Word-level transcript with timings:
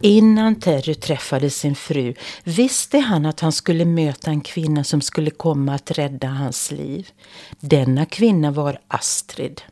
Innan 0.00 0.60
Terry 0.60 0.94
träffade 0.94 1.50
sin 1.50 1.74
fru 1.74 2.14
visste 2.44 2.98
han 2.98 3.26
att 3.26 3.40
han 3.40 3.52
skulle 3.52 3.84
möta 3.84 4.30
en 4.30 4.40
kvinna 4.40 4.84
som 4.84 5.00
skulle 5.00 5.30
komma 5.30 5.74
att 5.74 5.90
rädda 5.90 6.28
hans 6.28 6.70
liv. 6.70 7.10
Denna 7.60 8.06
kvinna 8.06 8.50
var 8.50 8.78
Astrid. 8.88 9.62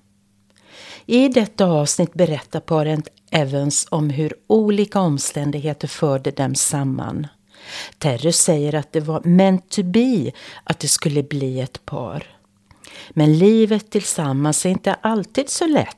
I 1.06 1.28
detta 1.28 1.66
avsnitt 1.66 2.14
berättar 2.14 2.60
paret 2.60 3.08
Evans 3.30 3.86
om 3.90 4.10
hur 4.10 4.34
olika 4.46 5.00
omständigheter 5.00 5.88
förde 5.88 6.30
dem 6.30 6.54
samman. 6.54 7.26
Terry 7.98 8.32
säger 8.32 8.74
att 8.74 8.92
det 8.92 9.00
var 9.00 9.20
meant 9.24 9.68
to 9.68 9.82
be 9.82 10.32
att 10.64 10.78
det 10.78 10.88
skulle 10.88 11.22
bli 11.22 11.60
ett 11.60 11.86
par. 11.86 12.26
Men 13.10 13.38
livet 13.38 13.90
tillsammans 13.90 14.66
är 14.66 14.70
inte 14.70 14.94
alltid 14.94 15.50
så 15.50 15.66
lätt. 15.66 15.96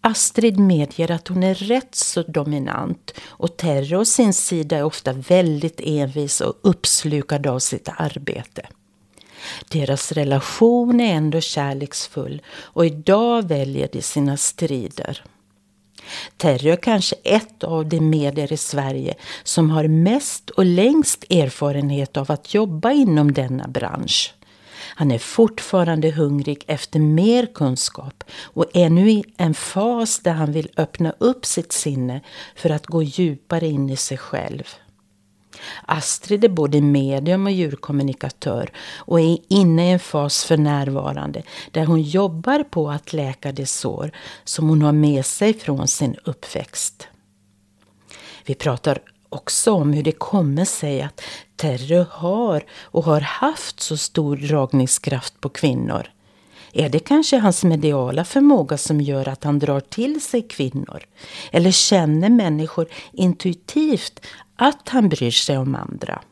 Astrid 0.00 0.58
medger 0.58 1.10
att 1.10 1.28
hon 1.28 1.42
är 1.42 1.54
rätt 1.54 1.94
så 1.94 2.22
dominant 2.22 3.14
och 3.26 3.56
Terry 3.56 3.96
å 3.96 4.04
sin 4.04 4.34
sida 4.34 4.76
är 4.76 4.82
ofta 4.82 5.12
väldigt 5.12 5.80
envis 5.80 6.40
och 6.40 6.54
uppslukad 6.62 7.46
av 7.46 7.58
sitt 7.58 7.88
arbete. 7.96 8.66
Deras 9.68 10.12
relation 10.12 11.00
är 11.00 11.14
ändå 11.14 11.40
kärleksfull 11.40 12.42
och 12.60 12.86
idag 12.86 13.48
väljer 13.48 13.88
de 13.92 14.02
sina 14.02 14.36
strider. 14.36 15.24
Terry 16.36 16.70
är 16.70 16.76
kanske 16.76 17.16
ett 17.24 17.64
av 17.64 17.88
de 17.88 18.00
medier 18.00 18.52
i 18.52 18.56
Sverige 18.56 19.14
som 19.42 19.70
har 19.70 19.88
mest 19.88 20.50
och 20.50 20.64
längst 20.64 21.24
erfarenhet 21.30 22.16
av 22.16 22.32
att 22.32 22.54
jobba 22.54 22.92
inom 22.92 23.32
denna 23.32 23.68
bransch. 23.68 24.34
Han 24.98 25.10
är 25.10 25.18
fortfarande 25.18 26.10
hungrig 26.10 26.64
efter 26.66 27.00
mer 27.00 27.46
kunskap 27.46 28.24
och 28.44 28.64
är 28.74 28.90
nu 28.90 29.10
i 29.10 29.24
en 29.36 29.54
fas 29.54 30.20
där 30.20 30.32
han 30.32 30.52
vill 30.52 30.70
öppna 30.76 31.12
upp 31.18 31.46
sitt 31.46 31.72
sinne 31.72 32.20
för 32.56 32.70
att 32.70 32.86
gå 32.86 33.02
djupare 33.02 33.66
in 33.66 33.90
i 33.90 33.96
sig 33.96 34.18
själv. 34.18 34.62
Astrid 35.82 36.44
är 36.44 36.48
både 36.48 36.80
medium 36.80 37.46
och 37.46 37.52
djurkommunikatör 37.52 38.70
och 38.96 39.20
är 39.20 39.38
inne 39.48 39.88
i 39.88 39.92
en 39.92 39.98
fas 39.98 40.44
för 40.44 40.56
närvarande 40.56 41.42
där 41.70 41.86
hon 41.86 42.02
jobbar 42.02 42.62
på 42.62 42.90
att 42.90 43.12
läka 43.12 43.52
de 43.52 43.66
sår 43.66 44.10
som 44.44 44.68
hon 44.68 44.82
har 44.82 44.92
med 44.92 45.26
sig 45.26 45.54
från 45.54 45.88
sin 45.88 46.16
uppväxt. 46.24 47.08
Vi 48.44 48.54
pratar 48.54 49.00
också 49.28 49.72
om 49.72 49.92
hur 49.92 50.02
det 50.02 50.12
kommer 50.12 50.64
sig 50.64 51.02
att 51.02 51.20
Terry 51.56 52.04
har 52.10 52.64
och 52.82 53.04
har 53.04 53.20
haft 53.20 53.80
så 53.80 53.96
stor 53.96 54.36
dragningskraft 54.36 55.40
på 55.40 55.48
kvinnor. 55.48 56.10
Är 56.72 56.88
det 56.88 56.98
kanske 56.98 57.38
hans 57.38 57.64
mediala 57.64 58.24
förmåga 58.24 58.78
som 58.78 59.00
gör 59.00 59.28
att 59.28 59.44
han 59.44 59.58
drar 59.58 59.80
till 59.80 60.20
sig 60.20 60.42
kvinnor? 60.42 61.02
Eller 61.52 61.70
känner 61.70 62.28
människor 62.28 62.86
intuitivt 63.12 64.20
att 64.56 64.88
han 64.88 65.08
bryr 65.08 65.30
sig 65.30 65.58
om 65.58 65.74
andra? 65.74 66.22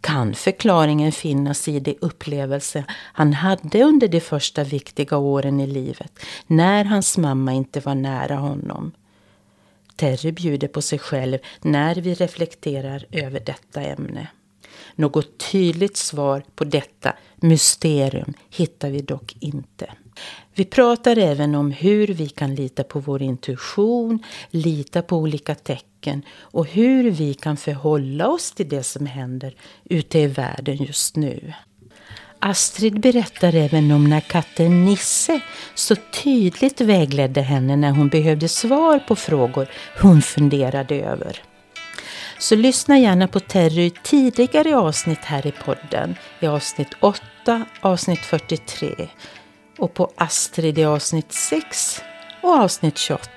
Kan 0.00 0.34
förklaringen 0.34 1.12
finnas 1.12 1.68
i 1.68 1.80
de 1.80 1.96
upplevelser 2.00 2.84
han 2.90 3.32
hade 3.32 3.82
under 3.82 4.08
de 4.08 4.20
första 4.20 4.64
viktiga 4.64 5.16
åren 5.16 5.60
i 5.60 5.66
livet, 5.66 6.12
när 6.46 6.84
hans 6.84 7.18
mamma 7.18 7.52
inte 7.52 7.80
var 7.80 7.94
nära 7.94 8.36
honom? 8.36 8.92
Terry 10.00 10.32
bjuder 10.32 10.68
på 10.68 10.82
sig 10.82 10.98
själv 10.98 11.38
när 11.60 11.94
vi 11.94 12.14
reflekterar 12.14 13.06
över 13.10 13.40
detta 13.40 13.80
ämne. 13.80 14.28
Något 14.94 15.38
tydligt 15.38 15.96
svar 15.96 16.42
på 16.54 16.64
detta 16.64 17.16
mysterium 17.36 18.34
hittar 18.50 18.90
vi 18.90 19.02
dock 19.02 19.36
inte. 19.40 19.92
Vi 20.54 20.64
pratar 20.64 21.18
även 21.18 21.54
om 21.54 21.70
hur 21.70 22.06
vi 22.06 22.28
kan 22.28 22.54
lita 22.54 22.84
på 22.84 23.00
vår 23.00 23.22
intuition, 23.22 24.22
lita 24.50 25.02
på 25.02 25.16
olika 25.16 25.54
tecken 25.54 26.22
och 26.30 26.66
hur 26.66 27.10
vi 27.10 27.34
kan 27.34 27.56
förhålla 27.56 28.28
oss 28.28 28.52
till 28.52 28.68
det 28.68 28.82
som 28.82 29.06
händer 29.06 29.54
ute 29.84 30.18
i 30.18 30.26
världen 30.26 30.76
just 30.76 31.16
nu. 31.16 31.52
Astrid 32.40 33.00
berättar 33.00 33.54
även 33.54 33.90
om 33.90 34.04
när 34.04 34.20
katten 34.20 34.84
Nisse 34.84 35.40
så 35.74 35.96
tydligt 35.96 36.80
vägledde 36.80 37.40
henne 37.40 37.76
när 37.76 37.90
hon 37.90 38.08
behövde 38.08 38.48
svar 38.48 38.98
på 38.98 39.16
frågor 39.16 39.68
hon 40.00 40.22
funderade 40.22 40.94
över. 40.94 41.42
Så 42.38 42.56
lyssna 42.56 42.98
gärna 42.98 43.28
på 43.28 43.40
Terry 43.40 43.86
i 43.86 43.90
tidigare 44.02 44.76
avsnitt 44.76 45.24
här 45.24 45.46
i 45.46 45.52
podden. 45.52 46.14
I 46.40 46.46
avsnitt 46.46 46.94
8, 47.00 47.64
avsnitt 47.80 48.20
43 48.20 49.08
och 49.78 49.94
på 49.94 50.10
Astrid 50.16 50.78
i 50.78 50.84
avsnitt 50.84 51.32
6 51.32 52.02
och 52.42 52.50
avsnitt 52.50 52.98
28. 52.98 53.30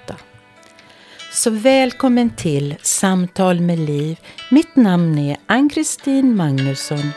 Så 1.32 1.50
välkommen 1.50 2.30
till 2.30 2.76
Samtal 2.82 3.60
med 3.60 3.80
Liv. 3.80 4.20
Mitt 4.52 4.76
namn 4.76 5.18
är 5.18 5.38
Ann-Kristin 5.48 6.36
Magnusson 6.36 7.12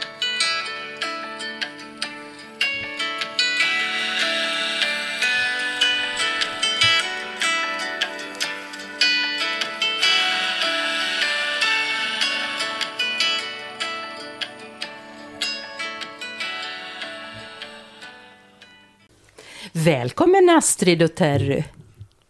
Välkommen 19.86 20.48
Astrid 20.50 21.02
och 21.02 21.14
Terry. 21.14 21.64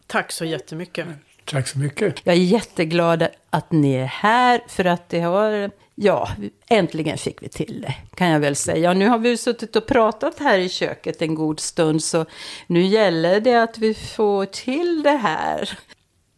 Tack 0.06 0.32
så 0.32 0.44
jättemycket. 0.44 1.06
Tack 1.44 1.68
så 1.68 1.78
mycket. 1.78 2.14
Jag 2.24 2.34
är 2.34 2.38
jätteglad 2.38 3.28
att 3.50 3.72
ni 3.72 3.94
är 3.94 4.04
här 4.04 4.60
för 4.68 4.84
att 4.84 5.08
det 5.08 5.20
har, 5.20 5.70
ja, 5.94 6.28
äntligen 6.68 7.18
fick 7.18 7.42
vi 7.42 7.48
till 7.48 7.80
det 7.80 7.94
kan 8.14 8.28
jag 8.28 8.40
väl 8.40 8.56
säga. 8.56 8.92
Nu 8.92 9.08
har 9.08 9.18
vi 9.18 9.36
suttit 9.36 9.76
och 9.76 9.86
pratat 9.86 10.38
här 10.38 10.58
i 10.58 10.68
köket 10.68 11.22
en 11.22 11.34
god 11.34 11.60
stund 11.60 12.02
så 12.02 12.26
nu 12.66 12.82
gäller 12.82 13.40
det 13.40 13.62
att 13.62 13.78
vi 13.78 13.94
får 13.94 14.46
till 14.46 15.02
det 15.02 15.16
här. 15.16 15.78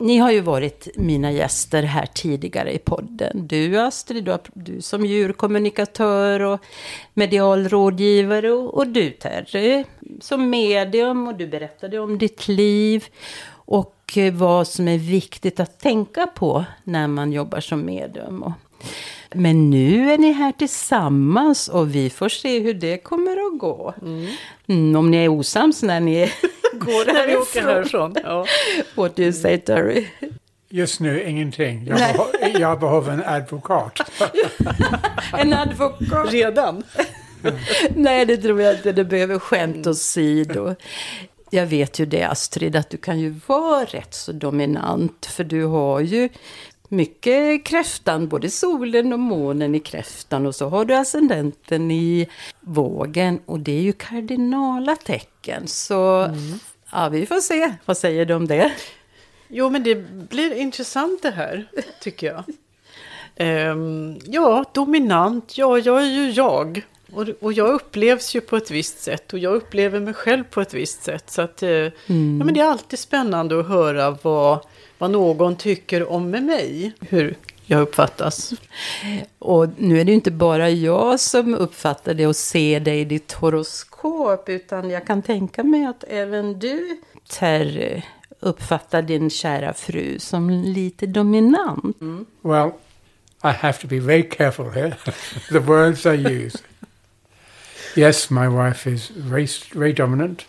Ni 0.01 0.19
har 0.19 0.31
ju 0.31 0.41
varit 0.41 0.89
mina 0.97 1.33
gäster 1.33 1.83
här 1.83 2.07
tidigare 2.07 2.73
i 2.73 2.79
podden. 2.79 3.47
Du 3.47 3.81
Astrid, 3.81 4.25
du, 4.25 4.39
du 4.55 4.81
som 4.81 5.07
djurkommunikatör 5.07 6.41
och 6.41 6.61
medial 7.15 7.69
rådgivare 7.69 8.53
och, 8.53 8.75
och 8.75 8.87
du 8.87 9.11
Terry 9.11 9.85
som 10.21 10.51
medium 10.51 11.29
och 11.29 11.35
du 11.35 11.47
berättade 11.47 11.99
om 11.99 12.19
ditt 12.19 12.49
liv 12.49 13.05
och 13.51 14.13
eh, 14.17 14.35
vad 14.35 14.69
som 14.69 14.89
är 14.89 14.99
viktigt 14.99 15.61
att 15.61 15.79
tänka 15.79 16.27
på 16.27 16.65
när 16.85 17.07
man 17.07 17.33
jobbar 17.33 17.61
som 17.61 17.85
medium. 17.85 18.43
Och, 18.43 18.53
men 19.35 19.71
nu 19.71 20.13
är 20.13 20.19
ni 20.19 20.33
här 20.33 20.53
tillsammans 20.53 21.69
och 21.69 21.95
vi 21.95 22.11
får 22.11 22.29
se 22.29 22.61
hur 22.61 22.75
det 22.75 22.99
kommer 22.99 23.33
att 23.33 23.59
gå. 23.59 23.95
Mm. 24.03 24.27
Mm, 24.67 24.97
om 24.97 25.11
ni 25.11 25.17
är 25.17 25.29
osams 25.29 25.83
när 25.83 26.01
ni 26.01 26.33
går 26.73 27.39
åker 27.41 27.63
härifrån. 27.63 28.15
Ja. 28.23 28.47
What 28.95 29.17
do 29.17 29.23
you 29.23 29.33
say 29.33 29.59
Terry? 29.59 30.07
Just 30.71 31.01
nu 31.01 31.23
ingenting. 31.23 31.87
Jag, 31.87 31.99
behöver, 31.99 32.61
jag 32.61 32.81
behöver 32.81 33.13
en 33.13 33.25
advokat. 33.25 34.01
en 35.33 35.53
advokat? 35.53 36.33
Redan? 36.33 36.83
Nej, 37.95 38.27
det 38.27 38.37
tror 38.37 38.63
jag 38.63 38.75
inte. 38.75 38.93
Det 38.93 39.05
behöver 39.05 39.39
skämt 39.39 39.87
åsido. 39.87 40.75
Jag 41.51 41.67
vet 41.67 41.99
ju 41.99 42.07
det, 42.07 42.23
Astrid, 42.23 42.77
att 42.77 42.91
du 42.91 42.97
kan 42.97 43.21
ju 43.21 43.41
vara 43.47 43.85
rätt 43.85 44.15
så 44.15 44.33
dominant. 44.33 45.27
För 45.27 45.45
du 45.45 45.65
har 45.65 46.01
ju 46.01 46.29
mycket 46.89 47.65
kräftan, 47.65 48.29
både 48.29 48.51
solen 48.51 49.13
och 49.13 49.19
månen 49.19 49.75
i 49.75 49.81
kräftan 49.81 50.47
och 50.47 50.55
så 50.55 50.69
har 50.69 50.85
du 50.85 50.95
ascendenten 50.95 51.91
i 51.91 52.29
vågen 52.61 53.41
och 53.47 53.61
det 53.61 53.73
är 53.73 53.83
ju 53.83 53.93
kardinala 53.93 54.97
tecken. 54.97 55.69
Så 55.69 56.23
mm. 56.23 56.59
ja, 56.93 57.09
vi 57.09 57.27
får 57.27 57.41
se. 57.41 57.75
Vad 57.85 57.97
säger 57.97 58.25
du 58.25 58.35
om 58.35 58.47
det? 58.47 58.73
Jo, 59.49 59.71
men 59.71 59.83
det 59.83 59.95
blir 60.29 60.55
intressant 60.55 61.23
det 61.23 61.31
här, 61.31 61.67
tycker 62.01 62.27
jag. 62.27 62.45
Um, 63.71 64.19
ja, 64.25 64.65
dominant. 64.75 65.59
Ja, 65.59 65.79
jag 65.79 66.03
är 66.03 66.07
ju 66.07 66.31
jag. 66.31 66.83
Och, 67.13 67.29
och 67.41 67.53
jag 67.53 67.69
upplevs 67.69 68.35
ju 68.35 68.41
på 68.41 68.57
ett 68.57 68.71
visst 68.71 69.01
sätt 69.01 69.33
och 69.33 69.39
jag 69.39 69.55
upplever 69.55 70.01
mig 70.01 70.15
själv 70.15 70.45
på 70.45 70.61
ett 70.61 70.75
visst 70.75 71.03
sätt. 71.03 71.31
Så 71.31 71.43
att, 71.43 71.63
mm. 71.63 71.93
ja, 72.39 72.45
men 72.45 72.55
det 72.55 72.61
är 72.61 72.71
alltid 72.71 72.99
spännande 72.99 73.61
att 73.61 73.69
höra 73.69 74.19
vad, 74.23 74.67
vad 74.99 75.11
någon 75.11 75.57
tycker 75.57 76.13
om 76.13 76.31
mig. 76.31 76.93
Hur 77.01 77.37
jag 77.71 77.81
uppfattas. 77.81 78.53
Och 79.39 79.69
nu 79.77 80.01
är 80.01 80.05
det 80.05 80.11
ju 80.11 80.15
inte 80.15 80.31
bara 80.31 80.71
jag 80.71 81.21
som 81.21 81.55
uppfattar 81.55 82.15
det 82.15 82.27
och 82.27 82.37
ser 82.37 82.81
dig 82.81 83.01
i 83.01 83.05
ditt 83.05 83.33
horoskop. 83.33 84.49
Utan 84.49 84.91
jag 84.91 85.07
kan 85.07 85.23
tänka 85.23 85.65
mig 85.65 85.87
att 85.87 86.05
även 86.09 86.59
du, 86.59 87.01
Terry, 87.29 88.03
uppfattar 88.41 89.03
din 89.03 89.31
kära 89.31 89.75
fru 89.75 90.19
som 90.19 90.51
lite 90.51 91.07
dominant. 91.07 92.01
Mm. 92.01 92.27
Well, 92.43 92.71
I 93.45 93.49
have 93.49 93.79
to 93.79 93.87
be 93.87 94.01
very 94.01 94.23
careful 94.23 94.71
here. 94.71 94.97
the 95.51 95.61
words 95.61 96.07
I 96.07 96.15
use. 96.15 96.59
Yes, 97.97 98.31
my 98.31 98.49
wife 98.49 98.91
is 98.91 99.11
very, 99.11 99.49
very 99.75 99.93
dominant. 99.93 100.47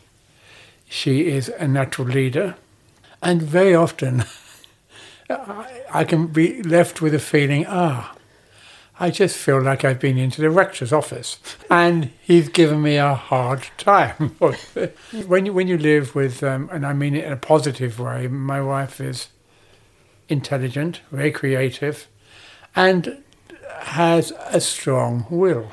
She 0.90 1.12
is 1.12 1.52
a 1.60 1.68
natural 1.68 2.08
leader. 2.08 2.54
And 3.22 3.42
very 3.42 3.76
often 3.76 4.26
I 5.92 6.04
can 6.06 6.28
be 6.28 6.64
left 6.64 7.02
with 7.02 7.14
a 7.14 7.20
feeling, 7.20 7.66
ah, 7.68 8.16
I 9.00 9.12
just 9.12 9.38
feel 9.38 9.62
like 9.62 9.86
I've 9.86 10.00
been 10.00 10.18
into 10.18 10.42
the 10.42 10.50
rector's 10.50 10.92
office 10.92 11.38
and 11.70 12.12
he's 12.22 12.50
given 12.50 12.82
me 12.82 12.98
a 12.98 13.14
hard 13.14 13.68
time. 13.78 14.36
when, 15.28 15.46
you, 15.46 15.54
when 15.54 15.68
you 15.68 15.78
live 15.78 16.16
with, 16.16 16.44
um, 16.44 16.70
and 16.72 16.86
I 16.86 16.94
mean 16.94 17.16
it 17.16 17.24
in 17.24 17.32
a 17.32 17.38
positive 17.38 18.00
way, 18.00 18.28
my 18.28 18.62
wife 18.62 19.00
is 19.00 19.30
intelligent, 20.28 21.02
very 21.12 21.32
creative, 21.32 22.08
and 22.76 23.24
has 23.82 24.34
a 24.48 24.60
strong 24.60 25.26
will. 25.30 25.72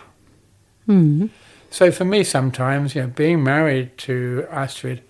Mm. 0.87 1.31
So 1.71 1.91
for 1.91 2.05
me, 2.05 2.23
sometimes, 2.25 2.95
you 2.95 3.03
know, 3.03 3.09
being 3.09 3.43
married 3.43 3.99
to 3.99 4.47
Astrid 4.51 5.03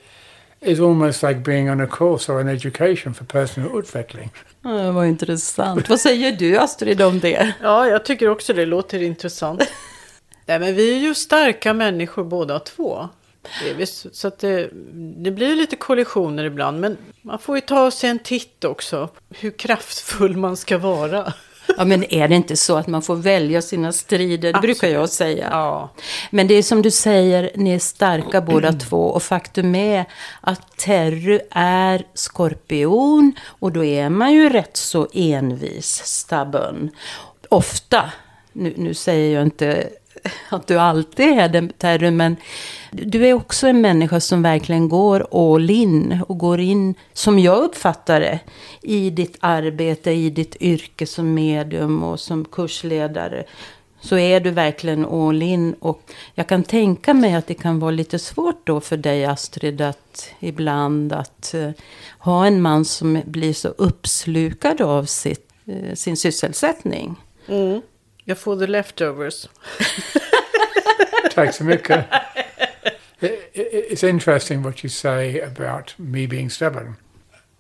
is 0.61 0.81
almost 0.81 1.23
like 1.23 1.41
being 1.41 1.71
on 1.71 1.81
a 1.81 1.87
course 1.87 2.33
or 2.33 2.41
an 2.41 2.49
education 2.49 3.15
for 3.15 3.25
personal 3.25 3.79
utveckling. 3.79 4.31
Ja, 4.63 4.93
vad 4.93 5.07
intressant. 5.07 5.89
Vad 5.89 6.01
säger 6.01 6.33
du 6.33 6.59
Astrid 6.59 7.03
om 7.03 7.21
det? 7.21 7.53
Ja, 7.63 7.89
jag 7.89 8.05
tycker 8.05 8.29
också 8.29 8.53
det 8.53 8.67
låter 8.67 9.03
intressant. 9.03 9.63
Nej, 10.47 10.59
men 10.59 10.75
vi 10.75 10.95
är 10.95 10.99
ju 10.99 11.15
starka 11.15 11.73
människor 11.75 12.25
båda 12.25 12.59
två. 12.59 13.09
Så 14.13 14.29
att 14.29 14.39
det, 14.39 14.71
det 15.17 15.31
blir 15.31 15.57
lite 15.57 15.77
kollisioner 15.77 16.45
ibland. 16.45 16.81
Men 16.81 16.97
man 17.23 17.39
får 17.39 17.57
ju 17.57 17.61
ta 17.61 17.91
sig 17.91 18.11
en 18.11 18.19
titt 18.19 18.65
också. 18.65 19.09
Hur 19.31 19.51
kraftfull 19.51 20.37
man 20.37 20.57
ska 20.57 20.79
vara. 20.79 21.33
Ja, 21.77 21.85
men 21.85 22.13
är 22.13 22.29
det 22.29 22.35
inte 22.35 22.57
så 22.57 22.77
att 22.77 22.87
man 22.87 23.03
får 23.03 23.17
välja 23.17 23.63
sina 23.63 23.93
strider? 23.93 24.53
Det 24.53 24.61
brukar 24.61 24.89
jag 24.89 25.09
säga. 25.09 25.49
Ja. 25.51 25.91
Men 26.31 26.47
det 26.47 26.55
är 26.55 26.63
som 26.63 26.83
du 26.83 26.91
säger, 26.91 27.51
ni 27.55 27.71
är 27.71 27.79
starka 27.79 28.41
båda 28.41 28.73
två. 28.73 29.03
Och 29.03 29.23
faktum 29.23 29.75
är 29.75 30.05
att 30.41 30.77
Terry 30.77 31.41
är 31.51 32.05
skorpion. 32.15 33.33
Och 33.47 33.73
då 33.73 33.85
är 33.85 34.09
man 34.09 34.33
ju 34.33 34.49
rätt 34.49 34.77
så 34.77 35.09
envis, 35.13 36.03
stubborn. 36.05 36.91
Ofta, 37.49 38.13
nu, 38.53 38.75
nu 38.77 38.95
säger 38.95 39.35
jag 39.35 39.43
inte 39.43 39.89
att 40.49 40.67
du 40.67 40.79
alltid 40.79 41.39
är 41.39 41.49
det, 41.49 41.79
Terry, 41.79 42.11
men 42.11 42.37
du 42.91 43.27
är 43.27 43.33
också 43.33 43.67
en 43.67 43.81
människa 43.81 44.21
som 44.21 44.43
verkligen 44.43 44.89
går 44.89 45.27
all 45.31 45.71
in 45.71 46.23
och 46.29 46.39
går 46.39 46.61
in, 46.61 46.95
som 47.13 47.39
jag 47.39 47.59
uppfattar 47.59 48.21
det, 48.21 48.41
i 48.83 49.11
ditt 49.11 49.37
arbete, 49.41 50.11
i 50.11 50.31
ditt 50.31 50.57
yrke 50.61 51.07
som 51.07 51.35
medium 51.35 52.03
och 52.03 52.21
som 52.21 52.45
kursledare. 52.45 53.45
Så 54.01 54.19
är 54.19 54.41
du 54.41 54.51
verkligen 54.51 55.07
all 55.07 55.43
in 55.43 55.75
och 55.75 56.03
jag 56.35 56.47
kan 56.47 56.63
tänka 56.63 57.15
mig 57.15 57.35
att 57.35 57.47
det 57.47 57.55
kan 57.55 57.79
vara 57.79 57.91
lite 57.91 58.19
svårt 58.19 58.67
då 58.67 58.81
för 58.81 58.97
dig 58.97 59.25
Astrid 59.25 59.81
att 59.81 60.31
ibland 60.41 61.13
att 61.13 61.53
uh, 61.55 61.71
ha 62.19 62.47
en 62.47 62.63
man 62.63 62.85
som 62.85 63.23
blir 63.27 63.53
så 63.53 63.69
uppslukad 63.69 64.81
av 64.81 65.05
sitt, 65.05 65.51
uh, 65.69 65.95
sin 65.95 66.17
sysselsättning. 66.17 67.17
Mm. 67.49 67.81
Jag 68.29 68.39
får 68.39 68.57
the 68.57 68.67
leftovers. 68.67 69.49
Tack 71.31 71.55
så 71.55 71.65
mycket. 71.65 72.05
it's 73.21 74.03
interesting 74.03 74.63
what 74.63 74.83
you 74.85 74.89
say 74.89 75.41
about 75.41 75.95
me 75.99 76.27
being 76.27 76.51
stubborn. 76.51 76.97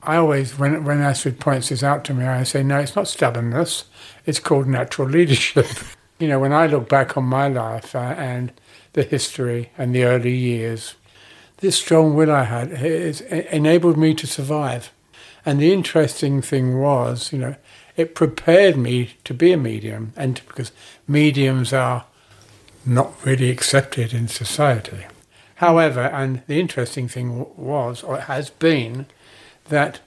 I 0.02 0.16
always, 0.16 0.58
when, 0.58 0.84
when 0.84 1.00
Astrid 1.00 1.38
points 1.38 1.68
this 1.68 1.84
out 1.84 2.04
to 2.04 2.14
me, 2.14 2.24
I 2.24 2.42
say, 2.42 2.64
no, 2.64 2.80
it's 2.80 2.96
not 2.96 3.06
stubbornness. 3.06 3.84
It's 4.24 4.40
called 4.40 4.66
natural 4.66 5.08
leadership. 5.08 5.66
you 6.18 6.26
know, 6.26 6.40
when 6.40 6.52
I 6.52 6.66
look 6.66 6.88
back 6.88 7.16
on 7.16 7.24
my 7.24 7.46
life 7.46 7.94
uh, 7.94 8.14
and 8.18 8.52
the 8.94 9.04
history 9.04 9.70
and 9.78 9.94
the 9.94 10.04
early 10.04 10.34
years, 10.34 10.96
this 11.58 11.76
strong 11.76 12.14
will 12.14 12.32
I 12.32 12.42
had 12.42 12.72
enabled 13.52 13.96
me 13.96 14.14
to 14.14 14.26
survive. 14.26 14.92
And 15.44 15.60
the 15.60 15.72
interesting 15.72 16.42
thing 16.42 16.80
was, 16.80 17.32
you 17.32 17.38
know, 17.38 17.54
it 17.96 18.14
prepared 18.14 18.76
me 18.76 19.14
to 19.24 19.34
be 19.34 19.52
a 19.52 19.56
medium, 19.56 20.12
and 20.16 20.40
because 20.46 20.72
mediums 21.08 21.72
are 21.72 22.04
not 22.84 23.14
really 23.24 23.50
accepted 23.50 24.12
in 24.12 24.28
society. 24.28 25.06
However, 25.56 26.02
and 26.02 26.42
the 26.46 26.60
interesting 26.60 27.08
thing 27.08 27.46
was, 27.56 28.02
or 28.02 28.20
has 28.20 28.50
been, 28.50 29.06
that 29.68 30.00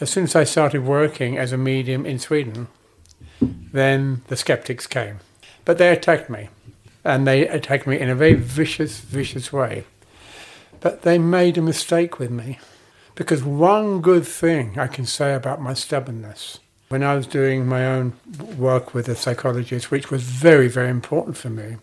as 0.00 0.10
soon 0.10 0.24
as 0.24 0.36
I 0.36 0.44
started 0.44 0.84
working 0.84 1.38
as 1.38 1.52
a 1.52 1.56
medium 1.56 2.04
in 2.04 2.18
Sweden, 2.18 2.68
then 3.40 4.22
the 4.28 4.36
skeptics 4.36 4.86
came. 4.86 5.20
But 5.64 5.78
they 5.78 5.90
attacked 5.90 6.28
me, 6.28 6.48
and 7.04 7.26
they 7.26 7.46
attacked 7.46 7.86
me 7.86 7.98
in 7.98 8.08
a 8.10 8.14
very 8.14 8.34
vicious, 8.34 9.00
vicious 9.00 9.52
way. 9.52 9.84
But 10.80 11.02
they 11.02 11.18
made 11.18 11.56
a 11.56 11.62
mistake 11.62 12.18
with 12.18 12.30
me. 12.30 12.58
Because 13.14 13.42
one 13.42 14.02
good 14.02 14.26
thing 14.26 14.78
I 14.78 14.88
can 14.88 15.06
say 15.06 15.34
about 15.34 15.62
my 15.62 15.72
stubbornness, 15.72 16.60
when 16.88 17.02
I 17.02 17.14
was 17.16 17.26
doing 17.26 17.66
my 17.66 17.86
own 17.86 18.12
work 18.58 18.94
with 18.94 19.08
a 19.08 19.14
psychologist, 19.14 19.90
which 19.90 20.10
was 20.10 20.22
very, 20.22 20.68
very 20.68 20.90
important 20.90 21.36
for 21.36 21.50
me, 21.50 21.76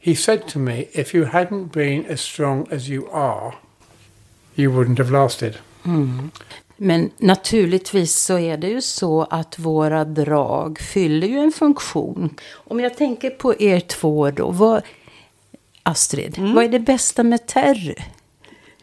He 0.00 0.14
said 0.14 0.46
to 0.48 0.58
me, 0.58 0.86
if 0.92 1.14
you 1.14 1.24
hadn't 1.24 1.72
been 1.72 2.06
as 2.06 2.20
strong 2.20 2.66
as 2.70 2.88
you 2.88 3.08
are, 3.12 3.54
you 4.54 4.70
wouldn't 4.70 4.98
have 4.98 5.10
lasted. 5.10 5.58
Mm. 5.84 6.30
Men 6.76 7.10
naturligtvis 7.18 8.16
så 8.16 8.38
är 8.38 8.56
det 8.56 8.68
ju 8.68 8.80
så 8.80 9.22
att 9.22 9.58
våra 9.58 10.04
drag 10.04 10.78
fyller 10.78 11.26
ju 11.26 11.38
en 11.38 11.52
funktion. 11.52 12.34
Om 12.52 12.80
jag 12.80 12.96
tänker 12.96 13.30
på 13.30 13.60
er 13.60 13.80
två 13.80 14.30
då. 14.30 14.50
Vad, 14.50 14.82
Astrid, 15.82 16.38
mm. 16.38 16.54
vad 16.54 16.64
är 16.64 16.68
det 16.68 16.80
bästa 16.80 17.22
med 17.22 17.46
Terry? 17.46 17.94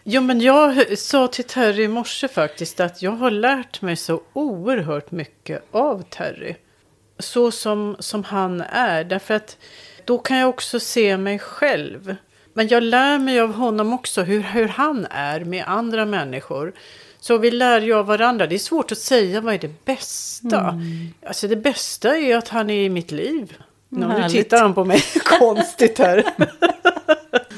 Jo, 0.08 0.22
men 0.22 0.42
jag 0.42 0.98
sa 0.98 1.28
till 1.28 1.44
Terry 1.44 1.84
i 1.84 1.88
morse 1.88 2.28
faktiskt 2.28 2.80
att 2.80 3.02
jag 3.02 3.12
har 3.12 3.32
lärt 3.32 3.82
mig 3.82 3.96
så 3.96 4.22
oerhört 4.34 5.12
mycket 5.12 5.64
av 5.72 6.04
Terry. 6.10 6.56
Så 7.20 7.52
som, 7.52 7.96
som 8.00 8.24
han 8.24 8.62
är. 8.62 9.04
Därför 9.04 9.34
att 9.34 9.58
då 10.06 10.18
kan 10.18 10.38
jag 10.38 10.50
också 10.50 10.80
se 10.80 11.18
mig 11.18 11.40
själv. 11.40 12.16
Men 12.54 12.68
jag 12.68 12.84
lär 12.84 13.20
mig 13.20 13.40
av 13.40 13.54
honom 13.54 13.94
också 13.94 14.22
hur, 14.22 14.42
hur 14.42 14.68
han 14.68 15.08
är 15.10 15.40
med 15.40 15.64
andra 15.68 16.06
människor. 16.06 16.74
Så 17.20 17.38
vi 17.38 17.52
lär 17.52 17.82
ju 17.82 17.94
av 17.94 18.06
varandra. 18.06 18.48
Det 18.48 18.56
är 18.56 18.60
svårt 18.60 18.92
att 18.92 18.98
säga 18.98 19.42
vad 19.42 19.54
är 19.54 19.60
det 19.60 19.86
bästa. 19.86 20.60
Mm. 20.60 21.14
Alltså 21.28 21.48
det 21.48 21.56
bästa 21.56 22.18
är 22.18 22.38
att 22.38 22.50
han 22.50 22.70
är 22.70 22.86
i 22.86 22.90
mitt 22.90 23.12
liv. 23.12 23.58
Mm, 23.92 24.22
nu 24.22 24.30
tittar 24.30 24.62
han 24.62 24.74
på 24.74 24.86
mig 24.86 25.04
konstigt 25.40 26.00
här. 26.00 26.24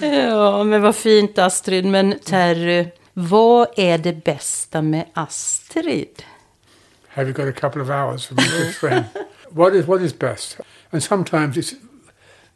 ja, 0.01 0.63
men 0.63 0.81
vad 0.81 0.95
fint 0.95 1.37
Astrid. 1.37 1.85
Men 1.85 2.19
Terry, 2.19 2.87
vad 3.13 3.67
är 3.75 3.97
det 3.97 4.23
bästa 4.23 4.81
med 4.81 5.05
Astrid? 5.13 6.23
Have 7.07 7.29
you 7.29 7.33
got 7.33 7.57
a 7.57 7.59
couple 7.59 7.81
of 7.81 7.89
hours 7.89 8.25
for 8.27 8.35
good 8.35 8.75
friend? 8.75 9.05
what 9.49 9.75
is 9.75 9.87
what 9.87 10.01
is 10.01 10.19
best? 10.19 10.57
And 10.91 11.03
sometimes 11.03 11.57
it's 11.57 11.75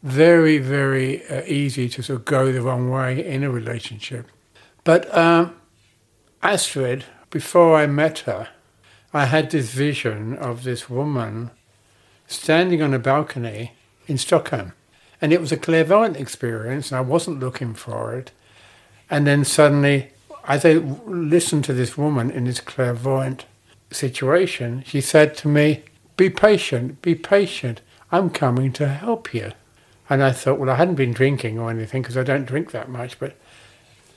very, 0.02 0.58
very 0.58 1.24
uh, 1.30 1.42
easy 1.46 1.90
to 1.90 2.02
sort 2.02 2.20
of 2.20 2.26
go 2.26 2.52
the 2.52 2.62
wrong 2.62 2.90
way 2.90 3.26
in 3.26 3.44
a 3.44 3.50
relationship. 3.50 4.28
But 4.84 5.16
um, 5.18 5.56
Astrid, 6.42 7.06
before 7.30 7.76
I 7.76 7.88
met 7.88 8.20
her, 8.20 8.48
I 9.14 9.26
had 9.26 9.52
this 9.52 9.72
vision 9.72 10.38
of 10.38 10.64
this 10.64 10.90
woman 10.90 11.52
standing 12.28 12.82
on 12.82 12.94
a 12.94 13.00
balcony 13.00 13.74
in 14.08 14.18
Stockholm. 14.18 14.74
And 15.22 15.32
it 15.32 15.40
was 15.40 15.52
a 15.52 15.58
clairvoyant 15.58 16.18
experience, 16.18 16.92
and 16.92 16.98
I 16.98 17.02
wasn't 17.02 17.40
looking 17.40 17.74
for 17.76 18.16
it. 18.16 18.32
And 19.10 19.28
then 19.28 19.46
suddenly, 19.46 20.10
as 20.48 20.66
I 20.66 20.74
listened 20.74 21.64
to 21.66 21.74
this 21.74 21.98
woman 21.98 22.32
in 22.32 22.46
this 22.46 22.60
clairvoyant 22.60 23.46
situation, 23.92 24.84
she 24.86 25.00
said 25.00 25.36
to 25.38 25.48
me, 25.48 25.84
Be 26.18 26.30
patient, 26.30 27.02
be 27.02 27.14
patient. 27.14 27.82
I'm 28.12 28.30
coming 28.30 28.74
to 28.74 28.88
help 28.88 29.34
you. 29.34 29.52
And 30.10 30.22
I 30.22 30.32
thought, 30.32 30.60
well, 30.60 30.70
I 30.70 30.76
hadn't 30.76 30.96
been 30.96 31.14
drinking 31.14 31.58
or 31.58 31.70
anything 31.70 32.02
because 32.02 32.18
I 32.18 32.24
don't 32.24 32.46
drink 32.46 32.72
that 32.72 32.90
much. 32.90 33.18
But 33.18 33.38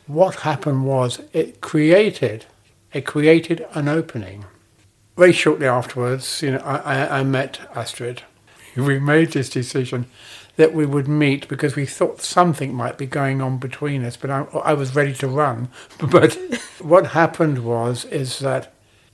what 0.07 0.41
happened 0.41 0.85
was 0.85 1.21
it 1.33 1.61
created, 1.61 2.47
it 2.93 3.07
created 3.07 3.65
an 3.75 3.89
opening. 3.89 4.45
Very 5.17 5.33
shortly 5.33 5.69
afterwards, 5.69 6.43
you 6.43 6.53
know, 6.53 6.59
I, 6.59 6.79
I, 6.79 7.21
I 7.21 7.23
met 7.23 7.61
Astrid. 7.77 8.23
We 8.77 8.99
made 8.99 9.31
this 9.31 9.49
decision 9.49 10.07
that 10.57 10.73
we 10.73 10.87
would 10.87 11.09
meet 11.09 11.49
because 11.49 11.75
we 11.75 11.87
thought 11.87 12.21
something 12.21 12.73
might 12.73 12.97
be 12.97 13.07
going 13.07 13.41
on 13.43 13.59
between 13.59 14.05
us, 14.05 14.17
but 14.17 14.31
I, 14.31 14.43
I 14.65 14.73
was 14.73 14.95
ready 14.95 15.15
to 15.15 15.29
run. 15.29 15.69
But 15.99 16.35
what 16.81 17.09
happened 17.09 17.65
was 17.65 18.05
is 18.07 18.39
that 18.39 18.73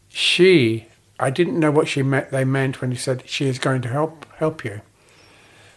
she, 0.09 0.87
I 1.19 1.31
didn't 1.31 1.59
know 1.59 1.71
what 1.71 1.89
she 1.89 2.03
meant. 2.03 2.31
They 2.31 2.45
meant 2.45 2.81
when 2.81 2.91
he 2.91 2.97
said 2.97 3.23
she 3.27 3.47
is 3.47 3.59
going 3.59 3.83
to 3.83 3.89
help 3.89 4.27
help 4.37 4.65
you. 4.65 4.81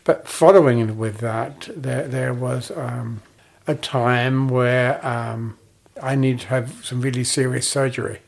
But 0.03 0.27
following 0.27 0.97
with 0.97 1.19
that, 1.19 1.69
there 1.75 2.07
there 2.07 2.33
was 2.33 2.71
um, 2.71 3.21
a 3.67 3.75
time 3.75 4.49
where 4.49 5.05
um, 5.05 5.57
I 6.01 6.15
needed 6.15 6.41
to 6.41 6.47
have 6.47 6.83
some 6.83 6.99
really 6.99 7.23
serious 7.23 7.67
surgery, 7.69 8.19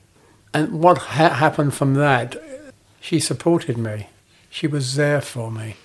and 0.54 0.80
what 0.82 0.98
ha- 0.98 1.30
happened 1.34 1.74
from 1.74 1.96
that, 1.96 2.42
she 3.02 3.20
supported 3.20 3.78
me. 3.78 4.08
She 4.50 4.68
was 4.68 4.96
there 4.96 5.20
for 5.20 5.52
me. 5.52 5.76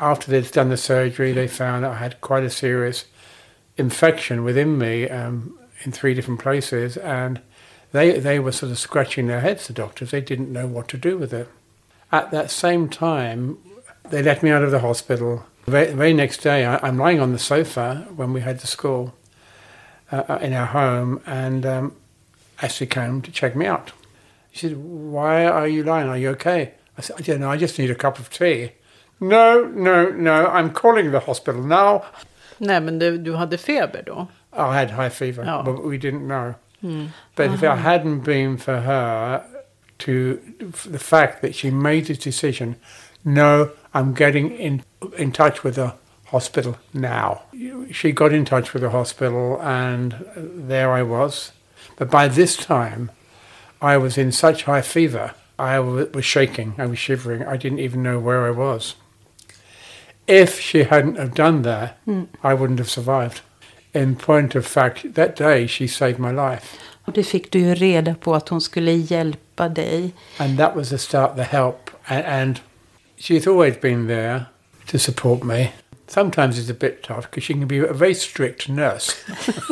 After 0.00 0.30
they'd 0.30 0.50
done 0.50 0.68
the 0.68 0.76
surgery, 0.76 1.32
they 1.32 1.48
found 1.48 1.86
I 1.86 1.94
had 1.94 2.20
quite 2.20 2.42
a 2.42 2.50
serious 2.50 3.06
infection 3.76 4.44
within 4.44 4.78
me 4.78 5.08
um, 5.08 5.58
in 5.84 5.92
three 5.92 6.14
different 6.14 6.40
places, 6.40 6.96
and 6.96 7.40
they 7.92 8.18
they 8.18 8.38
were 8.38 8.52
sort 8.52 8.72
of 8.72 8.78
scratching 8.78 9.26
their 9.26 9.40
heads. 9.40 9.66
The 9.66 9.72
doctors 9.72 10.10
they 10.10 10.20
didn't 10.20 10.52
know 10.52 10.66
what 10.66 10.88
to 10.88 10.98
do 10.98 11.16
with 11.16 11.32
it. 11.32 11.48
At 12.12 12.30
that 12.30 12.50
same 12.50 12.88
time, 12.88 13.58
they 14.10 14.22
let 14.22 14.42
me 14.42 14.50
out 14.50 14.62
of 14.62 14.70
the 14.70 14.80
hospital. 14.80 15.44
The 15.64 15.70
very, 15.70 15.92
very 15.92 16.14
next 16.14 16.38
day, 16.38 16.64
I, 16.64 16.78
I'm 16.86 16.98
lying 16.98 17.20
on 17.20 17.32
the 17.32 17.38
sofa 17.38 18.06
when 18.14 18.32
we 18.32 18.42
had 18.42 18.60
the 18.60 18.66
school 18.66 19.14
uh, 20.12 20.38
in 20.40 20.52
our 20.52 20.66
home, 20.66 21.20
and 21.26 21.66
um, 21.66 21.96
Ashley 22.62 22.86
came 22.86 23.22
to 23.22 23.30
check 23.30 23.56
me 23.56 23.66
out. 23.66 23.92
She 24.52 24.68
said, 24.68 24.76
"Why 24.76 25.46
are 25.46 25.68
you 25.68 25.82
lying? 25.82 26.08
Are 26.08 26.18
you 26.18 26.30
okay?" 26.30 26.74
I 26.96 27.00
said, 27.00 27.16
"I 27.18 27.22
don't 27.22 27.40
know. 27.40 27.50
I 27.50 27.56
just 27.56 27.78
need 27.78 27.90
a 27.90 27.94
cup 27.94 28.18
of 28.18 28.30
tea." 28.30 28.72
No, 29.20 29.64
no, 29.74 30.08
no. 30.10 30.46
I'm 30.46 30.70
calling 30.72 31.10
the 31.10 31.20
hospital 31.20 31.62
now. 31.62 32.02
Nej, 32.58 32.80
men 32.80 32.98
du, 32.98 33.18
du 33.18 33.36
hade 33.36 33.58
feber 33.58 34.02
då? 34.02 34.28
I 34.52 34.74
had 34.74 34.90
high 34.90 35.10
fever, 35.10 35.42
Oh. 35.46 35.62
but 35.62 35.84
we 35.84 35.98
didn't 35.98 36.26
know. 36.26 36.54
Mm. 36.82 37.08
But 37.34 37.50
if 37.52 37.62
it 37.62 37.78
hadn't 37.78 38.20
been 38.24 38.56
for 38.58 38.80
her, 38.80 39.42
to 39.98 40.38
the 40.90 40.98
fact 40.98 41.40
that 41.42 41.54
she 41.54 41.70
made 41.70 42.06
this 42.06 42.18
decision, 42.18 42.76
no, 43.24 43.70
I'm 43.94 44.14
getting 44.14 44.50
in 44.50 44.82
in 45.18 45.32
touch 45.32 45.64
with 45.64 45.74
the 45.74 45.94
hospital 46.26 46.76
now. 46.92 47.42
She 47.90 48.12
got 48.12 48.32
in 48.32 48.44
touch 48.44 48.72
with 48.74 48.82
the 48.82 48.90
hospital, 48.90 49.58
and 49.62 50.14
there 50.36 50.92
I 50.92 51.02
was. 51.02 51.52
But 51.96 52.10
by 52.10 52.28
this 52.28 52.56
time, 52.56 53.10
I 53.80 53.96
was 53.96 54.18
in 54.18 54.32
such 54.32 54.64
high 54.64 54.82
fever. 54.82 55.32
I 55.58 55.78
was 55.80 56.24
shaking. 56.24 56.74
I 56.78 56.86
was 56.86 56.98
shivering. 56.98 57.42
I 57.42 57.56
didn't 57.56 57.78
even 57.80 58.02
know 58.02 58.18
where 58.18 58.46
I 58.46 58.50
was. 58.50 58.94
If 60.26 60.60
she 60.60 60.84
hadn't 60.84 61.18
have 61.18 61.34
done 61.34 61.62
that, 61.62 61.98
hmm. 62.04 62.24
I 62.42 62.54
wouldn't 62.54 62.78
have 62.78 62.90
survived. 62.90 63.40
In 63.94 64.16
point 64.16 64.54
of 64.54 64.66
fact, 64.66 65.14
that 65.14 65.36
day 65.36 65.66
she 65.66 65.86
saved 65.86 66.18
my 66.18 66.32
life. 66.32 66.76
Och 67.04 67.12
det 67.12 67.24
fick 67.24 67.50
du 67.50 67.58
ju 67.58 67.74
reda 67.74 68.14
på 68.14 68.34
att 68.34 68.48
hon 68.48 68.60
skulle 68.60 68.92
hjälpa 68.92 69.68
dig. 69.68 70.14
And 70.38 70.58
that 70.58 70.76
was 70.76 70.88
the 70.88 70.98
start, 70.98 71.36
the 71.36 71.42
help. 71.42 71.90
And, 72.06 72.24
and 72.24 72.60
she's 73.16 73.46
always 73.46 73.80
been 73.80 74.06
there 74.06 74.40
to 74.86 74.98
support 74.98 75.42
me. 75.42 75.72
Sometimes 76.08 76.58
it's 76.58 76.70
a 76.70 76.74
bit 76.74 77.02
tough 77.02 77.22
because 77.22 77.44
she 77.44 77.54
can 77.54 77.66
be 77.66 77.78
a 77.78 77.92
very 77.92 78.14
strict 78.14 78.68
nurse. 78.68 79.14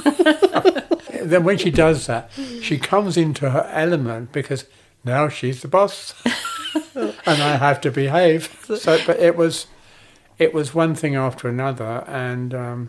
then 1.22 1.44
when 1.44 1.58
she 1.58 1.70
does 1.70 2.06
that, 2.06 2.30
she 2.60 2.78
comes 2.78 3.16
into 3.16 3.50
her 3.50 3.70
element 3.72 4.32
because 4.32 4.64
now 5.04 5.28
she's 5.28 5.62
the 5.62 5.68
boss, 5.68 6.14
and 6.94 7.42
I 7.42 7.56
have 7.56 7.80
to 7.82 7.90
behave. 7.90 8.48
So, 8.64 8.98
but 9.06 9.20
it 9.20 9.36
was, 9.36 9.66
it 10.38 10.54
was 10.54 10.74
one 10.74 10.94
thing 10.96 11.16
after 11.16 11.48
another, 11.48 12.02
and 12.08 12.54
um, 12.54 12.88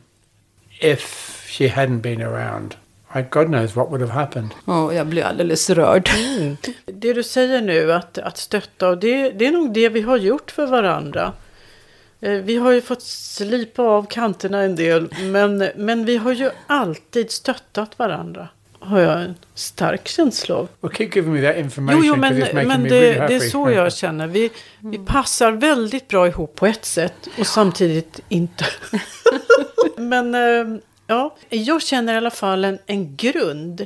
if 0.82 1.46
she 1.48 1.68
hadn't 1.68 2.02
been 2.02 2.22
around, 2.22 2.76
I, 3.16 3.22
God 3.22 3.48
knows 3.48 3.76
what 3.76 3.90
would 3.90 4.02
have 4.02 4.14
happened. 4.14 4.52
Ja, 4.66 4.94
jag 4.94 5.08
blir 5.08 5.24
alldeles 5.24 5.70
rörd. 5.70 6.10
Det 6.86 7.14
du 7.14 7.24
säger 7.24 7.62
nu 7.62 7.94
att, 7.94 8.18
att 8.18 8.38
stötta, 8.38 8.90
och 8.90 8.98
det, 8.98 9.30
det 9.32 9.46
är 9.48 9.52
nog 9.52 9.74
det 9.74 9.90
vi 9.90 10.02
har 10.02 10.18
gjort 10.18 10.52
för 10.52 10.68
varandra. 10.68 11.34
Eh, 12.22 12.32
Vi 12.32 12.56
har 12.58 12.72
ju 12.72 12.82
fått 12.82 13.02
slipa 13.02 13.82
av 13.84 14.06
kanterna 14.10 14.62
en 14.62 14.76
del, 14.76 15.14
men, 15.22 15.70
men 15.76 16.06
vi 16.06 16.18
har 16.18 16.32
ju 16.34 16.50
alltid 16.68 17.32
stöttat 17.32 18.00
varandra. 18.00 18.48
Har 18.86 19.00
jag 19.00 19.22
en 19.22 19.36
stark 19.54 20.08
känsla 20.08 20.56
av. 20.56 20.68
Well, 20.82 20.94
keep 20.94 21.10
giving 21.14 21.34
me 21.34 21.42
that 21.42 21.58
information 21.58 22.04
Jo, 22.04 22.14
jo, 22.14 22.16
men, 22.16 22.68
men 22.68 22.82
me 22.82 22.90
det, 22.90 23.14
really 23.14 23.28
det 23.28 23.46
är 23.46 23.50
så 23.50 23.72
jag 23.72 23.94
känner. 23.94 24.28
Vi, 24.28 24.52
vi 24.80 24.98
passar 24.98 25.52
väldigt 25.52 26.08
bra 26.08 26.28
ihop 26.28 26.56
på 26.56 26.66
ett 26.66 26.86
sätt 26.86 27.28
och 27.40 27.48
samtidigt 27.48 28.20
inte. 28.30 28.66
men 29.98 30.36
eh, 30.36 30.80
ja, 31.08 31.36
jag 31.50 31.82
känner 31.82 32.14
i 32.14 32.18
alla 32.18 32.32
fall 32.32 32.66
en, 32.66 32.80
en 32.86 33.16
grund. 33.16 33.86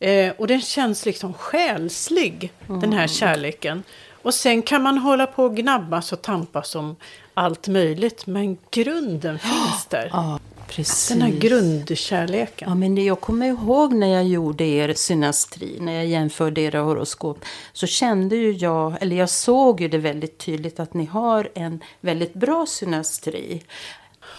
Eh, 0.00 0.32
och 0.38 0.46
den 0.46 0.60
känns 0.60 1.06
liksom 1.06 1.34
själslig, 1.34 2.52
den 2.66 2.92
här 2.92 3.06
kärleken. 3.06 3.82
Och 4.22 4.34
sen 4.34 4.62
kan 4.62 4.82
man 4.82 4.98
hålla 4.98 5.26
på 5.26 5.44
och 5.44 5.56
gnabbas 5.56 6.12
och 6.12 6.22
tampas 6.22 6.74
om 6.74 6.96
allt 7.34 7.68
möjligt. 7.68 8.26
Men 8.26 8.58
grunden 8.70 9.38
finns 9.38 9.86
där. 9.88 10.08
Ja, 10.12 10.38
precis. 10.70 11.08
Den 11.08 11.22
här 11.22 11.30
grundkärleken. 11.30 12.68
Ja, 12.68 12.74
men 12.74 13.04
jag 13.04 13.20
kommer 13.20 13.46
ihåg 13.46 13.92
när 13.92 14.06
jag 14.06 14.24
gjorde 14.24 14.64
er 14.64 14.94
synastri, 14.94 15.76
när 15.80 15.92
jag 15.92 16.06
jämförde 16.06 16.60
era 16.60 16.80
horoskop. 16.80 17.44
Så 17.72 17.86
kände 17.86 18.36
ju 18.36 18.52
jag, 18.52 19.02
eller 19.02 19.16
jag 19.16 19.30
såg 19.30 19.80
ju 19.80 19.88
det 19.88 19.98
väldigt 19.98 20.38
tydligt 20.38 20.80
att 20.80 20.94
ni 20.94 21.04
har 21.04 21.48
en 21.54 21.80
väldigt 22.00 22.34
bra 22.34 22.66
synastri. 22.66 23.62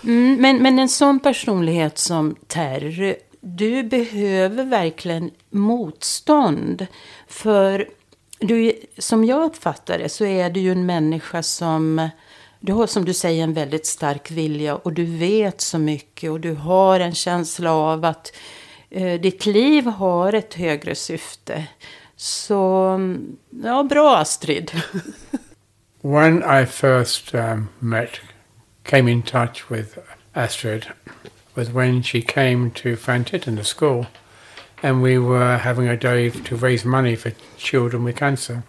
Mm, 0.03 0.41
men, 0.41 0.57
men 0.57 0.79
en 0.79 0.89
sån 0.89 1.19
personlighet 1.19 1.97
som 1.97 2.35
Terry, 2.47 3.15
du 3.41 3.83
behöver 3.83 4.65
verkligen 4.65 5.31
motstånd. 5.49 6.87
För 7.27 7.89
du, 8.39 8.73
som 8.97 9.25
jag 9.25 9.43
uppfattar 9.43 9.99
det 9.99 10.09
så 10.09 10.25
är 10.25 10.49
du 10.49 10.59
ju 10.59 10.71
en 10.71 10.85
människa 10.85 11.43
som 11.43 12.09
du 12.63 12.73
har 12.73 12.87
som 12.87 13.05
du 13.05 13.13
säger 13.13 13.43
en 13.43 13.53
väldigt 13.53 13.85
stark 13.85 14.31
vilja 14.31 14.75
och 14.75 14.93
du 14.93 15.03
vet 15.05 15.61
så 15.61 15.79
mycket 15.79 16.31
och 16.31 16.39
du 16.39 16.53
har 16.53 16.99
en 16.99 17.15
känsla 17.15 17.71
av 17.71 18.05
att 18.05 18.33
eh, 18.89 19.21
ditt 19.21 19.45
liv 19.45 19.85
har 19.85 20.33
ett 20.33 20.53
högre 20.53 20.95
syfte. 20.95 21.67
Så, 22.15 22.87
mm, 22.95 23.37
ja, 23.63 23.83
bra 23.83 24.17
Astrid. 24.17 24.71
When 26.01 26.43
I 26.61 26.65
first 26.65 27.33
um, 27.33 27.69
met, 27.79 28.19
came 28.83 29.11
in 29.11 29.21
touch 29.21 29.69
with 29.69 29.97
Astrid, 30.33 30.87
was 31.55 31.69
when 31.69 32.03
she 32.03 32.21
came 32.21 32.71
to 32.71 32.95
Fantitten, 32.95 33.55
the 33.55 33.63
school, 33.63 34.05
and 34.83 35.03
we 35.03 35.19
were 35.19 35.57
having 35.57 35.87
a 35.87 35.95
day 35.95 36.29
to 36.29 36.55
raise 36.55 36.87
money 36.87 37.15
for 37.15 37.31
children 37.57 38.03
with 38.03 38.17
cancer. 38.17 38.63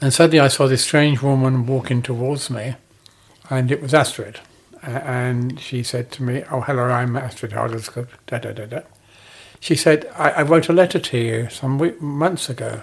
And 0.00 0.12
suddenly 0.12 0.40
I 0.40 0.48
saw 0.48 0.66
this 0.66 0.82
strange 0.82 1.22
woman 1.22 1.66
walking 1.66 2.02
towards 2.02 2.50
me, 2.50 2.74
and 3.52 3.70
it 3.70 3.82
was 3.82 3.92
Astrid. 3.92 4.40
And 4.82 5.60
she 5.60 5.82
said 5.82 6.10
to 6.12 6.22
me, 6.22 6.42
Oh, 6.50 6.62
hello, 6.62 6.84
I'm 6.84 7.16
Astrid 7.16 7.52
Hardelskog, 7.52 8.08
da 8.26 8.38
da 8.38 8.52
da 8.52 8.64
da. 8.64 8.80
She 9.60 9.76
said, 9.76 10.10
I, 10.16 10.30
I 10.30 10.42
wrote 10.42 10.70
a 10.70 10.72
letter 10.72 10.98
to 10.98 11.18
you 11.18 11.48
some 11.50 11.78
week, 11.78 12.00
months 12.00 12.48
ago 12.48 12.82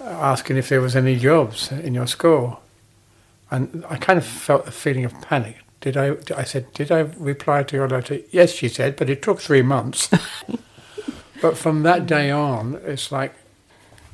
asking 0.00 0.56
if 0.56 0.68
there 0.68 0.80
was 0.80 0.94
any 0.94 1.16
jobs 1.16 1.72
in 1.72 1.94
your 1.94 2.06
school. 2.06 2.62
And 3.50 3.84
I 3.88 3.96
kind 3.96 4.18
of 4.18 4.24
felt 4.24 4.68
a 4.68 4.70
feeling 4.70 5.04
of 5.04 5.20
panic. 5.20 5.56
Did 5.80 5.96
I? 5.96 6.16
I 6.34 6.44
said, 6.44 6.72
did 6.72 6.92
I 6.92 7.00
reply 7.18 7.64
to 7.64 7.76
your 7.76 7.88
letter? 7.88 8.20
Yes, 8.30 8.52
she 8.52 8.68
said, 8.68 8.94
but 8.96 9.10
it 9.10 9.20
took 9.20 9.40
three 9.40 9.62
months. 9.62 10.08
but 11.42 11.58
from 11.58 11.82
that 11.82 12.06
day 12.06 12.30
on, 12.30 12.80
it's 12.84 13.10
like, 13.10 13.34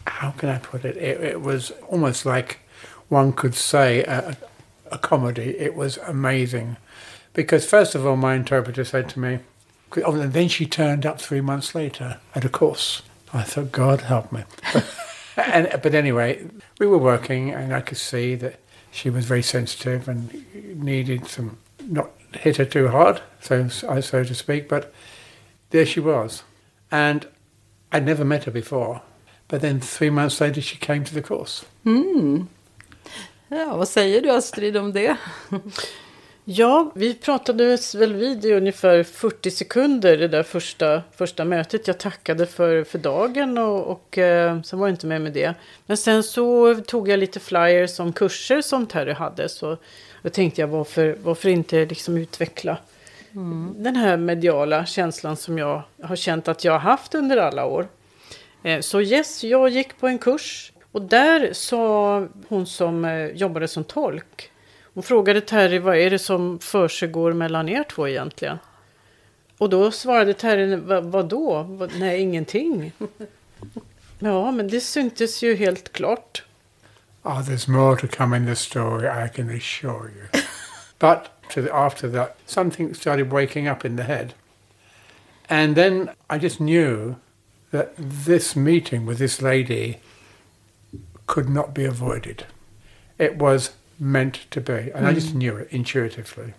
how 0.06 0.30
can 0.32 0.48
I 0.48 0.58
put 0.58 0.84
it? 0.84 0.96
It, 0.96 1.20
it 1.20 1.40
was 1.42 1.72
almost 1.88 2.24
like 2.24 2.60
one 3.08 3.32
could 3.34 3.54
say 3.54 4.02
a, 4.04 4.36
a 4.92 4.98
comedy. 4.98 5.56
It 5.58 5.74
was 5.74 5.96
amazing, 5.98 6.76
because 7.32 7.66
first 7.66 7.94
of 7.94 8.06
all, 8.06 8.16
my 8.16 8.34
interpreter 8.34 8.84
said 8.84 9.08
to 9.10 9.20
me, 9.20 9.40
"Oh, 10.04 10.14
and 10.14 10.32
then 10.32 10.48
she 10.48 10.66
turned 10.66 11.04
up 11.06 11.20
three 11.20 11.40
months 11.40 11.74
later 11.74 12.20
at 12.34 12.44
a 12.44 12.48
course." 12.48 13.02
I 13.34 13.42
thought, 13.42 13.72
God 13.72 14.02
help 14.02 14.30
me. 14.30 14.44
and 15.36 15.80
but 15.82 15.94
anyway, 15.94 16.46
we 16.78 16.86
were 16.86 16.98
working, 16.98 17.50
and 17.50 17.74
I 17.74 17.80
could 17.80 17.98
see 17.98 18.34
that 18.36 18.60
she 18.90 19.08
was 19.08 19.24
very 19.24 19.42
sensitive 19.42 20.06
and 20.08 20.44
needed 20.82 21.26
some 21.26 21.58
not 21.88 22.10
hit 22.34 22.58
her 22.58 22.64
too 22.64 22.88
hard, 22.88 23.22
so 23.40 23.68
so 23.68 24.00
to 24.00 24.34
speak. 24.34 24.68
But 24.68 24.92
there 25.70 25.86
she 25.86 26.00
was, 26.00 26.42
and 26.90 27.26
I'd 27.90 28.06
never 28.06 28.24
met 28.24 28.44
her 28.44 28.50
before. 28.50 29.02
But 29.48 29.60
then 29.60 29.80
three 29.80 30.10
months 30.10 30.40
later 30.40 30.60
she 30.60 30.76
came 30.76 31.04
to 31.04 31.14
the 31.14 31.22
course. 31.22 31.64
Hmm. 31.84 32.44
Ja, 33.54 33.76
vad 33.76 33.88
säger 33.88 34.20
du 34.20 34.30
Astrid 34.30 34.76
om 34.76 34.92
det? 34.92 35.16
Ja, 36.44 36.92
vi 36.94 37.14
pratade 37.14 37.78
väl 37.94 38.14
vid 38.14 38.44
i 38.44 38.52
ungefär 38.52 39.02
40 39.02 39.50
sekunder 39.50 40.16
det 40.16 40.28
där 40.28 40.42
första, 40.42 41.02
första 41.16 41.44
mötet. 41.44 41.86
Jag 41.86 41.98
tackade 41.98 42.46
för, 42.46 42.84
för 42.84 42.98
dagen 42.98 43.58
och, 43.58 43.86
och 43.86 44.18
eh, 44.18 44.62
sen 44.62 44.78
var 44.78 44.86
det 44.86 44.90
inte 44.90 45.06
mer 45.06 45.18
med 45.18 45.32
det. 45.32 45.54
Men 45.86 45.96
sen 45.96 46.22
så 46.22 46.74
tog 46.74 47.08
jag 47.08 47.18
lite 47.18 47.40
flyers 47.40 48.00
om 48.00 48.12
kurser 48.12 48.60
som 48.60 48.86
Terry 48.86 49.12
hade. 49.12 49.48
Så 49.48 49.76
då 50.22 50.28
tänkte 50.28 50.60
jag 50.60 50.68
varför, 50.68 51.16
varför 51.22 51.48
inte 51.48 51.86
liksom 51.86 52.16
utveckla 52.16 52.78
den 53.76 53.96
här 53.96 54.16
mediala 54.16 54.86
känslan 54.86 55.36
som 55.36 55.58
jag 55.58 55.82
har 56.02 56.16
känt 56.16 56.48
att 56.48 56.64
jag 56.64 56.72
har 56.72 56.78
haft 56.78 57.14
under 57.14 57.36
alla 57.36 57.66
år. 57.66 57.88
Eh, 58.62 58.80
så 58.80 59.00
yes, 59.00 59.44
jag 59.44 59.68
gick 59.68 60.00
på 60.00 60.08
en 60.08 60.18
kurs 60.18 60.71
och 60.92 61.02
där 61.02 61.52
sa 61.52 62.26
hon 62.48 62.66
som 62.66 63.04
eh, 63.04 63.26
jobbade 63.26 63.68
som 63.68 63.84
tolk 63.84 64.50
hon 64.94 65.02
frågade 65.02 65.40
Terry 65.40 65.78
vad 65.78 65.96
är 65.96 66.10
det 66.10 66.18
som 66.18 66.58
försiggår 66.58 67.32
mellan 67.32 67.68
er 67.68 67.84
två 67.84 68.08
egentligen? 68.08 68.58
Och 69.58 69.70
då 69.70 69.90
svarade 69.90 70.34
Terry, 70.34 70.76
"Va- 70.76 71.00
vadå? 71.00 71.62
Vad- 71.62 71.92
Nej, 71.98 72.20
ingenting. 72.20 72.92
Ja, 74.18 74.50
men 74.50 74.68
det 74.68 74.80
syntes 74.80 75.42
ju 75.42 75.54
helt 75.54 75.92
klart. 75.92 76.42
Oh, 77.22 77.40
there's 77.40 77.70
more 77.70 78.00
to 78.00 78.06
come 78.16 78.36
in 78.36 78.46
the 78.46 78.56
story, 78.56 79.06
I 79.26 79.28
can 79.28 79.56
assure 79.56 80.10
you. 80.10 80.42
but 80.98 81.18
the, 81.54 81.70
after 81.72 82.08
that, 82.12 82.38
something 82.46 82.94
started 82.94 83.30
waking 83.32 83.68
up 83.70 83.84
in 83.84 83.96
the 83.96 84.02
head. 84.02 84.34
And 85.48 85.74
then 85.76 86.08
I 86.30 86.38
just 86.38 86.58
knew 86.58 87.14
that 87.70 87.94
this 88.26 88.56
meeting 88.56 89.08
with 89.08 89.18
this 89.18 89.40
lady 89.42 89.98
could 91.32 91.48
not 91.48 91.74
be 91.74 91.88
avoided. 91.88 92.44
It 93.18 93.36
was 93.36 93.70
meant 93.96 94.50
to 94.50 94.60
be. 94.60 94.92
And 94.94 95.08
I 95.08 95.14
just 95.14 95.34
knew 95.34 95.58
it 95.58 95.68
intuitively. 95.70 96.52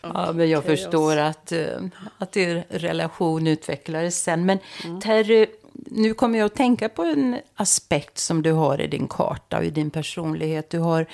Ja, 0.00 0.32
men 0.32 0.50
jag 0.50 0.64
förstår 0.64 1.16
att, 1.16 1.52
eh, 1.52 1.80
att 2.18 2.36
er 2.36 2.64
relation 2.68 3.46
utvecklades 3.46 4.22
sen. 4.22 4.46
Men 4.46 4.58
Terry, 5.02 5.46
nu 5.72 6.14
kommer 6.14 6.38
jag 6.38 6.46
att 6.46 6.54
tänka 6.54 6.88
på 6.88 7.02
en 7.02 7.38
aspekt 7.54 8.18
som 8.18 8.42
du 8.42 8.52
har 8.52 8.80
i 8.80 8.86
din 8.86 9.08
karta 9.08 9.58
och 9.58 9.64
i 9.64 9.70
din 9.70 9.90
personlighet. 9.90 10.70
Du 10.70 10.78
har 10.78 11.06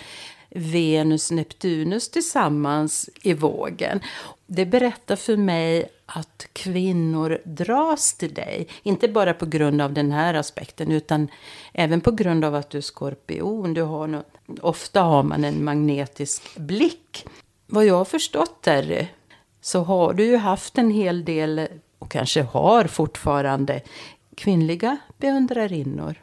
Venus 0.57 1.31
Neptunus 1.31 2.11
tillsammans 2.11 3.11
i 3.23 3.35
vågen. 3.35 4.01
Det 4.47 4.67
berättar 4.67 5.17
för 5.17 5.37
mig 5.37 5.91
att 6.07 6.47
kvinnor 6.53 7.39
dras 7.45 8.15
till 8.15 8.35
dig. 8.35 8.69
Inte 8.83 9.09
bara 9.09 9.35
på 9.35 9.47
grund 9.47 9.81
av 9.81 9.93
den 9.93 10.13
här 10.13 10.35
aspekten 10.35 10.93
utan 10.93 11.29
även 11.73 12.01
på 12.01 12.11
grund 12.11 12.45
av 12.45 12.55
att 12.55 12.71
du 12.71 12.79
är 12.79 12.83
skorpion. 12.83 13.75
Du 13.75 13.83
har 13.83 14.07
något, 14.07 14.27
ofta 14.61 15.03
har 15.03 15.23
man 15.23 15.45
en 15.45 15.65
magnetisk 15.65 16.57
blick. 16.57 17.27
Vad 17.67 17.87
jag 17.87 17.95
har 17.95 18.05
förstått 18.05 18.63
Terry 18.63 19.07
så 19.61 19.81
har 19.83 20.13
du 20.15 20.25
ju 20.25 20.37
haft 20.37 20.79
en 20.79 20.91
hel 20.91 21.25
del 21.25 21.69
och 21.99 22.11
kanske 22.11 22.43
har 22.43 22.85
fortfarande 22.85 23.81
kvinnliga 24.35 24.97
beundrarinnor. 25.19 26.15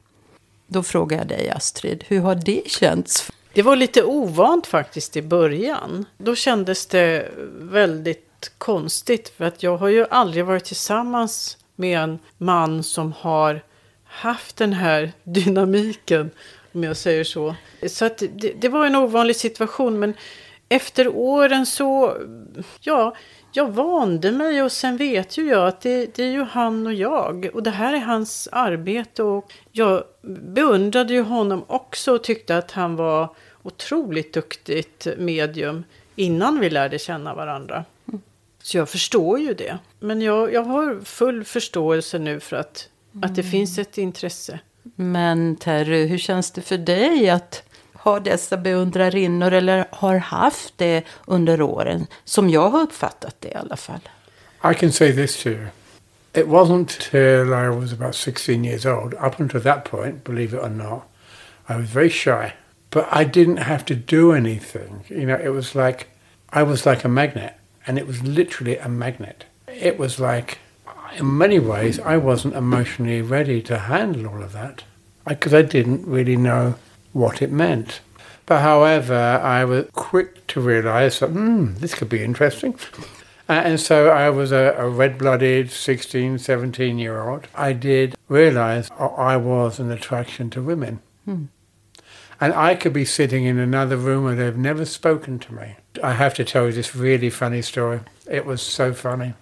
Då 0.67 0.83
frågar 0.83 1.17
jag 1.17 1.27
dig 1.27 1.49
Astrid, 1.49 2.03
hur 2.07 2.19
har 2.19 2.35
det 2.35 2.69
känts? 2.69 3.31
Det 3.53 3.61
var 3.61 3.75
lite 3.75 4.03
ovant 4.03 4.67
faktiskt 4.67 5.17
i 5.17 5.21
början. 5.21 6.05
Då 6.17 6.35
kändes 6.35 6.85
det 6.85 7.31
väldigt 7.51 8.51
konstigt. 8.57 9.29
För 9.29 9.45
att 9.45 9.63
jag 9.63 9.77
har 9.77 9.87
ju 9.87 10.05
aldrig 10.09 10.45
varit 10.45 10.65
tillsammans 10.65 11.57
med 11.75 11.99
en 11.99 12.19
man 12.37 12.83
som 12.83 13.13
har 13.13 13.61
haft 14.03 14.57
den 14.57 14.73
här 14.73 15.11
dynamiken. 15.23 16.31
Om 16.73 16.83
jag 16.83 16.97
säger 16.97 17.23
så. 17.23 17.55
Så 17.87 18.05
att 18.05 18.17
det, 18.17 18.53
det 18.61 18.69
var 18.69 18.85
en 18.85 18.95
ovanlig 18.95 19.35
situation. 19.35 19.99
Men 19.99 20.13
efter 20.71 21.07
åren 21.07 21.65
så, 21.65 22.17
ja, 22.79 23.15
jag 23.51 23.71
vande 23.71 24.31
mig 24.31 24.63
och 24.63 24.71
sen 24.71 24.97
vet 24.97 25.37
ju 25.37 25.47
jag 25.49 25.67
att 25.67 25.81
det, 25.81 26.15
det 26.15 26.23
är 26.23 26.31
ju 26.31 26.43
han 26.43 26.87
och 26.87 26.93
jag. 26.93 27.49
Och 27.53 27.63
det 27.63 27.69
här 27.69 27.93
är 27.93 27.99
hans 27.99 28.49
arbete 28.51 29.23
och 29.23 29.53
jag 29.71 30.03
beundrade 30.21 31.13
ju 31.13 31.21
honom 31.21 31.63
också 31.67 32.15
och 32.15 32.23
tyckte 32.23 32.57
att 32.57 32.71
han 32.71 32.95
var 32.95 33.35
otroligt 33.63 34.33
duktigt 34.33 35.07
medium 35.17 35.83
innan 36.15 36.59
vi 36.59 36.69
lärde 36.69 36.99
känna 36.99 37.33
varandra. 37.33 37.85
Så 38.63 38.77
jag 38.77 38.89
förstår 38.89 39.39
ju 39.39 39.53
det. 39.53 39.77
Men 39.99 40.21
jag, 40.21 40.53
jag 40.53 40.63
har 40.63 40.99
full 41.05 41.43
förståelse 41.43 42.19
nu 42.19 42.39
för 42.39 42.55
att, 42.55 42.89
att 43.21 43.35
det 43.35 43.43
finns 43.43 43.77
ett 43.77 43.97
intresse. 43.97 44.59
Men 44.95 45.55
Terry, 45.55 46.05
hur 46.05 46.17
känns 46.17 46.51
det 46.51 46.61
för 46.61 46.77
dig 46.77 47.29
att 47.29 47.63
ha 48.03 48.19
dessa 48.19 48.57
beundrarinnor 48.57 49.53
eller 49.53 49.85
har 49.91 50.17
haft 50.17 50.77
det 50.77 51.03
under 51.27 51.61
åren? 51.61 52.07
Som 52.23 52.49
jag 52.49 52.69
har 52.69 52.81
uppfattat 52.81 53.35
det 53.39 53.49
i 53.49 53.55
alla 53.55 53.75
fall. 53.75 54.09
I 54.63 54.73
can 54.73 54.91
say 54.91 55.11
this 55.11 55.43
to 55.43 55.49
you. 55.49 55.67
It 56.33 56.47
wasn't 56.47 56.87
till 57.11 57.53
I 57.53 57.69
was 57.69 57.93
about 57.93 58.15
16 58.15 58.63
years 58.63 58.85
old. 58.85 59.13
Up 59.13 59.39
until 59.39 59.61
that 59.61 59.83
point, 59.85 60.23
believe 60.23 60.53
it 60.53 60.63
or 60.63 60.69
not, 60.69 61.03
I 61.69 61.75
was 61.75 61.89
very 61.89 62.09
shy. 62.09 62.53
But 62.89 63.05
I 63.11 63.23
didn't 63.25 63.57
have 63.57 63.85
to 63.85 63.95
do 63.95 64.33
anything. 64.33 65.03
You 65.09 65.25
know, 65.25 65.39
it 65.43 65.49
was 65.49 65.75
like 65.75 66.07
I 66.53 66.63
was 66.63 66.85
like 66.85 67.05
a 67.05 67.09
magnet, 67.09 67.53
and 67.87 67.97
it 67.97 68.07
was 68.07 68.21
literally 68.23 68.77
a 68.77 68.89
magnet. 68.89 69.45
It 69.67 69.97
was 69.97 70.19
like, 70.19 70.59
in 71.17 71.37
many 71.37 71.59
ways, 71.59 71.99
I 71.99 72.17
wasn't 72.17 72.55
emotionally 72.55 73.21
ready 73.21 73.61
to 73.63 73.77
handle 73.77 74.27
all 74.27 74.43
of 74.43 74.51
that 74.51 74.83
because 75.25 75.53
I 75.53 75.61
didn't 75.61 76.05
really 76.05 76.35
know 76.35 76.75
what 77.13 77.41
it 77.41 77.51
meant. 77.51 78.01
But 78.45 78.61
however, 78.61 79.39
I 79.41 79.63
was 79.65 79.87
quick 79.93 80.45
to 80.47 80.61
realize 80.61 81.19
that, 81.19 81.29
hmm, 81.29 81.75
this 81.75 81.93
could 81.93 82.09
be 82.09 82.23
interesting. 82.23 82.75
Uh, 83.49 83.53
and 83.65 83.81
so 83.81 84.07
I 84.09 84.29
was 84.29 84.53
a, 84.53 84.75
a 84.77 84.87
red 84.87 85.17
blooded 85.17 85.71
16, 85.71 86.37
17 86.37 86.97
year 86.97 87.27
old. 87.27 87.49
I 87.53 87.73
did 87.73 88.15
realize 88.29 88.89
I 88.97 89.35
was 89.35 89.77
an 89.77 89.91
attraction 89.91 90.49
to 90.51 90.61
women. 90.61 91.01
And 92.41 92.53
I 92.53 92.75
could 92.75 92.93
be 92.93 93.03
sitting 93.03 93.45
in 93.45 93.59
another 93.59 93.97
room 93.97 94.25
and 94.25 94.39
they've 94.39 94.57
never 94.57 94.85
spoken 94.85 95.37
to 95.39 95.53
me. 95.53 95.75
I 96.01 96.13
have 96.13 96.33
to 96.35 96.43
tell 96.43 96.65
you 96.65 96.71
this 96.71 96.95
really 96.95 97.29
funny 97.29 97.61
story. 97.61 97.99
It 98.29 98.45
was 98.45 98.61
so 98.61 98.93
funny. 98.93 99.33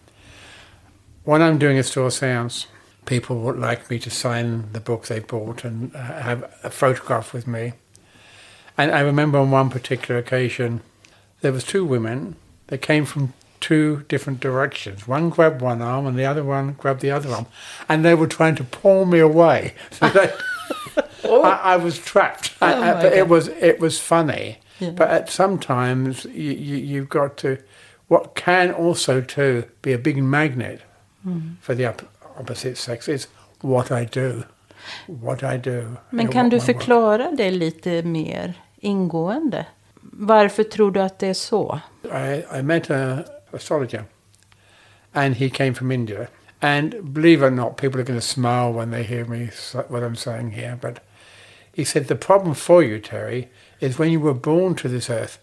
When 1.24 1.42
I'm 1.42 1.58
doing 1.58 1.78
a 1.78 1.84
store 1.84 2.12
seance, 2.12 2.68
people 3.06 3.40
would 3.40 3.58
like 3.58 3.90
me 3.90 4.00
to 4.00 4.10
sign 4.10 4.72
the 4.74 4.80
book 4.80 5.08
they 5.08 5.20
bought 5.20 5.64
and 5.64 5.96
uh, 5.96 6.00
have 6.22 6.44
a 6.64 6.70
photograph 6.70 7.34
with 7.34 7.48
me. 7.48 7.74
And 8.78 8.92
I 8.92 9.00
remember 9.02 9.38
on 9.40 9.52
one 9.52 9.70
particular 9.70 10.20
occasion, 10.20 10.82
there 11.42 11.52
was 11.52 11.64
two 11.64 11.84
women. 11.84 12.36
They 12.68 12.78
came 12.78 13.06
from 13.06 13.34
two 13.60 14.06
different 14.08 14.40
directions. 14.40 15.08
One 15.08 15.30
grabbed 15.30 15.62
one 15.62 15.82
arm 15.82 16.06
and 16.06 16.18
the 16.18 16.26
other 16.26 16.44
one 16.44 16.74
grabbed 16.74 17.02
the 17.02 17.12
other 17.12 17.30
arm, 17.32 17.48
and 17.90 18.06
they 18.06 18.16
were 18.16 18.28
trying 18.28 18.56
to 18.56 18.64
pull 18.64 19.06
me 19.06 19.20
away. 19.20 19.74
So 19.92 20.10
they, 20.10 20.32
I, 21.26 21.74
I 21.74 21.78
was 21.78 21.98
trapped. 22.00 22.54
I- 22.62 22.92
I- 22.92 22.94
but 23.02 23.14
it 23.14 23.28
was 23.28 23.48
it 23.50 23.80
was 23.80 24.00
funny. 24.00 24.60
But 24.80 25.10
at 25.10 25.30
sometimes 25.30 26.24
you, 26.26 26.52
you 26.54 26.78
you've 26.78 27.10
got 27.10 27.36
to. 27.38 27.58
What 28.08 28.34
can 28.36 28.72
also 28.72 29.20
too 29.22 29.66
be 29.82 29.92
a 29.94 29.98
big 29.98 30.18
magnet 30.24 30.82
for 31.60 31.76
the 31.76 31.86
opposite 32.39 32.75
sex 32.78 33.08
is 33.08 33.28
what 33.62 33.91
I 33.91 34.06
do. 34.06 34.43
What 35.08 35.43
I 35.43 35.58
do. 35.58 35.97
Men 36.10 36.28
kan 36.28 36.49
du 36.49 36.56
my 36.56 36.62
work- 36.62 37.38
det 37.38 37.52
lite 37.52 38.04
mer 38.04 38.54
ingående? 38.78 39.65
Varför 40.02 40.63
tror 40.63 40.91
du 40.91 41.02
att 41.02 41.19
det 41.19 41.28
är 41.28 41.34
så? 41.34 41.80
I, 42.04 42.60
I 42.60 42.62
met 42.62 42.91
a 42.91 43.23
astrologer, 43.52 44.04
and 45.13 45.36
he 45.36 45.49
came 45.49 45.73
from 45.73 45.91
India. 45.91 46.28
And 46.62 47.13
believe 47.13 47.41
it 47.41 47.47
or 47.47 47.56
not, 47.56 47.78
people 47.78 47.99
are 48.02 48.04
going 48.04 48.19
to 48.19 48.25
smile 48.25 48.73
when 48.73 48.91
they 48.91 49.04
hear 49.04 49.25
me 49.25 49.49
what 49.88 50.04
I'm 50.04 50.15
saying 50.15 50.52
here. 50.52 50.78
But 50.82 50.99
he 51.73 51.86
said 51.86 52.08
the 52.08 52.15
problem 52.15 52.54
for 52.56 52.84
you, 52.84 52.99
Terry, 52.99 53.47
is 53.80 53.97
when 53.97 54.12
you 54.12 54.19
were 54.19 54.34
born 54.34 54.75
to 54.75 54.89
this 54.89 55.10
earth, 55.10 55.39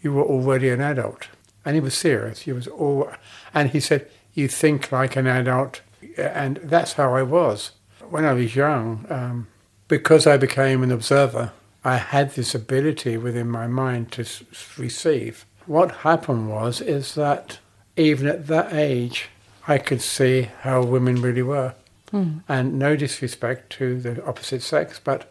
you 0.00 0.12
were 0.12 0.24
already 0.24 0.68
an 0.70 0.80
adult, 0.80 1.28
and 1.64 1.74
he 1.74 1.80
was 1.80 1.94
serious. 1.94 2.40
He 2.40 2.52
was 2.52 2.68
all, 2.68 3.10
and 3.52 3.70
he 3.70 3.80
said 3.80 4.06
you 4.34 4.48
think 4.48 4.92
like 4.92 5.16
an 5.16 5.26
adult, 5.26 5.82
and 6.16 6.56
that's 6.70 6.92
how 6.94 7.14
I 7.14 7.22
was 7.22 7.72
when 8.10 8.24
I 8.24 8.32
was 8.32 8.54
young. 8.56 9.06
Um, 9.10 9.46
because 9.88 10.26
I 10.26 10.36
became 10.36 10.82
an 10.84 10.92
observer, 10.92 11.50
I 11.84 11.96
had 11.96 12.30
this 12.34 12.54
ability 12.54 13.16
within 13.16 13.48
my 13.48 13.66
mind 13.66 14.10
to 14.12 14.22
s- 14.22 14.42
receive. 14.78 15.44
What 15.66 15.90
happened 16.04 16.48
was 16.50 16.80
is 16.80 17.14
that 17.14 17.58
even 17.96 18.26
at 18.28 18.46
that 18.46 18.72
age, 18.72 19.28
I 19.68 19.78
could 19.78 20.00
see 20.02 20.48
how 20.62 20.82
women 20.82 21.22
really 21.22 21.42
were, 21.42 21.74
and 22.48 22.78
no 22.78 22.96
disrespect 22.96 23.70
to 23.78 24.00
the 24.00 24.24
opposite 24.26 24.62
sex, 24.62 25.00
but 25.04 25.24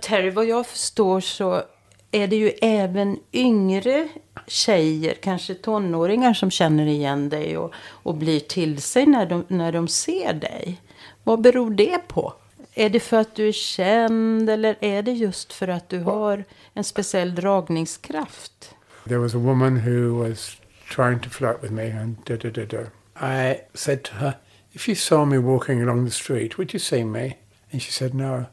Terry, 0.00 0.30
vad 0.30 0.46
jag 0.46 0.66
förstår 0.66 1.20
så 1.20 1.64
är 2.12 2.26
det 2.26 2.36
ju 2.36 2.52
även 2.60 3.18
yngre 3.32 4.08
tjejer, 4.46 5.14
kanske 5.14 5.54
tonåringar 5.54 6.34
som 6.34 6.50
känner 6.50 6.86
igen 6.86 7.28
dig 7.28 7.58
och, 7.58 7.72
och 7.76 8.14
blir 8.14 8.40
till 8.40 8.82
sig 8.82 9.06
när 9.06 9.26
de, 9.26 9.44
när 9.48 9.72
de 9.72 9.88
ser 9.88 10.32
dig. 10.32 10.80
Vad 11.24 11.40
beror 11.40 11.70
det 11.70 12.08
på? 12.08 12.32
Är 12.74 12.90
det 12.90 13.00
för 13.00 13.16
att 13.16 13.34
du 13.34 13.48
är 13.48 13.52
känd 13.52 14.50
eller 14.50 14.76
är 14.80 15.02
det 15.02 15.12
just 15.12 15.52
för 15.52 15.68
att 15.68 15.88
du 15.88 16.00
har 16.00 16.44
en 16.74 16.84
speciell 16.84 17.34
dragningskraft? 17.34 18.74
There 19.04 19.18
was 19.18 19.34
a 19.34 19.38
woman 19.38 19.80
who 19.80 20.24
was 20.24 20.56
trying 20.94 21.20
to 21.20 21.30
flirt 21.30 21.62
with 21.62 21.72
me 21.72 21.90
and 21.90 22.16
da 22.24 22.36
da 22.36 22.50
da 22.50 22.64
da. 22.64 22.78
I 23.20 23.60
said 23.74 24.04
to 24.04 24.14
her, 24.14 24.32
if 24.72 24.88
you 24.88 24.94
saw 24.94 25.24
me 25.24 25.38
walking 25.38 25.82
along 25.82 26.04
the 26.04 26.10
street, 26.10 26.58
would 26.58 26.74
you 26.74 26.80
see 26.80 27.04
me? 27.04 27.36
And 27.72 27.82
she 27.82 27.92
said 27.92 28.14
no. 28.14 28.46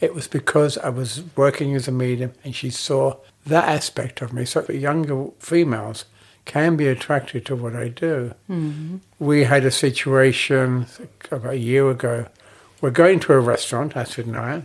It 0.00 0.14
was 0.14 0.28
because 0.28 0.78
I 0.78 0.88
was 0.88 1.22
working 1.36 1.74
as 1.74 1.88
a 1.88 1.92
medium 1.92 2.32
and 2.44 2.54
she 2.54 2.70
saw 2.70 3.16
that 3.46 3.68
aspect 3.68 4.22
of 4.22 4.32
me. 4.32 4.44
So 4.44 4.62
the 4.62 4.76
younger 4.76 5.28
females 5.38 6.04
can 6.44 6.76
be 6.76 6.88
attracted 6.88 7.44
to 7.46 7.56
what 7.56 7.76
I 7.76 7.88
do. 7.88 8.34
Mm-hmm. 8.48 8.96
We 9.18 9.44
had 9.44 9.64
a 9.64 9.70
situation 9.70 10.86
about 11.30 11.52
a 11.52 11.58
year 11.58 11.90
ago. 11.90 12.26
We're 12.80 12.90
going 12.90 13.20
to 13.20 13.34
a 13.34 13.40
restaurant, 13.40 13.96
I 13.96 14.06
and 14.16 14.36
I, 14.36 14.62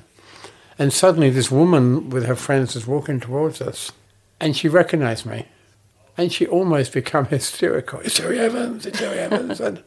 and 0.80 0.92
suddenly 0.92 1.30
this 1.30 1.52
woman 1.52 2.10
with 2.10 2.26
her 2.26 2.36
friends 2.36 2.76
is 2.76 2.88
walking 2.88 3.20
towards 3.20 3.62
us 3.62 3.92
and 4.40 4.56
she 4.56 4.68
recognized 4.68 5.26
me. 5.26 5.46
And 6.18 6.32
she 6.32 6.46
almost 6.48 6.94
became 6.94 7.26
hysterical. 7.38 8.00
It's 8.00 8.18
Terry 8.18 8.40
Evans, 8.40 8.86
it's 8.86 9.00
Terry 9.00 9.20
Evans. 9.20 9.60
and 9.60 9.84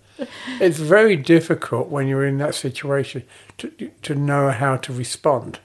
it's 0.61 0.79
very 0.79 1.17
difficult 1.17 1.89
when 1.89 2.09
you're 2.09 2.29
in 2.29 2.39
that 2.39 2.55
situation 2.55 3.23
to, 3.57 3.71
to 4.03 4.15
know 4.15 4.51
how 4.51 4.77
to 4.77 4.93
respond. 4.93 5.59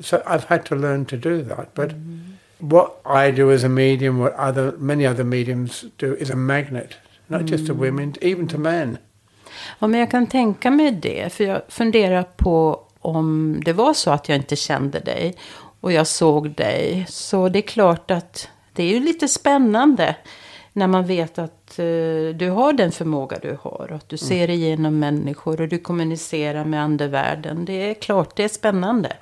So 0.00 0.22
I've 0.26 0.44
had 0.44 0.64
to 0.66 0.76
learn 0.76 1.04
to 1.06 1.16
do 1.16 1.42
that. 1.42 1.74
But 1.74 1.92
what 2.58 3.00
I 3.04 3.32
do 3.32 3.50
as 3.50 3.64
a 3.64 3.68
medium, 3.68 4.18
what 4.18 4.34
other 4.34 4.72
many 4.78 5.06
other 5.06 5.24
mediums 5.24 5.84
do, 5.98 6.14
is 6.14 6.30
a 6.30 6.36
magnet, 6.36 6.96
not 7.28 7.44
just 7.46 7.66
to 7.66 7.74
women, 7.74 8.14
even 8.20 8.48
to 8.48 8.58
men. 8.58 8.98
Ja, 9.78 9.86
men 9.86 10.00
jag 10.00 10.10
kan 10.10 10.26
tänka 10.26 10.70
mig 10.70 10.90
det. 10.90 11.32
För 11.32 11.44
jag 11.44 11.62
funderar 11.68 12.22
på 12.36 12.80
om 13.00 13.60
det 13.64 13.72
var 13.72 13.94
så 13.94 14.10
att 14.10 14.28
jag 14.28 14.36
inte 14.36 14.56
kände 14.56 15.00
dig 15.00 15.34
och 15.80 15.92
jag 15.92 16.06
såg 16.06 16.50
dig. 16.50 17.06
Så 17.08 17.48
det 17.48 17.58
är 17.58 17.62
klart 17.62 18.10
att 18.10 18.48
det 18.72 18.82
är 18.82 18.88
ju 18.88 19.00
lite 19.00 19.28
spännande 19.28 20.16
när 20.76 20.86
man 20.86 21.06
vet 21.06 21.38
att 21.38 21.78
eh, 21.78 21.84
du 22.34 22.50
har 22.50 22.72
den 22.72 22.92
förmåga 22.92 23.38
du 23.42 23.58
har. 23.62 23.86
Och 23.90 23.96
att 23.96 24.08
du 24.08 24.16
ser 24.16 24.50
igenom 24.50 24.98
människor 24.98 25.60
och 25.60 25.68
du 25.68 25.78
kommunicerar 25.78 26.64
med 26.64 26.82
andevärlden. 26.82 27.64
Det 27.64 27.90
är 27.90 27.94
klart, 27.94 28.36
det 28.36 28.44
är 28.44 28.48
spännande. 28.48 29.16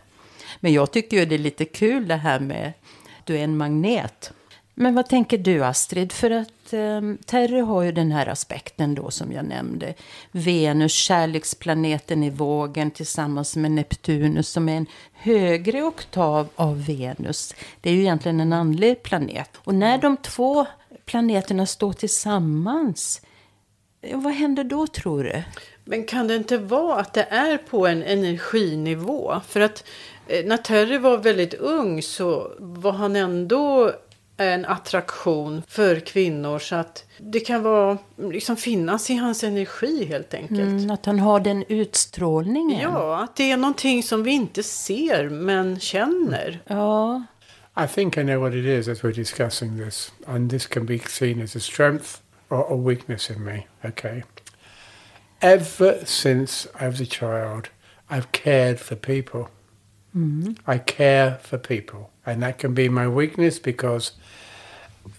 Men 0.61 0.73
jag 0.73 0.91
tycker 0.91 1.17
ju 1.17 1.25
det 1.25 1.35
är 1.35 1.39
lite 1.39 1.65
kul 1.65 2.09
det 2.09 2.17
här 2.17 2.41
med 2.41 2.73
att 3.19 3.27
du 3.27 3.37
är 3.39 3.45
en 3.45 3.57
magnet. 3.57 4.33
Men 4.75 4.95
vad 4.95 5.09
tänker 5.09 5.39
du 5.39 5.65
Astrid? 5.65 6.13
För 6.13 6.31
att 6.31 6.73
eh, 6.73 7.01
Terry 7.27 7.61
har 7.61 7.83
ju 7.83 7.93
den 7.93 8.13
här 8.13 8.27
aspekten 8.27 8.95
då 8.95 9.11
som 9.11 9.33
jag 9.33 9.45
nämnde. 9.45 9.95
Venus, 10.31 10.93
kärleksplaneten 10.93 12.23
i 12.23 12.31
vågen 12.31 12.91
tillsammans 12.91 13.57
med 13.57 13.71
Neptunus 13.71 14.49
som 14.49 14.69
är 14.69 14.77
en 14.77 14.87
högre 15.13 15.83
oktav 15.83 16.49
av 16.55 16.85
Venus. 16.85 17.55
Det 17.81 17.91
är 17.91 17.95
ju 17.95 18.01
egentligen 18.01 18.41
en 18.41 18.53
andlig 18.53 19.03
planet. 19.03 19.51
Och 19.57 19.75
när 19.75 19.99
de 19.99 20.17
två 20.17 20.67
planeterna 21.13 21.67
står 21.67 21.93
tillsammans, 21.93 23.23
vad 24.15 24.33
händer 24.33 24.65
då 24.65 24.87
tror 24.87 25.25
du? 25.25 25.43
Men 25.85 26.05
kan 26.05 26.29
det 26.29 26.37
inte 26.37 26.59
vara 26.59 27.01
att 27.01 27.15
det 27.15 27.27
är 27.31 27.59
på 27.59 27.87
en 27.87 28.03
energinivå? 28.03 29.41
För 29.49 29.61
att 29.61 29.85
eh, 30.29 30.45
när 30.45 30.57
Terry 30.57 30.99
var 30.99 31.19
väldigt 31.19 31.55
ung 31.55 32.03
så 32.03 32.53
var 32.59 32.93
han 32.93 33.17
ändå 33.17 33.93
en 34.37 34.65
attraktion 34.65 35.63
för 35.69 36.01
kvinnor. 36.01 36.59
Så 36.59 36.77
att 36.77 37.05
det 37.19 37.41
kan 37.41 37.63
vara, 37.63 37.99
liksom 38.17 38.57
finnas 38.57 39.11
i 39.11 39.15
hans 39.15 39.45
energi 39.45 40.05
helt 40.05 40.35
enkelt. 40.35 40.61
Mm, 40.61 40.91
att 40.91 41.07
han 41.07 41.19
har 41.19 41.41
den 41.41 41.65
utstrålningen. 41.69 42.81
Ja, 42.81 43.23
att 43.23 43.37
det 43.37 43.51
är 43.51 43.57
någonting 43.57 44.03
som 44.03 44.23
vi 44.23 44.31
inte 44.31 44.63
ser 44.63 45.29
men 45.29 45.81
känner. 45.81 46.63
ja. 46.67 47.23
I 47.75 47.87
think 47.87 48.19
I 48.19 48.23
know 48.23 48.41
what 48.41 48.55
it 48.55 48.67
is 48.67 48.89
as 48.89 49.03
we're 49.03 49.13
discussing 49.13 49.77
this, 49.77 50.11
and 50.27 50.51
this 50.51 50.67
can 50.67 50.85
be 50.85 50.99
seen 50.99 51.41
as 51.41 51.55
a 51.55 51.61
strength 51.61 52.23
or 52.51 52.67
a 52.67 52.77
weakness 52.77 53.31
in 53.31 53.45
me. 53.45 53.67
Okay. 53.85 54.25
Ever 55.41 56.05
since 56.05 56.67
I 56.79 56.89
was 56.89 57.01
a 57.01 57.07
child, 57.07 57.71
I've 58.11 58.31
cared 58.33 58.79
for 58.79 58.95
people. 58.95 59.51
Mm-hmm. 60.17 60.53
I 60.67 60.79
care 60.79 61.39
for 61.43 61.57
people, 61.57 62.11
and 62.27 62.43
that 62.43 62.59
can 62.59 62.75
be 62.75 62.89
my 62.91 63.09
weakness 63.09 63.59
because 63.59 64.13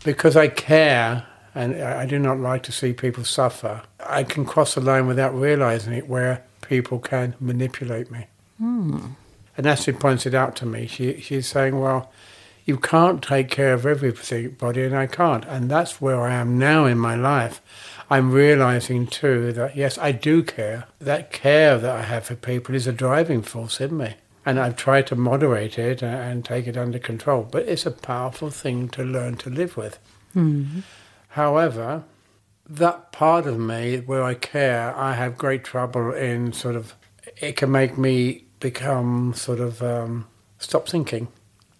because 0.04 0.38
I 0.38 0.48
care 0.48 1.26
and 1.56 1.82
I 1.82 2.06
do 2.06 2.20
not 2.20 2.40
like 2.40 2.64
to 2.64 2.72
see 2.72 2.94
people 2.94 3.24
suffer. 3.24 3.82
I 4.00 4.24
can 4.24 4.46
cross 4.46 4.76
a 4.76 4.82
line 4.82 5.08
without 5.08 5.36
realizing 5.36 5.94
it, 5.94 6.08
where 6.08 6.44
people 6.62 7.00
can 7.00 7.36
manipulate 7.40 8.10
me. 8.12 8.28
Hmm. 8.58 9.00
And 9.56 9.68
Astrid 9.68 10.00
points 10.00 10.26
it 10.26 10.34
out 10.34 10.56
to 10.58 10.66
me. 10.66 10.88
She, 10.88 11.20
she's 11.20 11.48
saying, 11.48 11.80
well, 11.80 12.12
you 12.66 12.78
can't 12.78 13.22
take 13.22 13.50
care 13.50 13.74
of 13.74 13.86
everybody, 13.86 14.84
and 14.84 14.96
I 14.96 15.08
can't. 15.08 15.46
And 15.46 15.70
that's 15.70 16.00
where 16.00 16.22
I 16.22 16.34
am 16.34 16.58
now 16.58 16.86
in 16.86 16.98
my 16.98 17.16
life. 17.16 17.62
I'm 18.10 18.32
realizing 18.32 19.08
too 19.08 19.52
that, 19.54 19.76
yes, 19.76 19.98
I 19.98 20.12
do 20.12 20.44
care. 20.44 20.86
That 21.00 21.32
care 21.32 21.78
that 21.78 21.96
I 21.96 22.04
have 22.04 22.26
for 22.26 22.36
people 22.36 22.76
is 22.76 22.88
a 22.88 22.94
driving 22.94 23.42
force 23.42 23.82
in 23.82 23.98
me. 23.98 24.16
And 24.46 24.60
I've 24.60 24.76
tried 24.76 25.08
to 25.08 25.16
moderate 25.16 25.80
it 25.80 26.04
and, 26.04 26.44
take 26.44 26.68
it 26.68 26.78
under 26.78 27.00
control. 27.00 27.48
But 27.50 27.64
it's 27.64 27.86
a 27.86 27.92
powerful 27.92 28.50
thing 28.50 28.90
to 28.90 29.04
learn 29.04 29.38
to 29.38 29.50
live 29.50 29.78
with. 29.78 30.00
However, 31.30 32.04
that 32.70 33.12
part 33.12 33.46
of 33.46 33.60
me 33.60 34.00
where 34.00 34.24
I 34.24 34.34
care, 34.36 34.96
I 34.96 35.14
have 35.14 35.38
great 35.38 35.64
trouble 35.64 36.14
in 36.14 36.54
sort 36.54 36.76
of, 36.76 36.94
it 37.38 37.56
can 37.56 37.72
make 37.72 37.98
me 37.98 38.46
become 38.60 39.34
sort 39.34 39.60
of 39.60 39.82
um, 39.82 40.28
stop 40.60 40.88
thinking. 40.88 41.28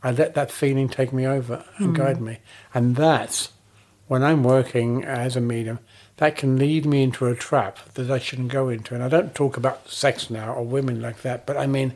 I 0.04 0.12
let 0.12 0.36
that 0.36 0.52
feeling 0.52 0.90
take 0.90 1.14
me 1.14 1.26
over 1.26 1.64
and 1.78 1.94
mm. 1.94 1.98
guide 1.98 2.22
me. 2.22 2.40
And 2.74 2.96
that's 2.96 3.52
when 4.08 4.24
I'm 4.24 4.44
working 4.44 5.04
as 5.04 5.36
a 5.36 5.42
medium, 5.42 5.80
that 6.18 6.36
can 6.36 6.58
lead 6.58 6.86
me 6.86 7.04
into 7.04 7.26
a 7.28 7.36
trap 7.36 7.80
that 7.94 8.12
I 8.12 8.20
shouldn't 8.20 8.52
go 8.52 8.70
into. 8.70 8.94
And 8.94 9.04
I 9.04 9.08
don't 9.08 9.34
talk 9.34 9.58
about 9.58 9.90
sex 9.90 10.30
now 10.30 10.54
or 10.54 10.64
women 10.64 11.02
like 11.02 11.22
that, 11.22 11.46
but 11.46 11.58
I 11.58 11.68
mean, 11.68 11.94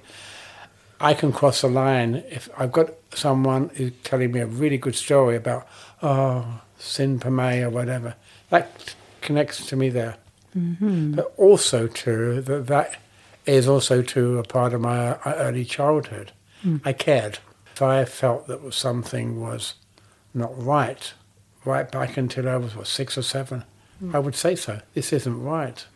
I 0.99 1.13
can 1.13 1.31
cross 1.31 1.61
a 1.63 1.67
line 1.67 2.23
if 2.29 2.49
I've 2.57 2.71
got 2.71 2.91
someone 3.13 3.69
who's 3.75 3.91
telling 4.03 4.31
me 4.31 4.39
a 4.39 4.47
really 4.47 4.77
good 4.77 4.95
story 4.95 5.35
about, 5.35 5.67
oh, 6.01 6.61
Sin 6.79 7.19
Pamay 7.19 7.63
or 7.63 7.69
whatever. 7.69 8.15
That 8.49 8.95
connects 9.21 9.65
to 9.67 9.75
me 9.75 9.89
there. 9.89 10.17
Mm-hmm. 10.55 11.13
But 11.13 11.33
also 11.37 11.87
too, 11.87 12.41
that 12.41 12.67
that 12.67 12.95
is 13.45 13.67
also 13.67 14.01
too 14.01 14.39
a 14.39 14.43
part 14.43 14.73
of 14.73 14.81
my 14.81 15.09
uh, 15.09 15.19
early 15.25 15.65
childhood. 15.65 16.31
Mm. 16.63 16.81
I 16.83 16.93
cared. 16.93 17.39
If 17.77 17.81
I 17.81 18.05
felt 18.05 18.47
that 18.47 18.73
something 18.73 19.39
was 19.39 19.75
not 20.31 20.51
right, 20.57 21.13
right 21.63 21.91
back 21.91 22.17
until 22.17 22.47
I 22.47 22.57
was 22.57 22.75
what, 22.75 22.87
six 22.87 23.17
or 23.17 23.21
seven, 23.21 23.63
I 24.13 24.17
would 24.19 24.35
say 24.35 24.55
so. 24.55 24.79
This 24.93 25.13
isn't 25.13 25.43
right. 25.43 25.87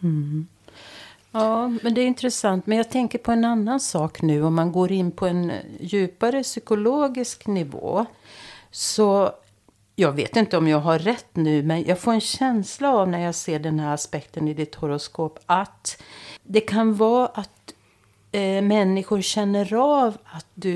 Ja, 1.32 1.68
men 1.84 1.94
det 1.94 2.02
är 2.02 2.08
intressant. 2.08 2.66
Men 2.66 2.78
jag 2.78 2.92
tänker 2.92 3.18
på 3.18 3.32
en 3.32 3.46
annan 3.46 3.80
sak 3.80 4.22
nu. 4.22 4.44
Om 4.44 4.56
man 4.56 4.72
går 4.72 4.92
in 4.92 5.12
på 5.12 5.28
en 5.28 5.52
djupare 5.80 6.44
psykologisk 6.44 7.48
nivå. 7.48 8.06
Så 8.72 9.32
jag 9.96 10.12
vet 10.12 10.36
inte 10.36 10.58
om 10.58 10.68
jag 10.68 10.80
har 10.80 11.00
rätt 11.00 11.36
nu. 11.36 11.64
Men 11.64 11.84
jag 11.84 12.00
får 12.00 12.14
en 12.14 12.22
känsla 12.22 12.94
av 12.94 13.10
när 13.10 13.20
jag 13.20 13.36
ser 13.36 13.60
den 13.60 13.80
här 13.80 13.94
aspekten 13.94 14.48
i 14.48 14.54
ditt 14.54 14.76
horoskop. 14.76 15.40
Att 15.46 16.02
det 16.44 16.62
kan 16.62 16.96
vara 16.96 17.28
att 17.28 17.74
eh, 18.32 18.62
människor 18.62 19.22
känner 19.22 19.74
av 19.74 20.18
att 20.26 20.48
du 20.54 20.76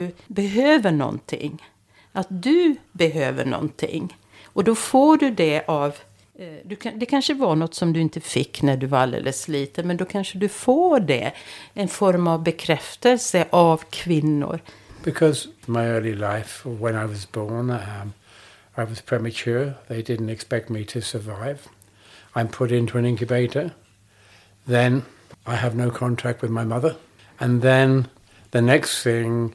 Du 0.00 0.12
behöver 0.26 0.92
någonting. 0.92 1.62
Att 2.12 2.26
du 2.30 2.76
behöver 2.92 3.44
någonting. 3.44 4.16
Och 4.44 4.64
då 4.64 4.74
får 4.74 5.16
du 5.16 5.30
det 5.30 5.64
av... 5.68 5.94
Eh, 6.38 6.48
du 6.64 6.76
kan, 6.76 6.98
det 6.98 7.06
kanske 7.06 7.34
var 7.34 7.56
något 7.56 7.74
som 7.74 7.92
du 7.92 8.00
inte 8.00 8.20
fick 8.20 8.62
när 8.62 8.76
du 8.76 8.86
var 8.86 8.98
alldeles 8.98 9.48
liten. 9.48 9.86
Men 9.86 9.96
då 9.96 10.04
kanske 10.04 10.38
du 10.38 10.48
får 10.48 11.00
det. 11.00 11.32
En 11.74 11.88
form 11.88 12.26
av 12.26 12.42
bekräftelse 12.42 13.46
av 13.50 13.82
kvinnor. 13.90 14.60
Because 15.04 15.48
my 15.66 15.80
early 15.80 16.14
life, 16.14 16.68
when 16.68 16.94
I 16.94 17.06
was 17.06 17.32
born, 17.32 17.70
um, 17.70 18.12
I 18.76 18.84
was 18.84 19.00
premature. 19.00 19.72
They 19.88 20.02
didn't 20.02 20.30
expect 20.30 20.68
me 20.68 20.84
to 20.84 21.00
survive. 21.00 21.58
I'm 22.34 22.48
put 22.48 22.70
into 22.70 22.98
an 22.98 23.04
incubator. 23.04 23.70
Then 24.66 25.02
I 25.46 25.56
have 25.56 25.76
no 25.76 25.90
contact 25.90 26.42
with 26.42 26.50
my 26.50 26.64
mother. 26.64 26.96
And 27.38 27.62
then 27.62 28.06
the 28.50 28.62
next 28.62 29.02
thing 29.02 29.54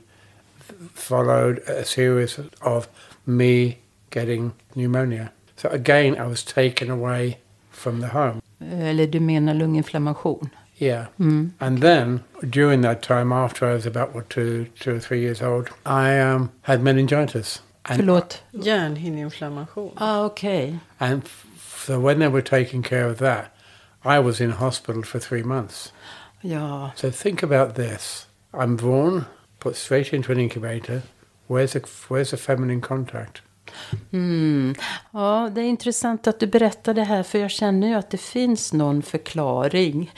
followed 0.96 1.60
a 1.68 1.86
series 1.86 2.40
of 2.62 2.88
me 3.26 3.78
getting 4.10 4.54
pneumonia. 4.76 5.32
So 5.58 5.70
again, 5.70 6.18
I 6.18 6.26
was 6.28 6.44
taken 6.44 6.90
away 6.90 7.38
from 7.72 8.02
the 8.02 8.08
home. 8.08 8.42
Eller 8.62 9.06
du 9.08 9.20
menar 9.20 9.54
lunginflammation? 9.54 10.50
Yeah. 10.78 11.08
And 11.20 11.80
then 11.80 12.24
during 12.50 12.82
that 12.82 13.02
time, 13.02 13.32
after 13.32 13.66
I 13.66 13.74
was 13.74 13.86
about 13.86 14.14
what 14.14 14.30
two, 14.30 14.68
two 14.80 14.96
or 14.96 15.00
three 15.00 15.22
years 15.22 15.42
old, 15.42 15.70
I 15.86 16.20
um, 16.20 16.52
had 16.64 16.82
meningitis. 16.82 17.62
And, 17.86 18.02
Förlåt? 18.02 18.42
Hjärnhinneinflammation. 18.54 19.94
Ah, 19.98 20.24
okej. 20.26 20.80
And 21.00 21.24
f- 21.24 21.46
so 21.86 22.00
when 22.00 22.20
they 22.20 22.28
were 22.28 22.42
taking 22.42 22.82
care 22.84 23.08
of 23.08 23.20
that, 23.20 23.56
I 24.04 24.20
was 24.20 24.42
in 24.42 24.52
hospital 24.52 25.04
for 25.04 25.20
three 25.20 25.44
months. 25.44 25.92
Ja. 26.42 26.92
So 26.96 27.10
think 27.12 27.44
about 27.44 27.76
this: 27.76 28.26
I'm 28.54 28.76
born, 28.76 29.26
put 29.65 29.75
straight 29.75 30.13
into 30.13 30.32
an 30.32 30.39
incubator. 30.39 31.01
Where's 31.47 31.73
the 31.73 31.80
where's 32.10 32.30
the 32.30 32.38
feminine 32.38 32.82
contact? 32.82 33.41
Mm. 34.13 34.75
Ja, 35.12 35.49
det 35.56 35.62
är 35.62 35.65
intressant 35.65 36.28
att 36.28 36.39
du 36.39 36.47
berättar 36.47 36.93
det 36.93 37.04
här. 37.04 37.23
För 37.23 37.39
jag 37.39 37.51
känner 37.51 37.88
ju 37.88 37.93
att 37.93 38.10
det 38.10 38.17
finns 38.17 38.73
någon 38.73 39.01
förklaring 39.04 40.12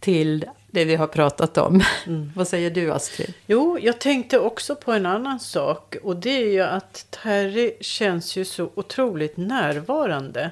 till 0.00 0.44
det 0.70 0.84
vi 0.84 0.96
har 0.96 1.06
pratat 1.06 1.58
om. 1.58 1.82
Vad 2.34 2.48
säger 2.48 2.70
du 2.70 2.92
Astrid? 2.92 3.34
Jo, 3.46 3.78
jag 3.80 4.00
tänkte 4.00 4.38
också 4.38 4.76
på 4.76 4.92
en 4.92 5.06
annan 5.06 5.40
sak. 5.40 5.96
Och 6.02 6.16
det 6.16 6.30
är 6.30 6.52
ju 6.52 6.62
att 6.62 7.06
Terry 7.10 7.72
känns 7.80 8.36
ju 8.36 8.44
så 8.44 8.70
otroligt 8.74 9.36
närvarande. 9.36 10.50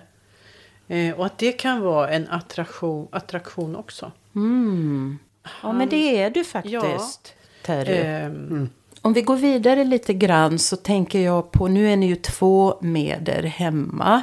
Eh, 0.89 1.15
och 1.15 1.27
att 1.27 1.39
det 1.39 1.53
kan 1.53 1.81
vara 1.81 2.11
en 2.11 2.29
attraktion, 2.29 3.09
attraktion 3.13 3.77
också. 3.77 4.13
Mm. 4.35 5.19
Ja, 5.63 5.73
men 5.73 5.89
det 5.89 6.23
är 6.23 6.31
du 6.31 6.45
faktiskt, 6.45 6.75
Ja. 6.75 7.36
Terry. 7.67 7.97
Ehm, 7.97 8.69
Om 9.03 9.13
vi 9.13 9.23
går 9.23 9.37
vidare 9.37 9.85
lite 9.85 10.15
grann 10.15 10.59
så 10.59 10.77
tänker 10.77 11.21
jag 11.21 11.51
på, 11.53 11.69
nu 11.69 11.93
är 11.93 11.97
ni 11.97 12.07
ju 12.07 12.17
två 12.17 12.79
med 12.81 13.29
er 13.29 13.43
hemma. 13.43 14.23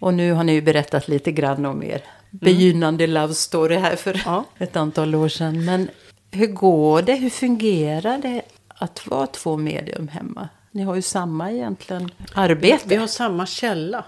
Och 0.00 0.14
nu 0.14 0.32
har 0.32 0.44
ni 0.44 0.52
ju 0.52 0.62
berättat 0.62 1.08
lite 1.08 1.32
grann 1.32 1.66
om 1.66 1.82
er 1.82 2.02
begynnande 2.30 3.06
love 3.06 3.34
story 3.34 3.76
här 3.76 3.96
för 3.96 4.22
Ja. 4.24 4.44
ett 4.58 4.76
antal 4.76 5.14
år 5.14 5.28
sedan. 5.28 5.64
Men 5.64 5.88
hur 6.30 6.46
går 6.46 7.02
det? 7.02 7.14
Hur 7.14 7.30
fungerar 7.30 8.18
det 8.18 8.42
att 8.68 9.06
vara 9.06 9.26
två 9.26 9.56
medium 9.56 10.08
hemma? 10.08 10.48
Ni 10.70 10.82
har 10.82 10.94
ju 10.94 11.02
samma 11.02 11.52
egentligen 11.52 12.10
arbete. 12.34 12.84
Vi 12.88 12.96
har 12.96 13.06
samma 13.06 13.46
källa. 13.46 14.04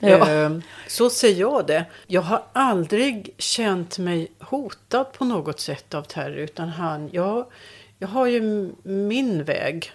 Ja. 0.00 0.28
Ehm, 0.28 0.62
Så 0.88 1.10
ser 1.10 1.28
jag 1.40 1.66
det. 1.66 1.84
Jag 2.06 2.22
har 2.22 2.42
aldrig 2.52 3.34
känt 3.38 3.98
mig 3.98 4.28
hotad 4.40 5.12
på 5.12 5.24
något 5.24 5.60
sätt 5.60 5.94
av 5.94 6.02
Terry. 6.02 6.42
Utan 6.42 6.68
han, 6.68 7.08
jag, 7.12 7.46
jag 8.04 8.08
har 8.08 8.26
ju 8.26 8.72
min 8.82 9.44
väg 9.44 9.92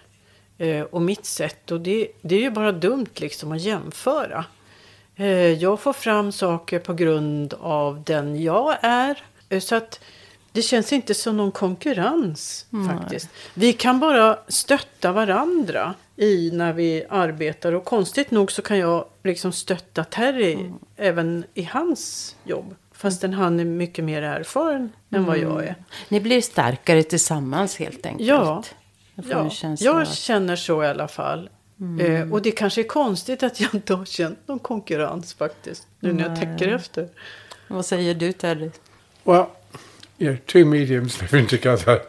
eh, 0.58 0.82
och 0.82 1.02
mitt 1.02 1.24
sätt. 1.26 1.70
Och 1.70 1.80
det, 1.80 2.08
det 2.22 2.34
är 2.34 2.40
ju 2.40 2.50
bara 2.50 2.72
dumt 2.72 3.06
liksom 3.14 3.52
att 3.52 3.60
jämföra. 3.60 4.44
Eh, 5.16 5.26
Jag 5.52 5.80
får 5.80 5.92
fram 5.92 6.32
saker 6.32 6.78
på 6.78 6.94
grund 6.94 7.54
av 7.60 8.02
den 8.04 8.42
jag 8.42 8.76
är. 8.82 9.22
Eh, 9.48 9.60
Så 9.60 9.74
att 9.74 10.00
det 10.52 10.62
känns 10.62 10.92
inte 10.92 11.14
som 11.14 11.36
någon 11.36 11.52
konkurrens 11.52 12.66
faktiskt. 12.88 13.28
Vi 13.54 13.72
kan 13.72 14.00
bara 14.00 14.38
stötta 14.48 15.12
varandra 15.12 15.94
i 16.16 16.50
när 16.52 16.72
vi 16.72 17.04
arbetar. 17.08 17.72
Och 17.72 17.84
konstigt 17.84 18.30
nog 18.30 18.52
så 18.52 18.62
kan 18.62 18.78
jag 18.78 19.04
liksom 19.24 19.52
stötta 19.52 20.04
Terry 20.04 20.58
även 20.96 21.44
i 21.54 21.62
hans 21.62 22.36
jobb. 22.44 22.74
Fastän 23.00 23.32
han 23.34 23.60
är 23.60 23.64
mycket 23.64 24.04
mer 24.04 24.22
erfaren 24.22 24.92
än 25.10 25.24
vad 25.24 25.38
jag 25.38 25.64
är. 25.64 25.74
Ni 26.08 26.20
blir 26.20 26.40
starkare 26.40 27.02
tillsammans 27.02 27.76
helt 27.76 28.06
enkelt. 28.06 28.28
Ja. 28.28 28.62
Ja, 29.14 29.50
jag 29.78 29.94
Mm. 29.96 30.06
känner 30.06 30.56
så 30.56 30.84
i 30.84 30.86
alla 30.86 31.08
fall. 31.08 31.50
Eh, 32.00 32.32
och 32.32 32.42
det 32.42 32.50
kanske 32.50 32.80
är 32.80 32.88
konstigt 32.88 33.42
att 33.42 33.60
jag 33.60 33.74
inte 33.74 33.94
har 33.94 34.04
känt 34.04 34.38
någon 34.48 34.58
konkurrens 34.58 35.34
faktiskt. 35.34 35.86
Nu 36.00 36.12
när 36.12 36.28
jag 36.28 36.40
tänker 36.40 36.68
efter. 36.68 37.08
Vad 37.68 37.86
säger 37.86 38.14
du 38.14 38.32
Terry? 38.32 38.70
Well, 39.24 39.44
you 40.18 40.30
know, 40.30 40.36
two 40.46 40.64
mediums 40.64 41.20
living 41.22 41.46
together, 41.46 42.00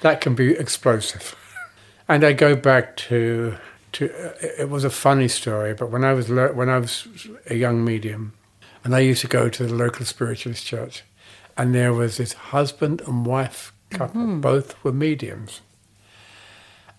that 0.00 0.20
can 0.20 0.34
be 0.34 0.44
explosive. 0.60 1.24
And 2.06 2.24
I 2.24 2.32
go 2.32 2.56
back 2.56 2.96
to 2.96 3.14
to 3.90 4.04
uh, 4.04 4.60
it 4.64 4.68
was 4.68 4.84
a 4.84 4.90
funny 4.90 5.28
story, 5.28 5.74
but 5.74 5.90
when 5.90 6.04
I 6.04 6.14
was 6.14 6.28
when 6.28 6.68
I 6.68 6.80
was 6.80 7.04
a 7.50 7.54
young 7.54 7.84
medium, 7.84 8.32
and 8.84 8.94
I 8.94 9.00
used 9.00 9.20
to 9.22 9.28
go 9.28 9.48
to 9.48 9.66
the 9.66 9.74
local 9.74 10.04
spiritualist 10.06 10.64
church, 10.66 11.02
and 11.56 11.74
there 11.74 11.92
was 11.92 12.16
this 12.16 12.32
husband 12.32 13.02
and 13.06 13.26
wife 13.26 13.72
couple, 13.90 14.20
mm-hmm. 14.20 14.40
both 14.40 14.82
were 14.84 14.92
mediums. 14.92 15.60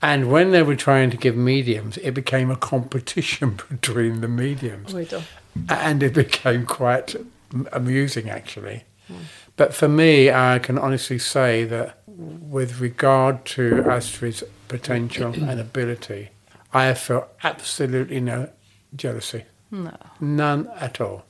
And 0.02 0.32
when 0.32 0.52
they 0.52 0.64
were 0.64 0.76
trying 0.76 1.12
to 1.12 1.18
give 1.18 1.36
mediums, 1.36 1.98
it 1.98 2.12
became 2.12 2.50
a 2.50 2.56
competition 2.56 3.60
between 3.70 4.22
the 4.22 4.28
mediums 4.28 4.94
då. 4.94 5.24
and 5.70 6.02
it 6.02 6.14
became 6.14 6.66
quite 6.66 7.16
amusing 7.72 8.30
actually. 8.30 8.84
Hmm. 9.08 9.16
But 9.58 9.74
for 9.74 9.88
me, 9.88 10.32
I 10.32 10.60
can 10.60 10.78
honestly 10.78 11.20
say 11.20 11.66
that 11.66 12.02
with 12.08 12.80
regard 12.80 13.46
to 13.46 13.84
Astrid's 13.88 14.44
potential 14.68 15.34
and 15.50 15.60
ability, 15.60 16.30
I 16.74 16.86
have 16.86 16.98
felt 17.00 17.28
absolutely 17.44 18.22
no 18.22 18.50
jealousy, 18.96 19.44
No. 19.70 19.92
none 20.20 20.68
at 20.80 21.00
all, 21.02 21.26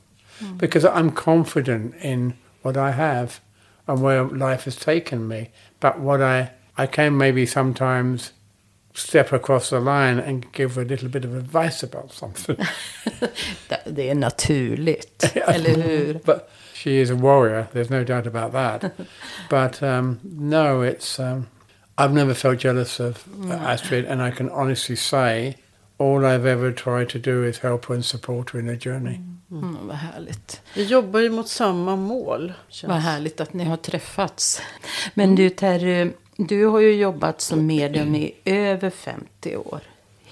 because 0.56 0.84
I'm 0.84 1.10
confident 1.12 1.94
in 2.02 2.34
what 2.62 2.76
I 2.76 2.92
have 2.92 3.40
and 3.86 4.02
where 4.02 4.24
life 4.24 4.64
has 4.64 4.76
taken 4.76 5.26
me. 5.28 5.50
But 5.80 5.98
what 6.00 6.20
I 6.22 6.50
I 6.78 6.86
can 6.86 7.16
maybe 7.16 7.46
sometimes 7.46 8.32
step 8.94 9.32
across 9.32 9.70
the 9.70 9.80
line 9.80 10.18
and 10.18 10.50
give 10.52 10.76
a 10.78 10.84
little 10.84 11.08
bit 11.08 11.24
of 11.24 11.34
advice 11.34 11.82
about 11.82 12.12
something. 12.12 12.56
Det- 13.84 14.10
är 14.10 14.14
naturligt, 14.14 15.36
eller 15.48 15.82
hur? 15.82 16.20
But 16.24 16.50
she 16.74 17.00
is 17.00 17.10
a 17.10 17.14
warrior. 17.16 17.66
There's 17.72 17.90
no 17.90 18.04
doubt 18.04 18.26
about 18.26 18.52
that. 18.52 18.92
but 19.50 19.82
um, 19.82 20.20
no, 20.22 20.82
it's. 20.82 21.18
Um, 21.18 21.46
I've 21.98 22.12
never 22.12 22.34
felt 22.34 22.58
jealous 22.58 23.00
of 23.00 23.24
uh, 23.48 23.52
Astrid, 23.52 24.04
and 24.06 24.22
I 24.22 24.30
can 24.30 24.48
honestly 24.50 24.96
say 24.96 25.56
all 25.98 26.24
I've 26.26 26.46
ever 26.46 26.72
tried 26.72 27.08
to 27.10 27.18
do 27.18 27.44
is 27.44 27.58
help 27.58 27.86
her 27.86 27.94
and 27.94 28.04
support 28.04 28.50
her 28.50 28.58
in 28.58 28.66
her 28.66 28.76
journey. 28.76 29.20
Mm, 29.22 29.31
vad 29.82 29.96
härligt. 29.96 30.60
Vi 30.74 30.84
jobbar 30.84 31.20
ju 31.20 31.30
mot 31.30 31.48
samma 31.48 31.96
mål. 31.96 32.52
känns- 32.68 32.88
Vad 32.88 32.98
härligt 32.98 33.40
att 33.40 33.52
ni 33.52 33.64
har 33.64 33.76
träffats. 33.76 34.62
Men 35.14 35.34
du 35.34 35.50
Terry, 35.50 36.10
du 36.36 36.66
har 36.66 36.80
ju 36.80 36.92
jobbat 36.94 37.40
som 37.40 37.66
medium 37.66 38.14
i 38.14 38.34
över 38.44 38.90
50 38.90 39.56
år. 39.56 39.80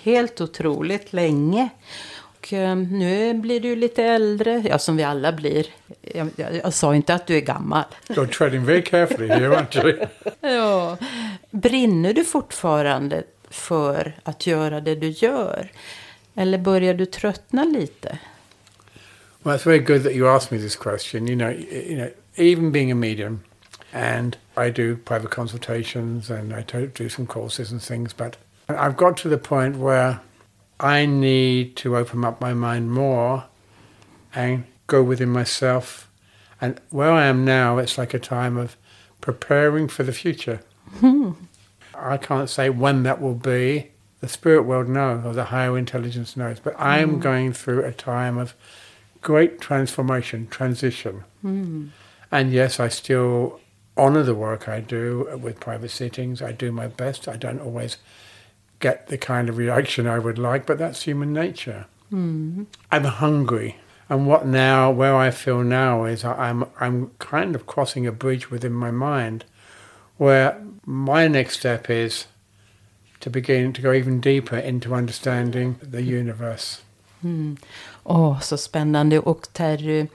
Helt 0.03 0.41
otroligt 0.41 1.13
länge. 1.13 1.69
Och 2.13 2.53
eh, 2.53 2.77
nu 2.77 3.35
blir 3.35 3.61
du 3.61 3.77
lite 3.77 4.05
äldre, 4.05 4.63
ja 4.69 4.79
som 4.79 4.97
vi 4.97 5.03
alla 5.03 5.33
blir. 5.33 5.67
Jag, 6.03 6.31
jag, 6.37 6.57
jag 6.57 6.75
sa 6.75 6.95
inte 6.95 7.15
att 7.15 7.27
du 7.27 7.37
är 7.37 7.41
gammal. 7.41 7.85
You're 8.09 8.27
treading 8.27 8.65
very 8.65 8.83
carefully 8.83 9.29
here, 9.29 9.49
aren't 9.57 9.85
you? 9.85 10.07
Ja. 10.57 10.97
Brinner 11.51 12.13
du 12.13 12.25
fortfarande 12.25 13.23
för 13.51 14.17
att 14.23 14.47
göra 14.47 14.81
det 14.81 14.95
du 14.95 15.09
gör? 15.09 15.69
Eller 16.35 16.59
börjar 16.59 16.95
du 16.95 17.07
tröttna 17.07 17.65
lite? 17.65 18.19
Well, 19.43 19.55
it's 19.55 19.65
very 19.65 19.79
good 19.79 20.03
that 20.03 20.15
you 20.15 20.29
asked 20.29 20.53
me 20.53 20.59
this 20.59 20.77
question. 20.77 21.27
You 21.27 21.37
know, 21.37 21.49
you 21.49 21.97
know, 21.97 22.13
even 22.37 22.71
being 22.71 22.91
a 22.91 22.95
medium, 22.95 23.45
and 23.93 24.37
I 24.57 24.71
do 24.71 24.97
private 24.97 25.31
consultations 25.31 26.31
and 26.31 26.53
I 26.53 26.63
do 26.63 26.87
do 26.87 27.09
some 27.09 27.27
courses 27.27 27.73
and 27.73 27.83
things, 27.83 28.13
but 28.13 28.37
I've 28.69 28.97
got 28.97 29.17
to 29.19 29.29
the 29.29 29.39
point 29.39 29.77
where 29.77 30.21
I 30.79 31.07
need 31.07 31.77
to 31.77 31.97
open 31.97 32.25
up 32.25 32.41
my 32.41 32.55
mind 32.55 32.93
more 32.93 33.45
and 34.35 34.65
go 34.87 35.03
within 35.03 35.31
myself. 35.31 36.11
And 36.61 36.81
where 36.91 37.11
I 37.11 37.25
am 37.25 37.45
now, 37.45 37.79
it's 37.79 37.99
like 37.99 38.15
a 38.15 38.19
time 38.19 38.57
of 38.57 38.77
preparing 39.21 39.89
for 39.89 40.03
the 40.03 40.13
future. 40.13 40.61
Hmm. 40.99 41.33
I 41.95 42.17
can't 42.17 42.49
say 42.49 42.71
when 42.71 43.03
that 43.03 43.21
will 43.21 43.35
be. 43.35 43.91
The 44.21 44.29
spirit 44.29 44.65
world 44.65 44.87
knows, 44.87 45.25
or 45.25 45.33
the 45.33 45.47
higher 45.47 45.79
intelligence 45.79 46.37
knows. 46.37 46.61
But 46.61 46.79
I 46.79 46.99
am 46.99 47.15
hmm. 47.15 47.21
going 47.21 47.53
through 47.55 47.85
a 47.85 47.93
time 47.93 48.37
of 48.37 48.55
great 49.21 49.61
transformation, 49.61 50.47
transition. 50.49 51.25
Hmm. 51.43 51.89
And 52.31 52.53
yes, 52.53 52.79
I 52.81 52.89
still 52.89 53.61
honor 53.97 54.23
the 54.23 54.35
work 54.35 54.69
I 54.69 54.81
do 54.81 55.39
with 55.41 55.61
private 55.61 55.91
sittings. 55.91 56.41
I 56.41 56.53
do 56.53 56.73
my 56.73 56.87
best. 56.87 57.29
I 57.29 57.37
don't 57.37 57.61
always 57.61 57.97
get 58.79 59.09
the 59.09 59.19
kind 59.19 59.49
of 59.49 59.59
reaction 59.59 60.07
I 60.07 60.19
would 60.19 60.39
like, 60.39 60.65
but 60.65 60.79
that's 60.79 61.03
human 61.03 61.33
nature. 61.33 61.87
Hmm. 62.09 62.65
I'm 62.91 63.05
hungry. 63.05 63.77
And 64.09 64.27
what 64.27 64.47
now, 64.47 64.91
where 64.91 65.15
I 65.15 65.31
feel 65.31 65.63
now 65.63 66.05
is 66.05 66.25
I'm, 66.25 66.65
I'm 66.81 67.13
kind 67.19 67.55
of 67.55 67.67
crossing 67.67 68.07
a 68.07 68.13
bridge 68.13 68.51
within 68.51 68.73
my 68.73 68.91
mind 68.91 69.45
where 70.17 70.61
my 70.85 71.29
next 71.29 71.59
step 71.61 71.89
is 71.89 72.27
to 73.21 73.31
begin 73.31 73.73
to 73.73 73.83
go 73.83 73.93
even 73.93 74.21
deeper 74.21 74.57
into 74.57 74.95
understanding 74.95 75.79
the 75.83 76.03
universe. 76.03 76.83
Hmm. 77.21 77.55
Åh, 78.05 78.41
så 78.41 78.57
spännande. 78.57 79.19
Och 79.19 79.53
Terry, 79.53 80.07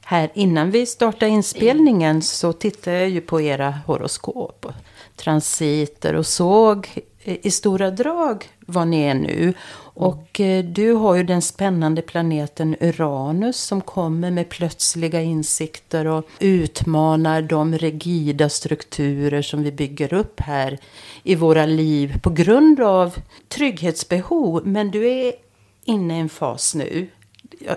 här 0.00 0.30
innan 0.34 0.70
vi 0.70 0.86
startar 0.86 1.26
inspelningen 1.26 2.22
så 2.22 2.52
tittade 2.52 2.98
jag 2.98 3.08
ju 3.08 3.20
på 3.20 3.40
era 3.40 3.70
horoskop 3.86 4.64
och 4.64 4.72
transiter 5.16 6.14
och 6.14 6.26
såg 6.26 6.88
eh, 7.24 7.36
i 7.42 7.50
stora 7.50 7.90
drag 7.90 8.44
var 8.66 8.84
ni 8.84 9.02
är 9.02 9.14
nu. 9.14 9.54
Och 9.94 10.40
eh, 10.40 10.64
du 10.64 10.92
har 10.92 11.14
ju 11.14 11.24
den 11.24 11.42
spännande 11.42 12.02
planeten 12.02 12.76
Uranus 12.80 13.56
som 13.56 13.80
kommer 13.80 14.30
med 14.30 14.48
plötsliga 14.48 15.22
insikter 15.22 16.06
och 16.06 16.26
utmanar 16.38 17.42
de 17.42 17.78
rigida 17.78 18.48
strukturer 18.48 19.42
som 19.42 19.62
vi 19.62 19.72
bygger 19.72 20.14
upp 20.14 20.40
här 20.40 20.78
i 21.22 21.34
våra 21.34 21.66
liv 21.66 22.20
på 22.22 22.30
grund 22.30 22.80
av 22.80 23.16
trygghetsbehov. 23.48 24.66
Men 24.66 24.90
du 24.90 25.10
är 25.10 25.32
inne 25.84 26.16
i 26.16 26.20
en 26.20 26.28
fas 26.28 26.74
nu. 26.74 27.08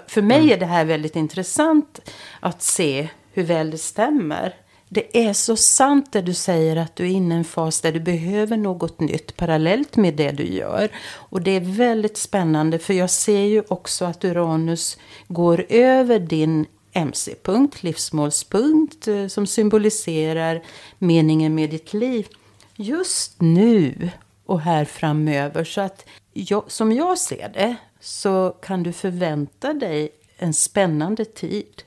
För 0.07 0.21
mig 0.21 0.53
är 0.53 0.57
det 0.57 0.65
här 0.65 0.85
väldigt 0.85 1.15
intressant 1.15 2.11
att 2.39 2.61
se 2.61 3.09
hur 3.33 3.43
väl 3.43 3.71
det 3.71 3.77
stämmer. 3.77 4.55
Det 4.89 5.27
är 5.27 5.33
så 5.33 5.55
sant 5.55 6.11
det 6.11 6.21
du 6.21 6.33
säger 6.33 6.75
att 6.75 6.95
du 6.95 7.03
är 7.03 7.09
inne 7.09 7.35
i 7.35 7.38
en 7.38 7.43
fas 7.43 7.81
där 7.81 7.91
du 7.91 7.99
behöver 7.99 8.57
något 8.57 8.99
nytt 8.99 9.38
parallellt 9.38 9.95
med 9.95 10.13
det 10.13 10.31
du 10.31 10.43
gör. 10.43 10.89
Och 11.13 11.41
det 11.41 11.51
är 11.51 11.59
väldigt 11.59 12.17
spännande 12.17 12.79
för 12.79 12.93
jag 12.93 13.09
ser 13.09 13.39
ju 13.39 13.63
också 13.67 14.05
att 14.05 14.25
Uranus 14.25 14.97
går 15.27 15.65
över 15.69 16.19
din 16.19 16.65
MC-punkt, 16.93 17.83
livsmålspunkt, 17.83 19.07
eh, 19.07 19.27
som 19.27 19.47
symboliserar 19.47 20.63
meningen 20.99 21.55
med 21.55 21.69
ditt 21.69 21.93
liv. 21.93 22.27
Just 22.75 23.41
nu 23.41 24.09
och 24.45 24.61
här 24.61 24.85
framöver. 24.85 25.63
Så 25.63 25.81
att 25.81 26.05
jag, 26.33 26.63
som 26.67 26.91
jag 26.91 27.17
ser 27.17 27.49
det 27.49 27.75
så 28.05 28.55
kan 28.61 28.83
du 28.83 28.91
förvänta 28.93 29.73
dig 29.73 30.09
en 30.37 30.53
spännande 30.53 31.25
tid 31.25 31.83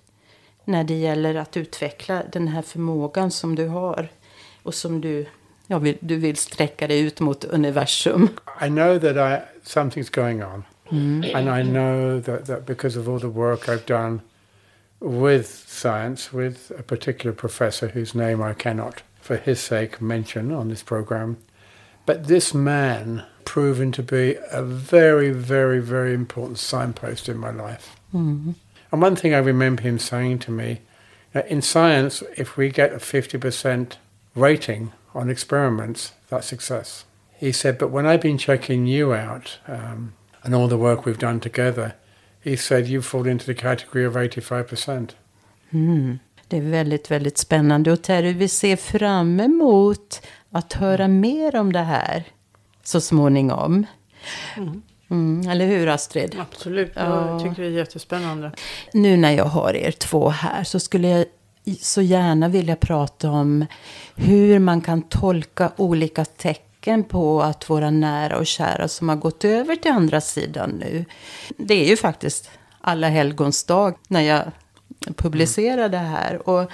när 0.65 0.85
det 0.85 0.95
gäller 0.95 1.35
att 1.35 1.57
utveckla 1.57 2.23
den 2.33 2.49
här 2.49 2.63
förmågan 2.63 3.31
som 3.31 3.55
du 3.55 3.67
har 3.67 4.09
och 4.63 4.75
som 4.75 5.01
du, 5.01 5.27
ja, 5.67 5.79
vill, 5.79 5.97
du 6.01 6.17
vill 6.17 6.37
sträcka 6.37 6.87
dig 6.87 7.01
ut 7.01 7.21
mot 7.21 7.45
universum. 7.45 8.29
I 8.63 8.67
know 8.67 8.99
that 8.99 9.17
I, 9.17 9.43
something's 9.65 10.11
going 10.15 10.45
on. 10.45 10.65
And 11.35 11.49
I 11.49 11.71
know 11.71 12.23
that, 12.23 12.47
that 12.47 12.67
because 12.67 12.99
of 12.99 13.09
all 13.09 13.21
the 13.21 13.27
work 13.27 13.69
I've 13.69 13.87
done 13.87 14.21
with 14.99 15.49
science, 15.67 16.37
with 16.37 16.73
a 16.79 16.83
particular 16.83 17.37
professor 17.37 17.89
whose 17.89 18.19
name 18.19 18.51
I 18.51 18.55
cannot, 18.55 19.03
for 19.21 19.37
his 19.37 19.61
sake, 19.61 20.01
mention 20.01 20.53
on 20.53 20.69
this 20.69 20.83
program. 20.83 21.37
But 22.07 22.27
this 22.27 22.55
man 22.55 23.23
proven 23.49 23.91
to 23.93 24.03
be 24.03 24.37
a 24.53 24.63
very, 24.63 25.31
very, 25.31 25.81
very 25.81 26.13
important 26.13 26.59
signpost 26.59 27.29
in 27.29 27.39
my 27.39 27.51
life. 27.51 27.97
And 28.93 29.03
one 29.03 29.17
thing 29.17 29.33
I 29.33 29.39
remember 29.39 29.83
him 29.83 29.99
saying 29.99 30.41
to 30.41 30.51
me 30.51 30.81
in 31.49 31.63
science, 31.63 32.23
if 32.37 32.59
we 32.59 32.69
get 32.69 32.93
a 32.93 32.99
50% 32.99 33.97
rating 34.35 34.93
on 35.15 35.31
experiments, 35.31 36.13
that's 36.29 36.47
success. 36.47 37.05
He 37.41 37.53
said, 37.53 37.79
but 37.79 37.91
when 37.91 38.07
I've 38.07 38.21
been 38.21 38.39
checking 38.39 38.87
you 38.87 39.15
out 39.15 39.59
um, 39.67 40.13
and 40.43 40.55
all 40.55 40.69
the 40.69 40.77
work 40.77 41.07
we've 41.07 41.19
done 41.19 41.41
together, 41.41 41.95
he 42.41 42.57
said, 42.57 42.87
you 42.87 43.01
fall 43.03 43.27
into 43.27 43.47
the 43.47 43.55
category 43.55 44.05
of 44.05 44.15
85%. 44.15 45.15
Det 46.49 46.57
är 46.57 46.71
väldigt, 46.71 47.11
väldigt 47.11 47.39
spännande. 47.39 47.93
Och 47.93 48.03
Terry, 48.03 48.33
vi 48.33 48.49
ser 48.49 48.77
fram 48.77 49.41
emot 49.41 50.23
att 50.51 50.73
höra 50.73 51.09
mer 51.09 51.57
om 51.57 51.73
det 51.73 51.83
här 51.85 52.25
så 52.89 53.01
småningom. 53.01 53.87
Mm, 55.11 55.49
eller 55.49 55.67
hur 55.67 55.89
Astrid? 55.89 56.37
Absolut, 56.41 56.93
Ja. 56.95 57.31
jag 57.31 57.43
tycker 57.43 57.63
det 57.63 57.69
är 57.69 57.73
jättespännande. 57.73 58.53
Nu 58.93 59.17
när 59.17 59.33
jag 59.33 59.45
har 59.45 59.77
er 59.77 59.91
två 59.91 60.29
här 60.29 60.65
så 60.65 60.81
skulle 60.81 61.09
jag 61.09 61.25
så 61.81 62.03
gärna 62.03 62.49
vilja 62.49 62.77
prata 62.77 63.31
om 63.31 63.67
hur 64.17 64.59
man 64.59 64.81
kan 64.81 65.03
tolka 65.03 65.73
olika 65.77 66.25
tecken 66.25 67.05
på 67.05 67.43
att 67.43 67.71
våra 67.71 67.91
nära 67.91 68.39
och 68.39 68.47
kära 68.47 68.89
som 68.89 69.09
har 69.09 69.17
gått 69.17 69.45
över 69.45 69.77
till 69.77 69.93
andra 69.93 70.21
sidan 70.21 70.71
nu. 70.71 71.05
Det 71.57 71.75
är 71.85 71.89
ju 71.89 71.97
faktiskt 71.97 72.51
alla 72.81 73.09
helgons 73.09 73.65
dag 73.65 73.95
när 74.09 74.21
jag 74.21 74.43
publicerar 75.17 75.89
det 75.89 75.99
här. 75.99 76.49
Och 76.49 76.71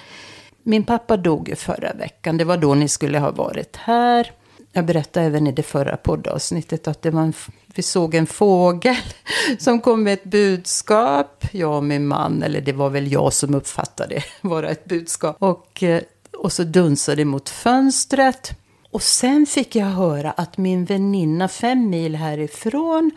min 0.63 0.85
pappa 0.85 1.17
dog 1.17 1.49
ju 1.49 1.55
förra 1.57 1.93
veckan. 1.93 2.37
Det 2.37 2.45
var 2.45 2.57
då 2.57 2.75
ni 2.75 2.89
skulle 2.89 3.19
ha 3.19 3.31
varit 3.31 3.77
här. 3.77 4.31
Jag 4.77 4.87
berättade 4.87 5.27
även 5.27 5.47
i 5.47 5.53
det 5.53 5.63
förra 5.63 5.97
poddavsnittet 5.97 6.89
att 6.89 7.03
det 7.03 7.11
var 7.11 7.23
en, 7.23 7.33
vi 7.75 7.83
såg 7.83 8.15
en 8.15 8.27
fågel 8.27 8.97
som 9.59 9.81
kom 9.81 10.03
med 10.03 10.13
ett 10.13 10.25
budskap. 10.25 11.45
Jag 11.51 11.77
och 11.77 11.85
min 11.85 12.07
man, 12.07 12.43
eller 12.43 12.61
det 12.61 12.73
var 12.73 12.91
väl 12.91 13.13
jag 13.13 13.33
som 13.33 13.55
uppfattade 13.55 14.15
det 14.43 14.49
vara 14.49 14.71
ett 14.71 14.85
budskap. 14.85 15.37
Och, 15.39 15.83
eh, 15.83 16.03
och 16.39 16.53
så 16.53 16.65
dunsade 16.65 17.17
det 17.17 17.25
mot 17.25 17.49
fönstret. 17.49 18.51
Och 18.91 19.03
sen 19.03 19.47
fick 19.47 19.77
jag 19.77 19.87
höra 19.87 20.31
att 20.31 20.59
min 20.59 20.85
väninna 20.85 21.49
fem 21.49 21.91
mil 21.91 22.17
härifrån, 22.17 23.11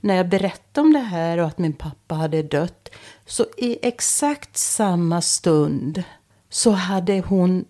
när 0.00 0.14
jag 0.14 0.28
berättade 0.28 0.86
om 0.86 0.92
det 0.92 0.98
här 0.98 1.38
och 1.38 1.46
att 1.46 1.58
min 1.58 1.72
pappa 1.72 2.14
hade 2.14 2.42
dött, 2.42 2.90
så 3.26 3.46
i 3.56 3.78
exakt 3.82 4.56
samma 4.56 5.20
stund 5.20 6.02
så 6.50 6.70
hade 6.70 7.20
hon 7.20 7.64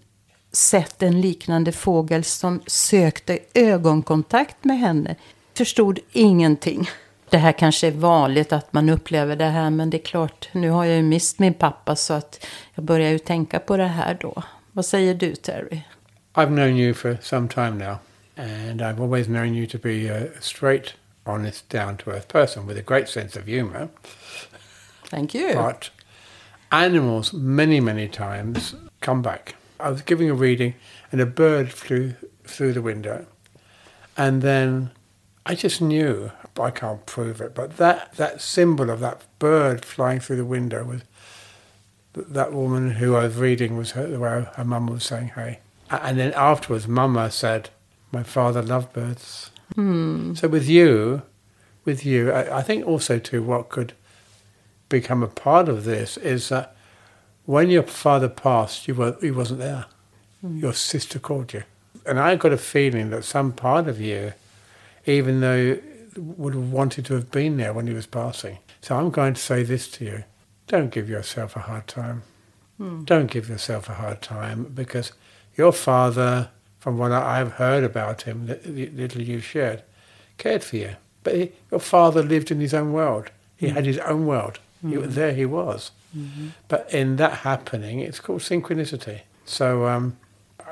sett 0.53 1.03
en 1.03 1.21
liknande 1.21 1.73
fågel 1.73 2.25
som 2.25 2.61
sökte 2.67 3.39
ögonkontakt 3.55 4.65
med 4.65 4.79
henne. 4.79 5.17
Förstod 5.55 5.99
ingenting. 6.13 6.91
Det 7.31 7.39
här 7.39 7.53
kanske 7.53 7.87
är 7.87 7.91
vanligt 7.91 8.53
att 8.53 8.73
man 8.73 8.89
upplever 8.89 9.37
det 9.37 9.45
här, 9.45 9.71
men 9.71 9.91
det 9.91 9.97
är 9.97 10.05
klart, 10.05 10.49
nu 10.53 10.71
har 10.71 10.85
jag 10.85 10.97
ju 10.97 11.03
mist 11.03 11.39
min 11.39 11.55
pappa 11.55 11.97
så 11.97 12.15
att 12.15 12.47
jag 12.75 12.85
börjar 12.85 13.11
ju 13.11 13.19
tänka 13.19 13.59
på 13.59 13.77
det 13.77 13.87
här 13.87 14.19
då. 14.21 14.43
Vad 14.73 14.85
säger 14.85 15.15
du 15.15 15.35
Terry? 15.35 15.81
I've 16.35 16.47
known 16.47 16.77
you 16.77 16.95
for 16.95 17.19
some 17.23 17.49
time 17.49 17.71
now, 17.71 17.97
and 18.37 18.81
I've 18.81 19.03
always 19.03 19.27
known 19.27 19.55
you 19.55 19.67
to 19.67 19.79
be 19.79 20.09
a 20.09 20.27
straight, 20.41 20.95
honest, 21.25 21.69
down 21.69 21.97
to 21.97 22.11
earth 22.11 22.29
person 22.29 22.67
with 22.67 22.81
a 22.81 22.85
great 22.87 23.09
sense 23.09 23.39
of 23.41 23.47
humour. 23.47 23.89
Thank 25.11 25.35
you. 25.35 25.55
But 25.55 25.91
animals, 26.69 27.33
many, 27.33 27.81
many 27.81 28.09
times, 28.09 28.75
come 29.01 29.23
back. 29.23 29.55
I 29.81 29.91
was 29.91 30.03
giving 30.03 30.31
a 30.31 30.35
reading, 30.35 30.75
and 31.11 31.21
a 31.21 31.27
bird 31.27 31.73
flew 31.73 32.15
through 32.45 32.73
the 32.73 32.83
window. 32.83 33.27
And 34.17 34.43
then 34.43 34.91
I 35.47 35.55
just 35.55 35.81
knew, 35.81 36.31
I 36.59 36.71
can't 36.71 37.07
prove 37.07 37.41
it, 37.41 37.55
but 37.55 37.77
that, 37.79 38.15
that 38.15 38.41
symbol 38.41 38.91
of 38.91 39.01
that 39.01 39.23
bird 39.39 39.85
flying 39.85 40.21
through 40.21 40.37
the 40.37 40.45
window 40.45 40.85
was 40.85 41.03
that 42.13 42.53
woman 42.53 42.93
who 42.93 43.15
I 43.15 43.25
was 43.25 43.37
reading 43.37 43.77
was 43.77 43.93
her, 43.93 44.19
where 44.19 44.43
her 44.57 44.65
mum 44.65 44.87
was 44.87 45.05
saying, 45.05 45.29
hey. 45.35 45.61
And 45.91 46.19
then 46.19 46.33
afterwards, 46.35 46.87
Mama 46.87 47.31
said, 47.31 47.71
my 48.13 48.23
father 48.23 48.63
loved 48.63 48.93
birds. 48.93 49.51
Hmm. 49.75 50.35
So 50.35 50.49
with 50.49 50.69
you, 50.69 51.23
with 51.85 52.05
you, 52.05 52.33
I, 52.33 52.59
I 52.59 52.63
think 52.63 52.87
also 52.87 53.19
too 53.19 53.43
what 53.43 53.69
could 53.69 53.93
become 54.89 55.23
a 55.23 55.29
part 55.29 55.69
of 55.69 55.85
this 55.85 56.17
is 56.17 56.49
that 56.49 56.77
when 57.51 57.69
your 57.69 57.83
father 57.83 58.29
passed, 58.29 58.87
you 58.87 58.95
were 58.95 59.17
he 59.21 59.33
wasn't 59.33 59.59
there. 59.59 59.87
Hmm. 60.41 60.59
Your 60.59 60.73
sister 60.73 61.19
called 61.19 61.53
you, 61.53 61.65
and 62.07 62.21
I 62.21 62.37
got 62.37 62.53
a 62.53 62.57
feeling 62.57 63.11
that 63.11 63.25
some 63.25 63.51
part 63.51 63.89
of 63.89 64.01
you, 64.01 64.35
even 65.05 65.41
though 65.41 65.79
would 66.17 66.55
have 66.55 66.71
wanted 66.71 67.07
to 67.07 67.15
have 67.15 67.33
been 67.33 67.57
there 67.57 67.73
when 67.73 67.89
he 67.89 67.93
was 67.93 68.07
passing. 68.07 68.59
So 68.81 68.97
I'm 68.97 69.11
going 69.11 69.35
to 69.35 69.41
say 69.41 69.65
this 69.65 69.89
to 69.93 70.05
you: 70.05 70.25
don't 70.69 70.91
give 70.91 71.09
yourself 71.09 71.57
a 71.57 71.61
hard 71.61 71.89
time. 71.89 72.23
Hmm. 72.79 73.03
Don't 73.03 73.29
give 73.29 73.49
yourself 73.49 73.89
a 73.89 73.95
hard 73.95 74.23
time 74.23 74.71
because 74.73 75.11
your 75.57 75.73
father, 75.73 76.51
from 76.79 76.99
what 76.99 77.11
I've 77.11 77.55
heard 77.55 77.83
about 77.83 78.23
him, 78.23 78.47
the 78.47 78.55
the 78.55 78.91
little 78.91 79.23
you 79.23 79.41
shared, 79.41 79.83
cared 80.39 80.63
for 80.63 80.77
you. 80.77 80.95
But 81.25 81.35
he, 81.35 81.53
your 81.73 81.81
father 81.81 82.23
lived 82.23 82.53
in 82.53 82.61
his 82.61 82.75
own 82.75 82.93
world. 82.93 83.33
He 83.57 83.71
hmm. 83.71 83.75
had 83.75 83.87
his 83.87 83.99
own 83.99 84.27
world. 84.27 84.61
He, 84.89 84.97
there 84.97 85.35
he 85.35 85.45
was. 85.45 85.91
Mm-hmm. 86.17 86.49
But 86.69 86.93
in 86.93 87.17
that 87.17 87.39
happening, 87.39 88.01
it's 88.01 88.21
called 88.21 88.41
synchronicity. 88.41 89.21
So 89.45 89.87
um, 89.87 90.17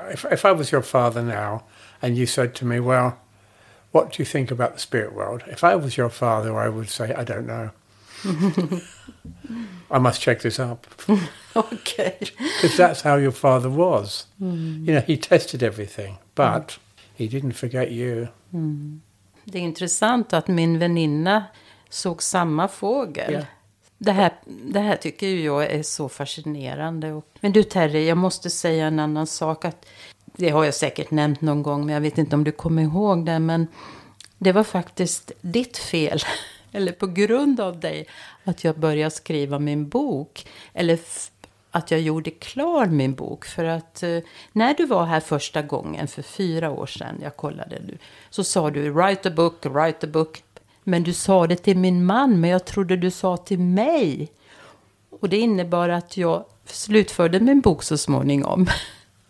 if, 0.09 0.25
if 0.25 0.45
I 0.45 0.51
was 0.51 0.71
your 0.71 0.81
father 0.81 1.23
now 1.23 1.63
and 2.01 2.17
you 2.17 2.25
said 2.25 2.55
to 2.55 2.65
me, 2.65 2.79
well, 2.79 3.19
what 3.91 4.11
do 4.11 4.21
you 4.21 4.25
think 4.25 4.51
about 4.51 4.73
the 4.73 4.79
spirit 4.79 5.13
world? 5.13 5.43
If 5.47 5.63
I 5.63 5.75
was 5.75 5.97
your 5.97 6.09
father, 6.09 6.57
I 6.57 6.69
would 6.69 6.89
say, 6.89 7.13
I 7.13 7.23
don't 7.23 7.47
know. 7.47 7.71
I 9.91 9.97
must 9.97 10.21
check 10.21 10.41
this 10.41 10.59
up. 10.59 10.87
Okej. 11.55 12.31
Because 12.37 12.77
that's 12.77 13.01
how 13.01 13.15
your 13.15 13.31
father 13.31 13.69
was. 13.69 14.25
Mm. 14.41 14.85
You 14.85 14.93
know, 14.93 15.01
he 15.01 15.17
tested 15.17 15.63
everything, 15.63 16.17
but 16.35 16.67
mm. 16.67 16.77
he 17.15 17.27
didn't 17.27 17.53
forget 17.53 17.91
you. 17.91 18.27
Mm. 18.53 19.01
Det 19.45 19.59
är 19.59 19.63
intressant 19.63 20.33
att 20.33 20.47
min 20.47 20.79
väninna 20.79 21.43
såg 21.89 22.23
samma 22.23 22.67
fågel. 22.67 23.33
Ja. 23.33 23.41
Det, 24.01 24.11
här, 24.11 24.33
det 24.45 24.79
här 24.79 24.95
tycker 24.95 25.27
ju 25.27 25.43
jag 25.43 25.65
är 25.65 25.83
så 25.83 26.09
fascinerande. 26.09 27.21
Men 27.39 27.51
du 27.51 27.63
Terry, 27.63 28.07
jag 28.07 28.17
måste 28.17 28.49
säga 28.49 28.87
en 28.87 28.99
annan 28.99 29.27
sak. 29.27 29.65
Att, 29.65 29.85
det 30.25 30.49
har 30.49 30.63
jag 30.63 30.73
säkert 30.73 31.11
nämnt 31.11 31.41
någon 31.41 31.63
gång, 31.63 31.85
men 31.85 31.93
jag 31.93 32.01
vet 32.01 32.17
inte 32.17 32.35
om 32.35 32.43
du 32.43 32.51
kommer 32.51 32.81
ihåg 32.83 33.25
det. 33.25 33.39
Men 33.39 33.67
det 34.37 34.51
var 34.51 34.63
faktiskt 34.63 35.31
ditt 35.41 35.77
fel, 35.77 36.19
eller 36.71 36.91
på 36.91 37.07
grund 37.07 37.59
av 37.59 37.79
dig, 37.79 38.07
att 38.43 38.63
jag 38.63 38.79
började 38.79 39.11
skriva 39.11 39.59
min 39.59 39.89
bok. 39.89 40.47
Eller 40.73 40.99
att 41.71 41.91
jag 41.91 42.01
gjorde 42.01 42.31
klar 42.31 42.85
min 42.85 43.15
bok. 43.15 43.45
För 43.45 43.65
att 43.65 44.03
eh, 44.03 44.19
när 44.51 44.73
du 44.73 44.85
var 44.85 45.05
här 45.05 45.19
första 45.19 45.61
gången, 45.61 46.07
för 46.07 46.21
fyra 46.21 46.71
år 46.71 46.85
sedan, 46.85 47.19
jag 47.21 47.37
kollade 47.37 47.79
nu, 47.87 47.97
så 48.29 48.43
sa 48.43 48.69
du 48.69 48.89
write 48.89 49.29
a 49.29 49.31
book, 49.35 49.65
write 49.65 50.07
a 50.07 50.09
book. 50.13 50.43
Men 50.83 51.03
du 51.03 51.13
sa 51.13 51.47
det 51.47 51.55
till 51.55 51.77
min 51.77 52.05
man, 52.05 52.39
men 52.39 52.49
jag 52.49 52.65
trodde 52.65 52.95
du 52.95 53.11
sa 53.11 53.37
till 53.37 53.59
mig. 53.59 54.31
Och 55.09 55.29
det 55.29 55.37
innebar 55.37 55.89
att 55.89 56.17
jag 56.17 56.45
slutförde 56.65 57.39
min 57.39 57.61
bok 57.61 57.83
så 57.83 57.97
småningom. 57.97 58.67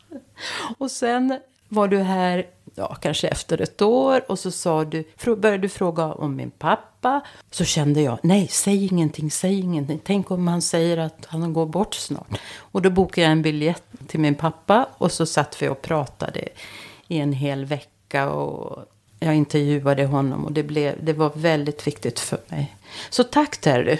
Och 0.77 0.91
sen 0.91 1.39
var 1.69 1.87
du 1.87 1.97
här, 1.97 2.45
ja, 2.75 2.95
kanske 2.95 3.27
efter 3.27 3.61
ett 3.61 3.81
år 3.81 4.31
och 4.31 4.39
så 4.39 4.51
sa 4.51 4.85
du, 4.85 5.03
började 5.25 5.57
du 5.57 5.69
fråga 5.69 6.13
om 6.13 6.35
min 6.35 6.51
pappa. 6.51 7.21
Så 7.51 7.65
kände 7.65 8.01
jag, 8.01 8.17
nej, 8.23 8.47
säg 8.47 8.85
ingenting, 8.85 9.31
säg 9.31 9.59
ingenting. 9.59 9.99
Tänk 10.03 10.31
om 10.31 10.47
han 10.47 10.61
säger 10.61 10.97
att 10.97 11.25
han 11.25 11.53
går 11.53 11.65
bort 11.65 11.93
snart. 11.93 12.39
Och 12.57 12.81
då 12.81 12.89
bokade 12.89 13.21
jag 13.21 13.31
en 13.31 13.41
biljett 13.41 13.83
till 14.07 14.19
min 14.19 14.35
pappa 14.35 14.87
och 14.97 15.11
så 15.11 15.25
satt 15.25 15.61
vi 15.61 15.67
och 15.67 15.81
pratade 15.81 16.49
i 17.07 17.17
en 17.17 17.33
hel 17.33 17.65
vecka. 17.65 18.29
Och 18.29 18.85
jag 19.19 19.35
intervjuade 19.35 20.05
honom 20.05 20.45
och 20.45 20.51
det, 20.51 20.63
blev, 20.63 20.95
det 21.03 21.13
var 21.13 21.31
väldigt 21.35 21.87
viktigt 21.87 22.19
för 22.19 22.39
mig. 22.47 22.75
Så 23.09 23.23
tack 23.23 23.57
Terry. 23.57 23.97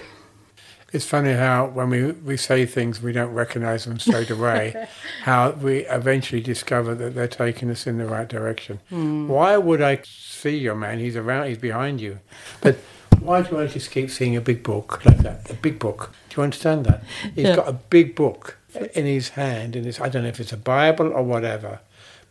It's 0.91 1.05
funny 1.05 1.33
how 1.33 1.67
when 1.67 1.89
we, 1.91 2.13
we 2.25 2.37
say 2.37 2.65
things 2.65 2.99
we 3.01 3.11
don't 3.11 3.35
recognize 3.35 3.83
them 3.89 3.99
straight 3.99 4.31
away, 4.31 4.73
how 5.23 5.51
we 5.61 5.85
eventually 5.89 6.41
discover 6.43 6.95
that 6.95 7.13
they're 7.15 7.27
taking 7.51 7.69
us 7.69 7.85
in 7.87 7.97
the 7.99 8.05
right 8.05 8.27
direction. 8.29 8.79
Mm. 8.91 9.27
Why 9.27 9.57
would 9.57 9.81
I 9.81 9.99
see 10.03 10.57
your 10.57 10.75
man? 10.75 10.97
He's 10.99 11.15
around, 11.15 11.47
he's 11.49 11.59
behind 11.61 12.01
you. 12.01 12.17
But 12.61 12.75
why 13.21 13.43
do 13.43 13.59
I 13.59 13.67
just 13.67 13.91
keep 13.91 14.09
seeing 14.09 14.35
a 14.35 14.41
big 14.41 14.63
book 14.63 15.05
like 15.05 15.21
that? 15.21 15.51
A 15.51 15.53
big 15.53 15.77
book. 15.77 16.11
Do 16.29 16.41
you 16.41 16.43
understand 16.43 16.85
that? 16.85 17.03
He's 17.35 17.45
Yeah. 17.45 17.55
got 17.57 17.67
a 17.69 17.77
big 17.89 18.15
book 18.15 18.57
in 18.95 19.05
his 19.05 19.29
hand, 19.29 19.75
and 19.75 19.85
it's, 19.85 19.99
I 20.01 20.09
don't 20.09 20.23
know 20.23 20.29
if 20.29 20.39
it's 20.39 20.53
a 20.53 20.57
Bible 20.57 21.11
or 21.13 21.21
whatever, 21.23 21.79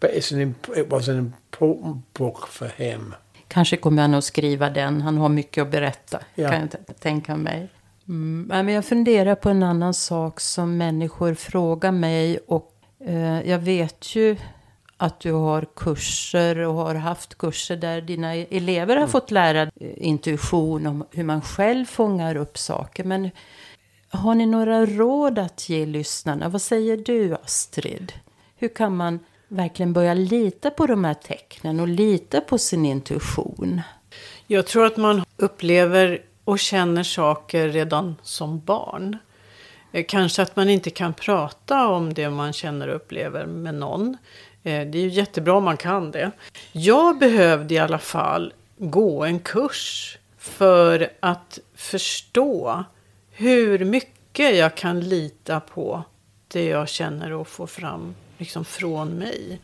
but 0.01 0.11
it's 0.11 0.35
an 0.35 0.55
it 0.77 0.91
was 0.91 1.09
an 1.09 1.19
important 1.19 2.15
book 2.15 2.47
for 2.47 2.71
him. 2.77 3.15
Kanske 3.49 3.77
kommer 3.77 4.03
han 4.03 4.15
att 4.15 4.25
skriva 4.25 4.71
den. 4.71 5.01
Han 5.01 5.19
har 5.19 5.29
mycket 5.29 5.63
att 5.63 5.71
berätta. 5.71 6.21
Ja. 6.35 6.51
Kan 6.51 6.69
jag 6.87 7.01
tänka 7.01 7.37
mig. 7.37 7.69
Mm. 8.09 8.47
Men 8.49 8.75
jag 8.75 8.85
funderar 8.85 9.35
på 9.35 9.49
en 9.49 9.63
annan 9.63 9.95
sak 9.95 10.41
som 10.41 10.77
människor 10.77 11.35
frågar 11.35 11.93
mig. 11.93 12.39
Och 12.47 12.73
eh, 13.05 13.49
jag 13.49 13.59
vet 13.59 14.17
ju 14.17 14.37
att 14.97 15.21
du 15.21 15.33
har 15.33 15.67
kurser 15.77 16.59
och 16.59 16.75
har 16.75 16.95
haft 16.95 17.39
kurser 17.39 17.77
där 17.77 18.01
dina 18.01 18.35
elever 18.35 18.97
har 18.97 19.07
fått 19.07 19.31
lära 19.31 19.63
eh, 19.63 19.71
intuition 19.97 20.87
om 20.87 21.05
hur 21.11 21.25
man 21.25 21.43
själv 21.43 21.85
fångar 21.85 22.37
upp 22.37 22.59
saker. 22.59 23.05
Men 23.05 23.31
har 24.11 24.35
ni 24.35 24.47
några 24.47 24.87
råd 24.87 25.39
att 25.39 25.69
ge 25.69 25.87
lyssnarna? 25.87 26.49
Vad 26.49 26.63
säger 26.63 26.97
du 26.97 27.35
Astrid? 27.35 28.13
Hur 28.57 28.69
kan 28.69 28.97
man 28.97 29.19
verkligen 29.49 29.93
börja 29.93 30.15
lita 30.15 30.71
på 30.71 30.87
de 30.87 31.05
här 31.05 31.15
tecknen 31.15 31.81
och 31.81 31.89
lita 31.89 32.41
på 32.41 32.59
sin 32.59 32.87
intuition? 32.87 33.81
Jag 34.47 34.67
tror 34.67 34.87
att 34.87 34.97
man 34.97 35.23
upplever 35.37 36.23
och 36.45 36.59
känner 36.59 37.03
saker 37.03 37.69
redan 37.69 38.17
som 38.23 38.61
barn. 38.61 39.19
Eh, 39.93 40.05
kanske 40.09 40.43
att 40.43 40.57
man 40.57 40.71
inte 40.71 40.91
kan 40.91 41.15
prata 41.15 41.89
om 41.89 42.15
det 42.15 42.31
man 42.31 42.53
känner 42.53 42.89
och 42.89 42.97
upplever 42.97 43.47
med 43.47 43.75
någon. 43.75 44.17
Eh, 44.63 44.87
det 44.87 44.99
är 44.99 45.03
ju 45.03 45.09
jättebra 45.09 45.55
om 45.55 45.65
man 45.65 45.77
kan 45.77 46.11
det. 46.11 46.31
Jag 46.73 47.19
behövde 47.19 47.75
i 47.75 47.79
alla 47.79 47.99
fall 47.99 48.53
gå 48.77 49.25
en 49.25 49.41
kurs 49.41 50.19
för 50.39 51.13
att 51.21 51.59
förstå 51.75 52.85
hur 53.31 53.85
mycket 53.85 54.57
jag 54.57 54.75
kan 54.75 55.01
lita 55.01 55.61
på 55.61 56.03
det 56.49 56.65
jag 56.65 56.89
känner 56.89 57.33
och 57.33 57.49
får 57.49 57.67
fram 57.67 58.15
liksom 58.39 58.65
från 58.65 59.11
mig. 59.11 59.61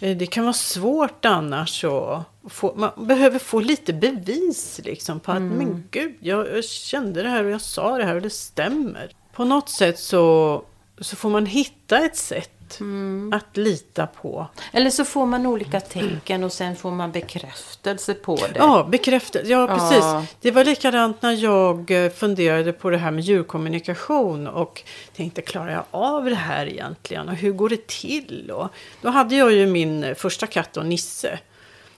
Eh, 0.00 0.16
Det 0.16 0.26
kan 0.26 0.44
vara 0.44 0.52
svårt 0.52 1.24
annars 1.24 1.84
att 1.84 2.22
få, 2.52 2.74
man 2.76 3.06
behöver 3.06 3.38
få 3.38 3.60
lite 3.60 3.92
bevis 3.92 4.80
liksom 4.84 5.20
på 5.20 5.32
att 5.32 5.42
men 5.42 5.84
gud, 5.90 6.14
jag, 6.20 6.48
jag 6.56 6.64
kände 6.64 7.22
det 7.22 7.28
här 7.28 7.44
och 7.44 7.50
jag 7.50 7.60
sa 7.60 7.98
det 7.98 8.04
här 8.04 8.14
och 8.14 8.22
det 8.22 8.30
stämmer. 8.30 9.10
På 9.32 9.44
något 9.44 9.68
sätt 9.68 9.98
så, 9.98 10.62
så 11.00 11.16
får 11.16 11.30
man 11.30 11.46
hitta 11.46 11.98
ett 11.98 12.16
sätt 12.16 12.50
att 13.32 13.56
lita 13.56 14.06
på. 14.06 14.46
Eller 14.72 14.90
så 14.90 15.04
får 15.04 15.26
man 15.26 15.46
olika 15.46 15.80
tecken 15.80 16.44
och 16.44 16.52
sen 16.52 16.76
får 16.76 16.90
man 16.90 17.12
bekräftelse 17.12 18.14
på 18.14 18.36
det. 18.36 18.52
Ja, 18.56 18.86
bekräftelse. 18.90 19.50
Ja, 19.52 19.66
Ja. 19.70 19.76
precis. 19.78 20.34
Det 20.40 20.50
var 20.50 20.64
likadant 20.64 21.22
när 21.22 21.32
jag 21.32 21.90
eh, 22.04 22.10
funderade 22.10 22.72
på 22.72 22.90
det 22.90 22.98
här 22.98 23.10
med 23.10 23.24
djurkommunikation 23.24 24.46
och 24.46 24.82
tänkte, 25.16 25.42
klarar 25.42 25.70
jag 25.72 25.84
av 25.90 26.24
det 26.24 26.34
här 26.34 26.66
egentligen? 26.66 27.28
Och 27.28 27.34
hur 27.34 27.52
går 27.52 27.68
det 27.68 27.86
till? 27.86 28.50
Och 28.54 28.68
då 29.02 29.08
hade 29.08 29.34
jag 29.36 29.52
ju 29.52 29.66
min 29.66 30.04
eh, 30.04 30.14
första 30.14 30.46
katt, 30.46 30.72
då, 30.72 30.80
Nisse, 30.80 31.38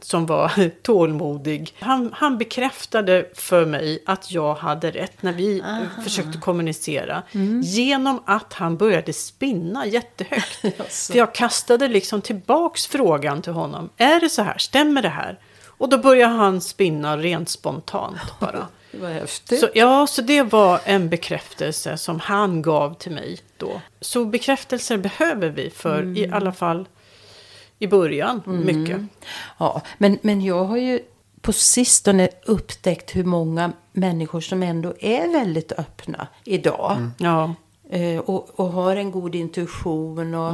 som 0.00 0.26
var 0.26 0.70
tålmodig. 0.82 1.74
Han, 1.80 2.10
han 2.12 2.38
bekräftade 2.38 3.28
för 3.34 3.66
mig 3.66 4.02
att 4.06 4.32
jag 4.32 4.54
hade 4.54 4.90
rätt 4.90 5.22
när 5.22 5.32
vi 5.32 5.58
eh, 5.58 6.02
försökte 6.04 6.38
kommunicera. 6.38 7.22
Genom 7.62 8.22
att 8.26 8.52
han 8.52 8.76
började 8.76 9.12
spinna 9.12 9.86
jättehögt. 9.86 10.60
För 10.88 11.16
jag 11.16 11.34
kastade 11.34 11.88
liksom 11.88 12.22
tillbaks 12.22 12.86
frågan 12.86 13.42
till 13.42 13.52
honom. 13.52 13.90
Är 13.96 14.20
det 14.20 14.28
så 14.28 14.42
här? 14.42 14.58
Stämmer 14.58 15.02
det 15.02 15.08
här? 15.08 15.38
Och 15.66 15.88
då 15.88 15.98
började 15.98 16.34
han 16.34 16.60
spinna 16.60 17.16
rent 17.16 17.48
spontant 17.48 18.40
bara. 18.40 18.66
Det 18.90 18.98
var 18.98 19.08
häftigt. 19.10 19.60
Så, 19.60 19.68
ja, 19.74 20.06
så 20.06 20.22
det 20.22 20.42
var 20.42 20.80
en 20.84 21.08
bekräftelse 21.08 21.98
som 21.98 22.20
han 22.20 22.62
gav 22.62 22.94
till 22.94 23.12
mig 23.12 23.38
då. 23.56 23.80
Så 24.00 24.24
bekräftelser 24.24 24.96
behöver 24.96 25.48
vi 25.48 25.70
för 25.70 26.18
i 26.18 26.30
alla 26.32 26.52
fall 26.52 26.86
i 27.78 27.86
början 27.86 28.42
mycket. 28.46 29.00
Ja, 29.58 29.82
men, 29.98 30.18
men 30.22 30.40
jag 30.40 30.64
har 30.64 30.76
ju 30.76 31.00
på 31.40 31.52
sistone 31.52 32.28
upptäckt 32.46 33.16
hur 33.16 33.24
många 33.24 33.72
människor 33.92 34.40
som 34.40 34.62
ändå 34.62 34.94
är 35.00 35.32
väldigt 35.32 35.72
öppna 35.72 36.26
idag. 36.44 37.10
Ja. 37.18 37.54
Eh, 37.90 38.18
och, 38.18 38.60
och 38.60 38.68
har 38.68 38.96
en 38.96 39.10
god 39.10 39.34
intuition 39.34 40.34
och, 40.34 40.52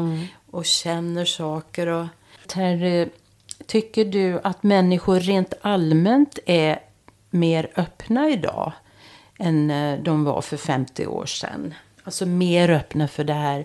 och 0.50 0.64
känner 0.64 1.24
saker. 1.24 1.86
Och, 1.86 2.06
Terry, 2.46 3.08
tycker 3.66 4.04
du 4.04 4.40
att 4.44 4.62
människor 4.62 5.20
rent 5.20 5.54
allmänt 5.60 6.38
är 6.46 6.80
mer 7.30 7.70
öppna 7.76 8.28
idag 8.28 8.72
än 9.38 9.70
eh, 9.70 9.98
de 10.02 10.24
var 10.24 10.40
för 10.40 10.56
50 10.56 11.06
år 11.06 11.26
sedan? 11.26 11.74
Alltså 12.04 12.26
mer 12.26 12.70
öppna 12.70 13.08
för 13.08 13.24
det 13.24 13.32
här 13.32 13.64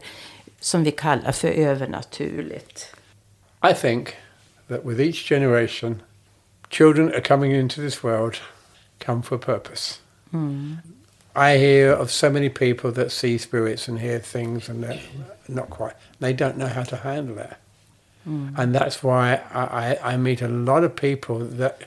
som 0.60 0.84
vi 0.84 0.92
kallar 0.92 1.32
för 1.32 1.48
övernaturligt. 1.48 2.96
I 3.62 3.74
think 3.74 4.16
that 4.68 4.86
with 4.86 5.00
each 5.02 5.26
generation, 5.26 6.02
children 6.70 7.14
are 7.14 7.22
coming 7.22 7.52
into 7.52 7.82
this 7.82 8.02
world 8.04 8.40
come 9.00 9.22
for 9.22 9.36
a 9.36 9.40
purpose. 9.40 10.00
I 11.36 11.58
hear 11.58 11.92
of 11.92 12.12
so 12.12 12.30
many 12.30 12.50
people 12.50 12.92
that 12.92 13.12
see 13.12 13.38
spirits 13.38 13.88
and 13.88 14.00
hear 14.00 14.20
things 14.20 14.70
and 14.70 14.84
they're 14.84 15.00
not 15.48 15.70
quite, 15.70 15.94
they 16.20 16.34
don't 16.34 16.58
know 16.58 16.68
how 16.68 16.84
to 16.84 16.98
handle 16.98 17.38
it. 17.40 17.54
And 18.26 18.76
that's 18.76 19.02
why 19.02 19.42
I, 19.52 19.64
I, 20.04 20.14
I 20.14 20.18
meet 20.18 20.42
a 20.42 20.48
lot 20.48 20.84
of 20.84 20.96
people 20.96 21.40
that 21.40 21.82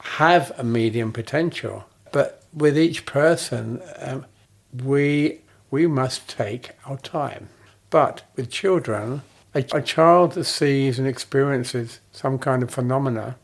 have 0.00 0.52
a 0.58 0.64
medium 0.64 1.12
potential. 1.12 1.84
But 2.12 2.42
with 2.52 2.76
each 2.76 3.06
person, 3.06 3.80
um, 3.98 4.26
we, 4.84 5.38
we 5.70 5.86
must 5.86 6.28
take 6.28 6.72
our 6.84 6.98
time. 6.98 7.48
But 7.88 8.22
with 8.36 8.50
children, 8.50 9.22
a, 9.54 9.64
a 9.72 9.82
child 9.82 10.32
that 10.32 10.44
sees 10.44 10.98
and 10.98 11.08
experiences 11.08 12.00
some 12.12 12.38
kind 12.38 12.62
of 12.62 12.70
phenomena, 12.70 13.36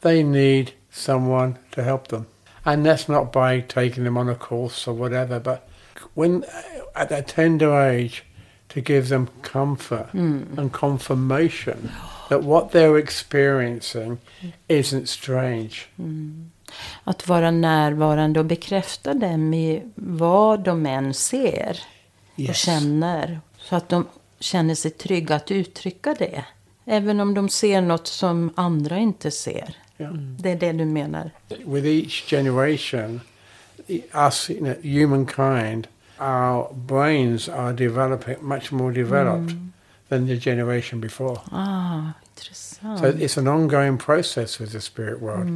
they 0.00 0.22
need 0.22 0.72
someone 0.90 1.58
to 1.72 1.82
help 1.82 2.08
them. 2.08 2.26
And 2.64 2.84
that's 2.84 3.08
not 3.08 3.32
by 3.32 3.60
taking 3.60 4.04
them 4.04 4.18
on 4.18 4.28
a 4.28 4.34
course 4.34 4.86
or 4.86 4.94
whatever, 4.94 5.40
but 5.40 5.68
when 6.14 6.44
at 6.94 7.08
that 7.08 7.28
tender 7.28 7.80
age, 7.80 8.24
to 8.68 8.80
give 8.80 9.08
them 9.08 9.28
comfort 9.42 10.08
hmm. 10.10 10.42
and 10.56 10.72
confirmation 10.72 11.90
that 12.28 12.42
what 12.42 12.72
they're 12.72 12.98
experiencing 12.98 14.18
isn't 14.68 15.08
strange. 15.08 15.88
Hmm. 15.96 16.50
Att 17.04 17.28
vara 17.28 17.50
närvarande 17.50 18.40
och 18.40 18.46
bekräfta 18.46 19.14
dem 19.14 19.54
i 19.54 19.82
vad 19.94 20.60
de 20.60 20.86
än 20.86 21.14
ser 21.14 21.80
och 22.48 22.54
känner. 22.54 23.40
Så 23.58 23.76
att 23.76 23.88
de 23.88 24.06
känner 24.40 24.74
sig 24.74 24.90
trygga 24.90 25.34
att 25.34 25.50
uttrycka 25.50 26.14
det. 26.18 26.44
Även 26.84 27.20
om 27.20 27.34
de 27.34 27.48
ser 27.48 27.80
något 27.80 28.06
som 28.06 28.50
andra 28.56 28.98
inte 28.98 29.30
ser. 29.30 29.76
Yeah. 29.98 30.12
Det 30.14 30.50
är 30.50 30.56
det 30.56 30.72
du 30.72 30.84
menar? 30.84 31.30
With 31.48 31.86
each 31.86 32.30
generation, 32.30 33.20
us, 34.14 34.50
you 34.50 34.60
know, 34.60 34.74
humankind, 34.82 35.88
our 36.20 36.72
brains 36.74 37.48
are 37.48 37.72
developing 37.72 38.36
much 38.40 38.72
more 38.72 38.92
developed 38.92 39.56
than 40.08 40.26
the 40.26 40.36
generation 40.36 41.00
before. 41.00 41.40
Ah, 41.52 42.12
intressant. 42.36 42.98
So 42.98 43.06
it's 43.06 43.38
an 43.38 43.48
ongoing 43.48 43.98
process 43.98 44.60
with 44.60 44.72
the 44.72 44.80
spirit 44.80 45.20
world. 45.20 45.48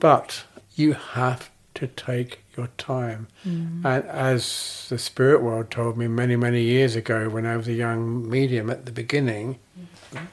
But 0.00 0.44
you 0.76 0.94
have 1.12 1.50
to 1.74 1.86
take 1.86 2.40
your 2.56 2.68
time. 2.78 3.28
Mm. 3.46 3.84
And 3.84 4.04
as 4.04 4.86
the 4.88 4.98
spirit 4.98 5.42
world 5.42 5.70
told 5.70 5.96
me 5.96 6.08
many, 6.08 6.36
many 6.36 6.62
years 6.62 6.96
ago 6.96 7.28
when 7.28 7.46
I 7.46 7.56
was 7.56 7.68
a 7.68 7.72
young 7.72 8.28
medium 8.28 8.70
at 8.70 8.86
the 8.86 8.92
beginning, 8.92 9.58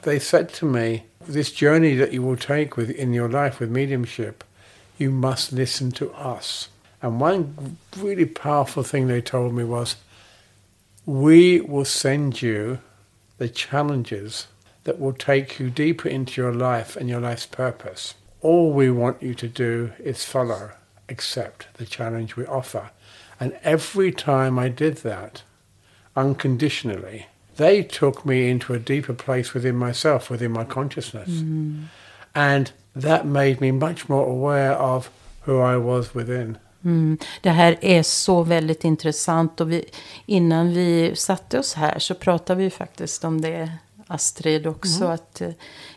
they 0.02 0.18
said 0.18 0.48
to 0.54 0.66
me, 0.66 1.04
this 1.26 1.52
journey 1.52 1.94
that 1.94 2.12
you 2.12 2.22
will 2.22 2.36
take 2.36 2.76
with 2.76 2.90
in 2.90 3.12
your 3.12 3.28
life 3.28 3.60
with 3.60 3.70
mediumship, 3.70 4.42
you 4.98 5.10
must 5.10 5.52
listen 5.52 5.92
to 5.92 6.10
us. 6.12 6.68
And 7.00 7.20
one 7.20 7.76
really 7.96 8.26
powerful 8.26 8.82
thing 8.82 9.06
they 9.06 9.20
told 9.20 9.54
me 9.54 9.64
was, 9.64 9.96
we 11.06 11.60
will 11.60 11.84
send 11.84 12.42
you 12.42 12.80
the 13.38 13.48
challenges 13.48 14.48
that 14.84 14.98
will 14.98 15.12
take 15.12 15.58
you 15.58 15.70
deeper 15.70 16.08
into 16.08 16.40
your 16.40 16.52
life 16.52 16.96
and 16.96 17.08
your 17.08 17.20
life's 17.20 17.46
purpose. 17.46 18.14
All 18.40 18.72
we 18.72 18.90
want 18.90 19.22
you 19.22 19.34
to 19.34 19.48
do 19.48 19.92
is 19.98 20.24
follow, 20.24 20.72
accept 21.08 21.66
the 21.74 21.86
challenge 21.86 22.36
we 22.36 22.46
offer. 22.46 22.90
And 23.40 23.52
every 23.62 24.12
time 24.12 24.58
I 24.58 24.68
did 24.68 24.96
that, 24.98 25.42
unconditionally, 26.16 27.26
they 27.56 27.82
took 27.82 28.24
me 28.24 28.50
into 28.50 28.74
a 28.74 28.78
deeper 28.78 29.14
place 29.14 29.54
within 29.54 29.76
myself, 29.76 30.30
within 30.30 30.52
my 30.52 30.64
consciousness. 30.64 31.28
And 32.34 32.72
that 32.94 33.26
made 33.26 33.60
me 33.60 33.72
much 33.72 34.08
more 34.08 34.26
aware 34.26 34.72
of 34.72 35.10
who 35.42 35.60
I 35.60 35.76
was 35.76 36.14
within. 36.14 36.58
Mm. 36.84 37.18
Det 37.40 37.50
här 37.50 37.78
är 37.80 38.02
så 38.02 38.42
väldigt 38.42 38.84
intressant. 38.84 39.60
Och 39.60 39.72
vi, 39.72 39.84
innan 40.26 40.72
vi 40.72 41.16
satte 41.16 41.58
oss 41.58 41.74
här 41.74 41.98
så 41.98 42.14
pratade 42.14 42.62
vi 42.62 42.70
faktiskt 42.70 43.24
om 43.24 43.40
det, 43.40 43.72
Astrid, 44.06 44.66
också. 44.66 45.04
Att 45.04 45.40
eh, 45.40 45.50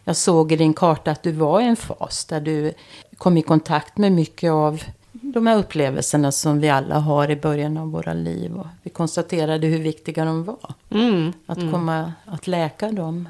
jag 0.03 0.15
såg 0.15 0.51
i 0.51 0.55
din 0.55 0.73
karta 0.73 1.11
att 1.11 1.23
du 1.23 1.31
var 1.31 1.61
i 1.61 1.65
en 1.65 1.75
fas 1.75 2.25
där 2.25 2.41
du 2.41 2.73
kom 3.17 3.37
i 3.37 3.41
kontakt 3.41 3.97
med 3.97 4.11
mycket 4.11 4.51
av 4.51 4.83
de 5.31 5.47
här 5.47 5.57
upplevelserna 5.57 6.31
som 6.31 6.59
vi 6.59 6.69
alla 6.69 6.99
har 6.99 7.31
i 7.31 7.35
början 7.35 7.77
av 7.77 7.91
våra 7.91 8.13
liv. 8.13 8.55
Och 8.55 8.67
vi 8.83 8.89
konstaterade 8.89 9.67
hur 9.67 9.79
viktiga 9.79 10.25
de 10.25 10.43
var. 10.43 10.73
Mm. 10.89 11.33
Att 11.45 11.57
komma 11.57 12.13
att 12.25 12.47
läka 12.47 12.91
dem. 12.91 13.29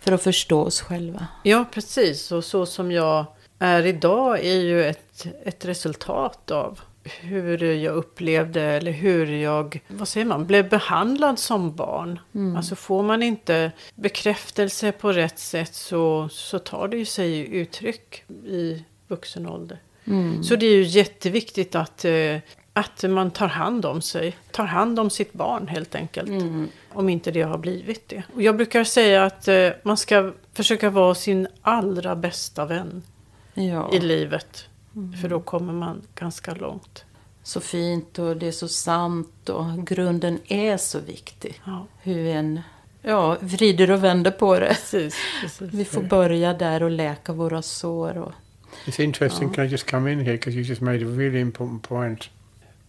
För 0.00 0.12
att 0.12 0.22
förstå 0.22 0.62
oss 0.62 0.80
själva. 0.80 1.26
Ja, 1.42 1.64
precis. 1.72 2.32
Och 2.32 2.44
så 2.44 2.66
som 2.66 2.92
jag 2.92 3.24
är 3.58 3.86
idag 3.86 4.44
är 4.44 4.60
ju 4.60 4.84
ett, 4.84 5.26
ett 5.44 5.64
resultat 5.64 6.50
av 6.50 6.80
hur 7.04 7.62
jag 7.62 7.94
upplevde 7.94 8.62
eller 8.62 8.92
hur 8.92 9.26
jag, 9.26 9.80
vad 9.88 10.08
säger 10.08 10.26
man, 10.26 10.46
blev 10.46 10.68
behandlad 10.68 11.38
som 11.38 11.76
barn. 11.76 12.20
Alltså 12.56 12.74
får 12.74 13.02
man 13.02 13.22
inte 13.22 13.72
bekräftelse 13.94 14.92
på 14.92 15.12
rätt 15.12 15.38
sätt 15.38 15.74
så, 15.74 16.28
så 16.28 16.58
tar 16.58 16.88
det 16.88 16.96
ju 16.96 17.04
sig 17.04 17.54
uttryck 17.56 18.24
i 18.46 18.84
vuxen 19.08 19.46
ålder. 19.46 19.78
Så 20.42 20.56
det 20.56 20.66
är 20.66 20.76
ju 20.76 20.82
jätteviktigt 20.82 21.74
att, 21.74 22.04
eh, 22.04 22.36
att 22.72 23.02
man 23.08 23.30
tar 23.30 23.46
hand 23.46 23.86
om 23.86 24.02
sig. 24.02 24.36
Tar 24.50 24.64
hand 24.64 24.98
om 25.00 25.10
sitt 25.10 25.32
barn 25.32 25.68
helt 25.68 25.94
enkelt. 25.94 26.30
Om 26.92 27.08
inte 27.08 27.30
det 27.30 27.42
har 27.42 27.58
blivit 27.58 28.08
det. 28.08 28.22
Och 28.34 28.42
jag 28.42 28.56
brukar 28.56 28.84
säga 28.84 29.24
att 29.24 29.48
eh, 29.48 29.68
man 29.82 29.96
ska 29.96 30.32
försöka 30.52 30.90
vara 30.90 31.14
sin 31.14 31.48
allra 31.62 32.16
bästa 32.16 32.64
vän 32.64 33.02
Ja. 33.54 33.90
i 33.92 34.00
livet. 34.00 34.68
För 35.22 35.28
då 35.28 35.40
kommer 35.40 35.72
man 35.72 36.02
ganska 36.14 36.54
långt. 36.54 37.04
Så 37.42 37.60
fint 37.60 38.18
och 38.18 38.36
det 38.36 38.46
är 38.48 38.52
så 38.52 38.68
sant 38.68 39.48
och 39.48 39.86
grunden 39.86 40.38
är 40.48 40.76
så 40.76 40.98
viktig. 41.00 41.60
Ja, 41.66 41.86
Hur 42.02 42.26
än 42.26 42.60
ja, 43.02 43.36
vrider 43.40 43.90
och 43.90 44.04
vänder 44.04 44.30
på 44.30 44.58
det. 44.58 44.66
precis. 44.66 45.16
precis. 45.42 45.72
Vi 45.72 45.84
får 45.84 46.02
börja 46.02 46.54
där 46.54 46.82
och 46.82 46.90
läka 46.90 47.32
våra 47.32 47.62
sår. 47.62 48.18
Och, 48.18 48.32
It's 48.86 48.98
interesting. 48.98 49.48
Oh. 49.48 49.52
Can 49.52 49.64
I 49.64 49.66
just 49.66 49.86
come 49.86 50.06
in 50.06 50.24
here? 50.24 50.34
Because 50.34 50.56
you 50.56 50.64
just 50.64 50.82
made 50.82 51.02
a 51.02 51.06
really 51.06 51.40
important 51.40 51.82
point. 51.82 52.28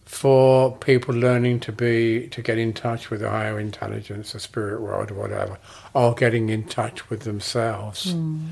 For 0.04 0.76
people 0.76 1.14
learning 1.14 1.60
to 1.60 1.72
be 1.72 2.28
to 2.28 2.42
get 2.42 2.58
in 2.58 2.74
touch 2.74 3.08
with 3.08 3.20
the 3.20 3.30
higher 3.30 3.58
intelligence, 3.58 4.32
the 4.32 4.40
spirit 4.40 4.82
world, 4.82 5.10
or 5.10 5.14
whatever, 5.14 5.58
or 5.94 6.14
getting 6.14 6.50
in 6.50 6.64
touch 6.64 7.08
with 7.08 7.20
themselves. 7.20 8.12
Hmm. 8.12 8.48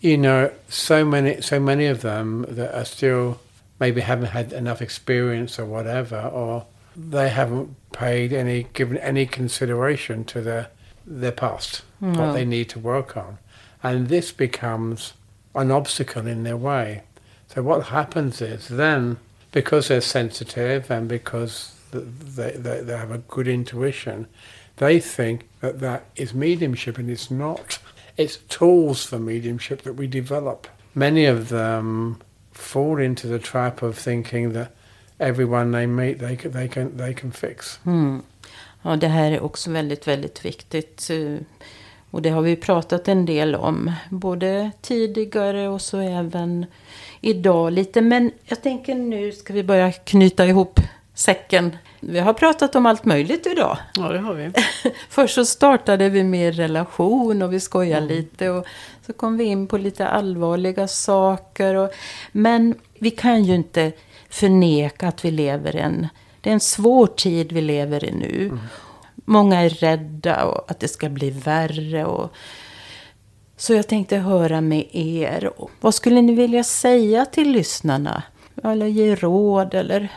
You 0.00 0.18
know, 0.18 0.52
so 0.68 1.04
many, 1.04 1.40
so 1.40 1.58
many 1.58 1.86
of 1.86 2.02
them 2.02 2.44
that 2.48 2.74
are 2.78 2.84
still 2.84 3.40
maybe 3.80 4.02
haven't 4.02 4.28
had 4.28 4.52
enough 4.52 4.82
experience 4.82 5.58
or 5.58 5.64
whatever, 5.64 6.20
or 6.20 6.66
they 6.94 7.30
haven't 7.30 7.74
paid 7.92 8.32
any 8.32 8.66
given 8.74 8.98
any 8.98 9.24
consideration 9.24 10.24
to 10.26 10.42
their 10.42 10.68
their 11.06 11.32
past, 11.32 11.82
what 11.98 12.14
hmm. 12.14 12.32
they 12.32 12.44
need 12.44 12.68
to 12.68 12.78
work 12.78 13.16
on, 13.16 13.38
and 13.82 14.08
this 14.08 14.32
becomes 14.32 15.14
an 15.54 15.70
obstacle 15.70 16.26
in 16.26 16.42
their 16.44 16.56
way. 16.56 17.02
So 17.48 17.62
what 17.62 17.86
happens 17.86 18.40
is 18.40 18.68
then, 18.68 19.18
because 19.52 19.88
they're 19.88 20.00
sensitive 20.00 20.90
and 20.90 21.08
because 21.08 21.74
they, 21.92 22.52
they, 22.52 22.80
they 22.82 22.96
have 22.96 23.10
a 23.10 23.18
good 23.18 23.48
intuition, 23.48 24.26
they 24.76 25.00
think 25.00 25.48
that 25.60 25.80
that 25.80 26.04
is 26.16 26.32
mediumship 26.32 26.98
and 26.98 27.10
it's 27.10 27.30
not. 27.30 27.78
It's 28.16 28.36
tools 28.48 29.04
for 29.04 29.18
mediumship 29.18 29.82
that 29.82 29.94
we 29.94 30.06
develop. 30.06 30.68
Many 30.94 31.26
of 31.26 31.48
them 31.48 32.20
fall 32.52 32.98
into 32.98 33.26
the 33.26 33.38
trap 33.38 33.82
of 33.82 33.96
thinking 33.98 34.52
that 34.52 34.72
everyone 35.18 35.72
they 35.72 35.86
meet 35.86 36.18
they 36.18 36.36
can, 36.36 36.52
they 36.52 36.68
can, 36.68 36.96
they 36.96 37.14
can 37.14 37.30
fix. 37.30 37.78
mm. 37.84 38.22
Ja, 38.82 38.96
det 38.96 39.08
här 39.08 39.32
är 39.32 39.40
också 39.40 39.70
väldigt, 39.70 40.08
väldigt 40.08 40.44
viktigt. 40.44 41.10
Och 42.10 42.22
det 42.22 42.30
har 42.30 42.42
vi 42.42 42.56
pratat 42.56 43.08
en 43.08 43.26
del 43.26 43.54
om. 43.54 43.92
Både 44.10 44.70
tidigare 44.80 45.68
och 45.68 45.80
så 45.80 45.98
även 45.98 46.66
idag 47.20 47.72
lite. 47.72 48.00
Men 48.00 48.32
jag 48.44 48.62
tänker 48.62 48.94
nu 48.94 49.32
ska 49.32 49.52
vi 49.52 49.62
börja 49.62 49.92
knyta 49.92 50.46
ihop 50.46 50.80
säcken. 51.14 51.76
Vi 52.00 52.18
har 52.18 52.32
pratat 52.32 52.74
om 52.76 52.86
allt 52.86 53.04
möjligt 53.04 53.46
idag. 53.46 53.78
Ja, 53.94 54.08
det 54.08 54.18
har 54.18 54.34
vi. 54.34 54.52
Först 55.08 55.34
så 55.34 55.44
startade 55.44 56.08
vi 56.08 56.24
med 56.24 56.56
relation 56.56 57.42
och 57.42 57.52
vi 57.52 57.60
skojade 57.60 58.06
lite. 58.06 58.50
Och 58.50 58.66
så 59.06 59.12
kom 59.12 59.36
vi 59.36 59.44
in 59.44 59.66
på 59.66 59.78
lite 59.78 60.08
allvarliga 60.08 60.88
saker. 60.88 61.74
Och, 61.74 61.90
men 62.32 62.74
vi 62.98 63.10
kan 63.10 63.44
ju 63.44 63.54
inte 63.54 63.92
förneka 64.28 65.08
att 65.08 65.24
vi 65.24 65.30
lever 65.30 65.76
i 65.76 65.78
en... 65.78 66.08
Det 66.40 66.50
är 66.50 66.54
en 66.54 66.60
svår 66.60 67.06
tid 67.06 67.52
vi 67.52 67.60
lever 67.60 68.04
i 68.04 68.12
nu. 68.12 68.58
Många 69.30 69.60
är 69.60 69.68
rädda 69.68 70.44
och 70.44 70.70
att 70.70 70.80
det 70.80 70.88
ska 70.88 71.08
bli 71.08 71.30
värre. 71.30 72.04
Och, 72.04 72.32
så 73.56 73.74
jag 73.74 73.88
tänkte 73.88 74.16
höra 74.16 74.60
med 74.60 74.84
er. 74.92 75.50
Vad 75.80 75.94
skulle 75.94 76.22
ni 76.22 76.34
vilja 76.34 76.64
säga 76.64 77.26
till 77.26 77.50
lyssnarna? 77.52 78.22
Eller 78.64 78.86
ge 78.86 79.14
råd 79.14 79.74
eller 79.74 80.08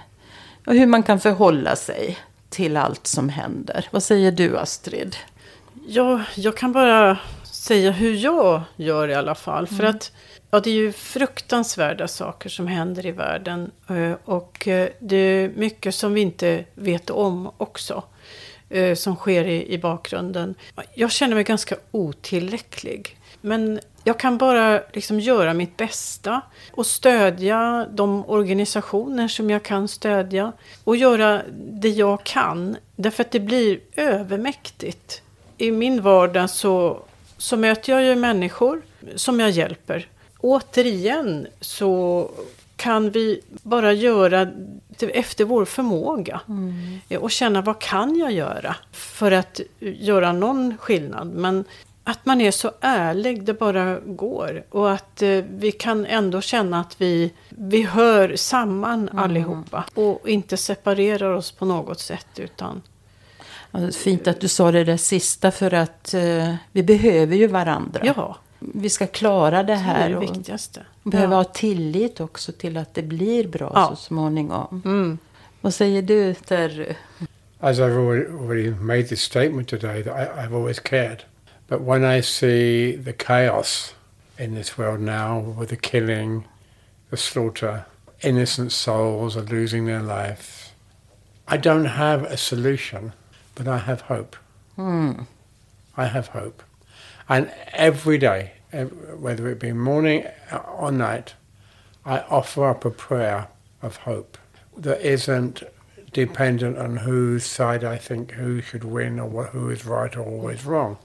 hur 0.65 0.85
man 0.85 1.03
kan 1.03 1.19
förhålla 1.19 1.75
sig 1.75 2.17
till 2.49 2.77
allt 2.77 3.07
som 3.07 3.29
händer. 3.29 3.87
Vad 3.91 4.03
säger 4.03 4.31
du 4.31 4.57
Astrid? 4.57 5.15
Ja, 5.87 6.21
jag 6.35 6.57
kan 6.57 6.71
bara 6.71 7.17
säga 7.43 7.91
hur 7.91 8.13
jag 8.13 8.61
gör 8.75 9.07
i 9.07 9.13
alla 9.13 9.35
fall. 9.35 9.67
För 9.67 9.83
att 9.83 10.11
ja, 10.51 10.59
det 10.59 10.69
är 10.69 10.73
ju 10.73 10.91
fruktansvärda 10.91 12.07
saker 12.07 12.49
som 12.49 12.67
händer 12.67 13.05
i 13.05 13.11
världen. 13.11 13.71
eh, 13.89 14.11
Och 14.25 14.67
eh, 14.67 14.89
det 14.99 15.15
är 15.15 15.49
mycket 15.55 15.95
som 15.95 16.13
vi 16.13 16.21
inte 16.21 16.65
vet 16.75 17.09
om 17.09 17.51
också 17.57 18.03
eh, 18.73 18.95
Som 18.95 19.15
sker 19.15 19.45
i, 19.45 19.73
i 19.73 19.77
bakgrunden. 19.77 20.55
Jag 20.95 21.11
känner 21.11 21.35
mig 21.35 21.43
ganska 21.43 21.75
otillräcklig. 21.91 23.17
Men 23.41 23.79
jag 24.03 24.19
kan 24.19 24.37
bara 24.37 24.81
liksom 24.93 25.19
göra 25.19 25.53
mitt 25.53 25.77
bästa 25.77 26.41
och 26.71 26.85
stödja 26.85 27.87
de 27.91 28.25
organisationer 28.29 29.27
som 29.27 29.49
jag 29.49 29.63
kan 29.63 29.87
stödja. 29.87 30.51
Och 30.83 30.95
göra 30.95 31.41
det 31.57 31.89
jag 31.89 32.23
kan. 32.23 32.77
Därför 32.95 33.23
att 33.23 33.31
det 33.31 33.39
blir 33.39 33.79
övermäktigt. 33.95 35.21
I 35.57 35.71
min 35.71 36.01
vardag 36.01 36.49
så, 36.49 37.01
så 37.37 37.57
möter 37.57 37.93
jag 37.93 38.03
ju 38.03 38.15
människor 38.15 38.81
som 39.15 39.39
jag 39.39 39.49
hjälper. 39.49 40.07
Återigen 40.39 41.47
så 41.61 42.29
kan 42.83 43.09
vi 43.09 43.41
bara 43.63 43.93
göra 43.93 44.47
efter 44.99 45.45
vår 45.45 45.65
förmåga. 45.65 46.41
Och 47.19 47.31
känna 47.31 47.61
vad 47.61 47.79
kan 47.79 48.15
jag 48.15 48.31
göra 48.31 48.75
för 48.91 49.31
att 49.31 49.61
göra 49.79 50.31
någon 50.33 50.77
skillnad. 50.77 51.27
Men 51.27 51.65
att 52.03 52.25
man 52.25 52.41
är 52.41 52.51
så 52.51 52.71
ärlig 52.81 53.43
det 53.43 53.53
bara 53.53 53.99
går. 53.99 54.63
Och 54.69 54.91
att 54.91 55.21
eh, 55.21 55.43
vi 55.49 55.71
kan 55.71 56.05
ändå 56.05 56.41
känna 56.41 56.79
att 56.79 57.01
vi, 57.01 57.33
vi 57.49 57.81
hör 57.83 58.35
samman 58.35 59.09
allihopa. 59.13 59.85
Och 59.93 60.29
inte 60.29 60.57
separerar 60.57 61.33
oss 61.33 61.51
på 61.51 61.65
något 61.65 61.99
sätt. 61.99 62.39
utan... 62.39 62.81
Fint 64.03 64.27
att 64.27 64.41
du 64.41 64.47
sa 64.47 64.71
det 64.71 64.83
där 64.83 64.97
sista 64.97 65.51
för 65.51 65.73
att 65.73 66.13
eh, 66.13 66.55
vi 66.71 66.83
behöver 66.83 67.35
ju 67.35 67.47
varandra. 67.47 68.01
Ja, 68.03 68.37
Vi 68.73 68.89
ska 68.89 69.07
klara 69.07 69.57
det 69.57 69.63
det 69.63 69.73
är 69.73 69.77
här. 69.77 70.09
det 70.09 70.15
och 70.15 70.23
viktigaste. 70.23 70.85
behöver 71.03 71.33
Ja. 71.33 71.37
ha 71.37 71.43
tillit 71.43 72.19
också 72.19 72.51
till 72.51 72.77
att 72.77 72.93
det 72.93 73.03
blir 73.03 73.47
bra 73.47 73.71
Ja. 73.75 73.87
så 73.89 73.95
småningom. 73.95 74.81
Mm. 74.85 75.17
Vad 75.61 75.73
säger 75.73 76.01
du 76.01 76.33
Terry? 76.33 76.95
As 77.59 77.77
I've 77.79 77.97
already, 77.97 78.25
already 78.31 78.69
made 78.71 79.03
this 79.03 79.21
statement 79.21 79.67
today, 79.69 80.03
that 80.03 80.13
I, 80.15 80.41
I've 80.41 80.55
always 80.55 80.79
cared. 80.79 81.23
But 81.67 81.81
when 81.81 82.17
I 82.17 82.21
see 82.21 82.97
the 83.05 83.13
chaos 83.13 83.95
in 84.37 84.55
this 84.55 84.77
world 84.77 84.99
now, 84.99 85.59
with 85.59 85.69
the 85.69 85.75
killing, 85.89 86.43
the 87.09 87.17
slaughter, 87.17 87.79
innocent 88.21 88.71
souls 88.71 89.37
are 89.37 89.45
losing 89.45 89.85
their 89.85 90.01
lives, 90.01 90.71
I 91.47 91.57
don't 91.57 91.85
have 91.85 92.23
a 92.33 92.37
solution, 92.37 93.11
but 93.55 93.67
I 93.67 93.77
have 93.77 94.01
hope. 94.07 94.35
I 95.97 96.05
have 96.05 96.27
hope. 96.27 96.63
And 97.29 97.51
every 97.73 98.17
day, 98.17 98.51
whether 98.71 99.47
it 99.49 99.59
be 99.59 99.71
morning 99.71 100.27
uh, 100.51 100.57
or 100.57 100.91
night, 100.91 101.35
I 102.05 102.19
offer 102.21 102.65
up 102.65 102.85
a 102.85 102.91
prayer 102.91 103.47
of 103.81 103.97
hope 103.97 104.37
that 104.75 105.01
isn't 105.01 105.63
dependent 106.11 106.77
on 106.77 106.97
whose 106.97 107.45
side 107.45 107.83
I 107.83 107.97
think 107.97 108.31
who 108.31 108.61
should 108.61 108.83
win 108.83 109.19
or 109.19 109.45
who 109.45 109.69
is 109.69 109.85
right 109.85 110.15
or 110.15 110.23
always 110.23 110.65
wrong. 110.65 110.97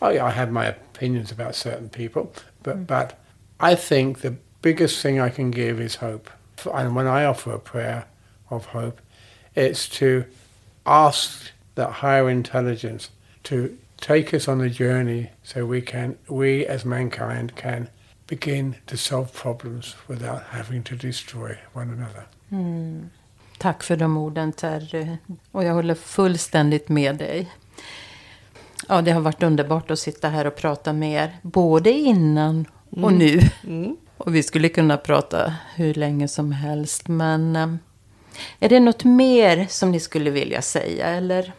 Oh, 0.00 0.10
yeah, 0.10 0.24
I 0.24 0.30
have 0.30 0.50
my 0.50 0.66
opinions 0.66 1.30
about 1.30 1.54
certain 1.54 1.88
people, 1.88 2.32
but, 2.62 2.76
mm. 2.76 2.86
but 2.86 3.18
I 3.60 3.74
think 3.74 4.20
the 4.20 4.36
biggest 4.62 5.00
thing 5.02 5.20
I 5.20 5.28
can 5.28 5.50
give 5.50 5.80
is 5.80 5.96
hope. 5.96 6.30
And 6.72 6.94
when 6.94 7.06
I 7.06 7.24
offer 7.24 7.52
a 7.52 7.58
prayer 7.58 8.06
of 8.50 8.66
hope, 8.66 9.00
it's 9.54 9.88
to 9.90 10.24
ask 10.86 11.50
that 11.74 11.90
higher 11.90 12.28
intelligence 12.28 13.10
to 13.44 13.76
take 14.06 14.36
us 14.36 14.48
on 14.48 14.60
a 14.60 14.68
journey 14.68 15.30
so 15.42 15.64
we 15.64 15.80
can, 15.80 16.16
we 16.26 16.66
as 16.66 16.84
mankind 16.84 17.56
can 17.56 17.88
begin 18.26 18.74
to 18.86 18.96
solve 18.96 19.32
problems 19.32 19.96
without 20.08 20.42
having 20.50 20.82
to 20.82 20.94
destroy 20.94 21.58
one 21.72 21.92
another. 21.92 22.24
Tack 23.58 23.82
för 23.82 23.96
de 23.96 24.16
orden 24.16 24.52
Terry. 24.52 25.16
Och 25.50 25.64
jag 25.64 25.74
håller 25.74 25.94
fullständigt 25.94 26.88
med 26.88 27.16
dig. 27.16 27.50
Ja, 28.88 29.02
det 29.02 29.10
har 29.10 29.20
varit 29.20 29.42
underbart 29.42 29.90
att 29.90 29.98
sitta 29.98 30.28
här 30.28 30.46
och 30.46 30.56
prata 30.56 30.92
med 30.92 31.24
er. 31.24 31.36
Både 31.42 31.90
innan 31.90 32.66
och 32.90 33.12
nu. 33.12 33.40
Och 34.16 34.34
vi 34.34 34.42
skulle 34.42 34.68
kunna 34.68 34.96
prata 34.96 35.54
hur 35.74 35.94
länge 35.94 36.28
som 36.28 36.52
helst. 36.52 37.08
Men 37.08 37.56
eh, 37.56 37.74
är 38.60 38.68
det 38.68 38.80
något 38.80 39.04
mer 39.04 39.66
som 39.68 39.90
ni 39.90 40.00
skulle 40.00 40.30
vilja 40.30 40.62
säga? 40.62 41.06
Eller 41.06 41.52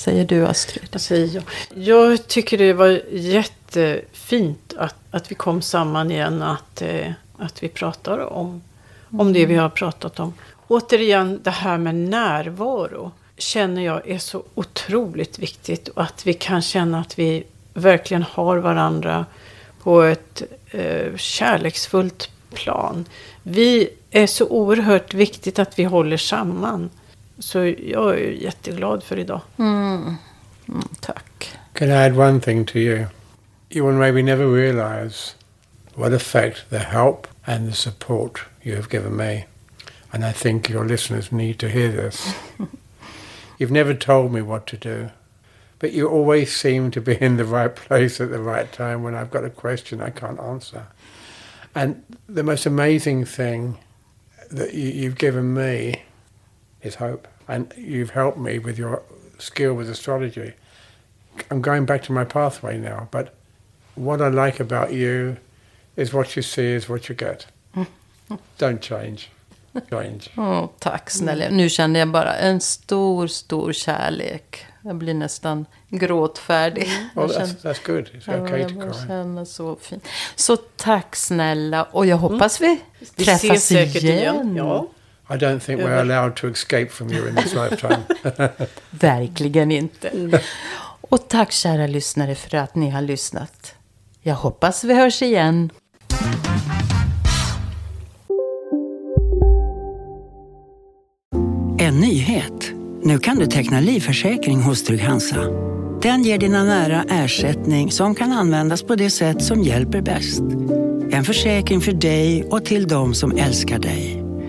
säger 0.00 0.24
du 0.24 0.46
Astrid? 0.46 0.88
Vad 0.92 1.00
säger 1.00 1.34
jag? 1.34 1.42
Jag 1.84 2.26
tycker 2.26 2.58
det 2.58 2.72
var 2.72 3.02
jättefint 3.12 4.74
att, 4.76 4.94
att 5.10 5.30
vi 5.30 5.34
kom 5.34 5.62
samman 5.62 6.10
igen. 6.10 6.42
Att, 6.42 6.82
eh, 6.82 7.12
att 7.38 7.62
vi 7.62 7.68
pratar 7.68 8.18
om, 8.18 8.62
om 9.10 9.32
det 9.32 9.46
vi 9.46 9.54
har 9.54 9.68
pratat 9.68 10.20
om. 10.20 10.34
Återigen, 10.68 11.40
det 11.42 11.50
här 11.50 11.78
med 11.78 11.94
närvaro 11.94 13.12
känner 13.38 13.82
jag 13.82 14.08
är 14.08 14.18
så 14.18 14.42
otroligt 14.54 15.38
viktigt. 15.38 15.88
Och 15.88 16.02
att 16.02 16.26
vi 16.26 16.34
kan 16.34 16.62
känna 16.62 17.00
att 17.00 17.18
vi 17.18 17.44
verkligen 17.74 18.22
har 18.22 18.56
varandra 18.56 19.26
på 19.82 20.02
ett 20.02 20.42
eh, 20.70 21.16
kärleksfullt 21.16 22.30
plan. 22.54 23.04
Vi 23.42 23.88
är 24.10 24.26
så 24.26 24.46
oerhört 24.46 25.14
viktigt 25.14 25.58
att 25.58 25.78
vi 25.78 25.84
håller 25.84 26.16
samman. 26.16 26.90
Så 27.40 27.58
jag 27.78 28.10
är 28.14 28.30
jätteglad 28.30 29.02
för 29.02 29.18
idag. 29.18 29.40
Mm, 29.58 30.16
tack. 31.00 31.58
Can 31.72 31.88
I 31.88 31.92
add 31.92 32.16
one 32.16 32.40
thing 32.40 32.64
to 32.66 32.78
you? 32.78 33.06
You 33.70 33.86
will 33.86 33.98
maybe 33.98 34.22
never 34.22 34.46
realize 34.46 35.34
what 35.94 36.12
effect 36.12 36.70
the 36.70 36.78
help 36.78 37.26
and 37.46 37.68
the 37.68 37.74
support 37.74 38.40
you 38.62 38.76
have 38.76 38.90
given 38.90 39.16
me. 39.16 39.46
And 40.12 40.24
I 40.24 40.32
think 40.32 40.68
your 40.68 40.84
listeners 40.84 41.32
need 41.32 41.58
to 41.58 41.68
hear 41.68 41.90
this. 41.90 42.34
You've 43.58 43.70
never 43.70 43.94
told 43.94 44.32
me 44.32 44.42
what 44.42 44.66
to 44.66 44.76
do, 44.76 45.10
but 45.78 45.92
you 45.92 46.08
always 46.08 46.54
seem 46.54 46.90
to 46.90 47.00
be 47.00 47.14
in 47.20 47.36
the 47.36 47.44
right 47.44 47.74
place 47.74 48.20
at 48.20 48.30
the 48.30 48.40
right 48.40 48.70
time 48.72 49.02
when 49.02 49.14
I've 49.14 49.30
got 49.30 49.44
a 49.44 49.50
question 49.50 50.00
I 50.00 50.10
can't 50.10 50.40
answer. 50.40 50.86
And 51.74 52.02
the 52.28 52.42
most 52.42 52.66
amazing 52.66 53.24
thing 53.24 53.78
that 54.50 54.74
you, 54.74 54.88
you've 54.88 55.18
given 55.18 55.54
me 55.54 56.02
is 56.82 56.94
hope. 56.96 57.28
And 57.48 57.72
you've 57.76 58.10
helped 58.10 58.38
me 58.38 58.58
with 58.58 58.78
your 58.78 59.02
skill 59.38 59.74
with 59.76 59.90
astrology. 59.90 60.52
I'm 61.50 61.60
going 61.62 61.86
back 61.86 62.02
to 62.04 62.12
my 62.12 62.24
pathway 62.24 62.78
now, 62.78 63.08
but 63.10 63.26
what 63.94 64.20
I 64.20 64.28
like 64.28 64.60
about 64.62 64.92
you 64.92 65.36
is 65.96 66.12
what 66.12 66.36
you 66.36 66.42
see 66.42 66.74
is 66.76 66.88
what 66.88 67.08
you 67.08 67.14
get. 67.16 67.46
Don't 68.58 68.80
change. 68.80 69.30
Change. 69.90 70.30
Åh, 70.36 70.68
tack 70.78 71.10
snälla. 71.10 71.48
Nu 71.50 71.68
känner 71.68 72.00
jag 72.00 72.08
bara 72.08 72.34
en 72.36 72.60
stor, 72.60 73.26
stor 73.26 73.72
kärlek. 73.72 74.66
Jag 74.82 74.96
blir 74.96 75.14
nästan 75.14 75.66
gråtfärdig. 75.88 76.88
Well, 77.14 77.30
Jag 77.32 77.42
that's, 77.42 77.62
that's 77.62 77.86
good. 77.86 78.04
It's 78.14 78.22
Ja, 78.26 78.36
okay 78.42 78.60
jag 78.60 78.68
to 78.68 78.74
cry. 78.80 79.06
känner 79.06 79.44
så 79.44 79.76
fint. 79.76 80.04
Så 80.36 80.56
tack 80.56 81.16
snälla. 81.16 81.84
Och 81.84 82.06
jag 82.06 82.16
hoppas 82.16 82.60
vi 82.60 82.80
Vi 83.16 83.24
träffas 83.24 83.44
ses 83.44 83.66
säkert 83.66 84.02
igen. 84.02 84.16
igen. 84.16 84.56
Ja. 84.56 84.86
I 85.32 85.36
don't 85.36 85.60
think 85.60 85.80
we're 85.80 86.00
allowed 86.00 86.36
to 86.36 86.48
escape 86.48 86.90
from 86.90 87.10
you 87.10 87.28
in 87.28 87.36
this 87.36 87.54
lifetime. 87.54 88.02
Verkligen 88.90 89.72
inte. 89.72 90.40
Och 91.00 91.28
tack 91.28 91.52
kära 91.52 91.86
lyssnare 91.86 92.34
för 92.34 92.56
att 92.56 92.74
ni 92.74 92.90
har 92.90 93.02
lyssnat. 93.02 93.74
Jag 94.22 94.34
hoppas 94.34 94.84
vi 94.84 94.94
hörs 94.94 95.22
igen. 95.22 95.70
En 101.78 102.00
nyhet. 102.00 102.72
Nu 103.02 103.18
kan 103.18 103.36
du 103.36 103.46
teckna 103.46 103.80
livförsäkring 103.80 104.62
hos 104.62 104.84
Trygg-Hansa. 104.84 105.70
Den 106.02 106.22
ger 106.22 106.38
dina 106.38 106.64
nära 106.64 107.04
ersättning 107.08 107.90
som 107.90 108.14
kan 108.14 108.32
användas 108.32 108.82
på 108.82 108.94
det 108.94 109.10
sätt 109.10 109.42
som 109.42 109.62
hjälper 109.62 110.02
bäst. 110.02 110.42
En 111.12 111.24
försäkring 111.24 111.80
för 111.80 111.92
dig 111.92 112.44
och 112.44 112.64
till 112.64 112.88
de 112.88 113.14
som 113.14 113.36
älskar 113.36 113.78
dig. 113.78 114.19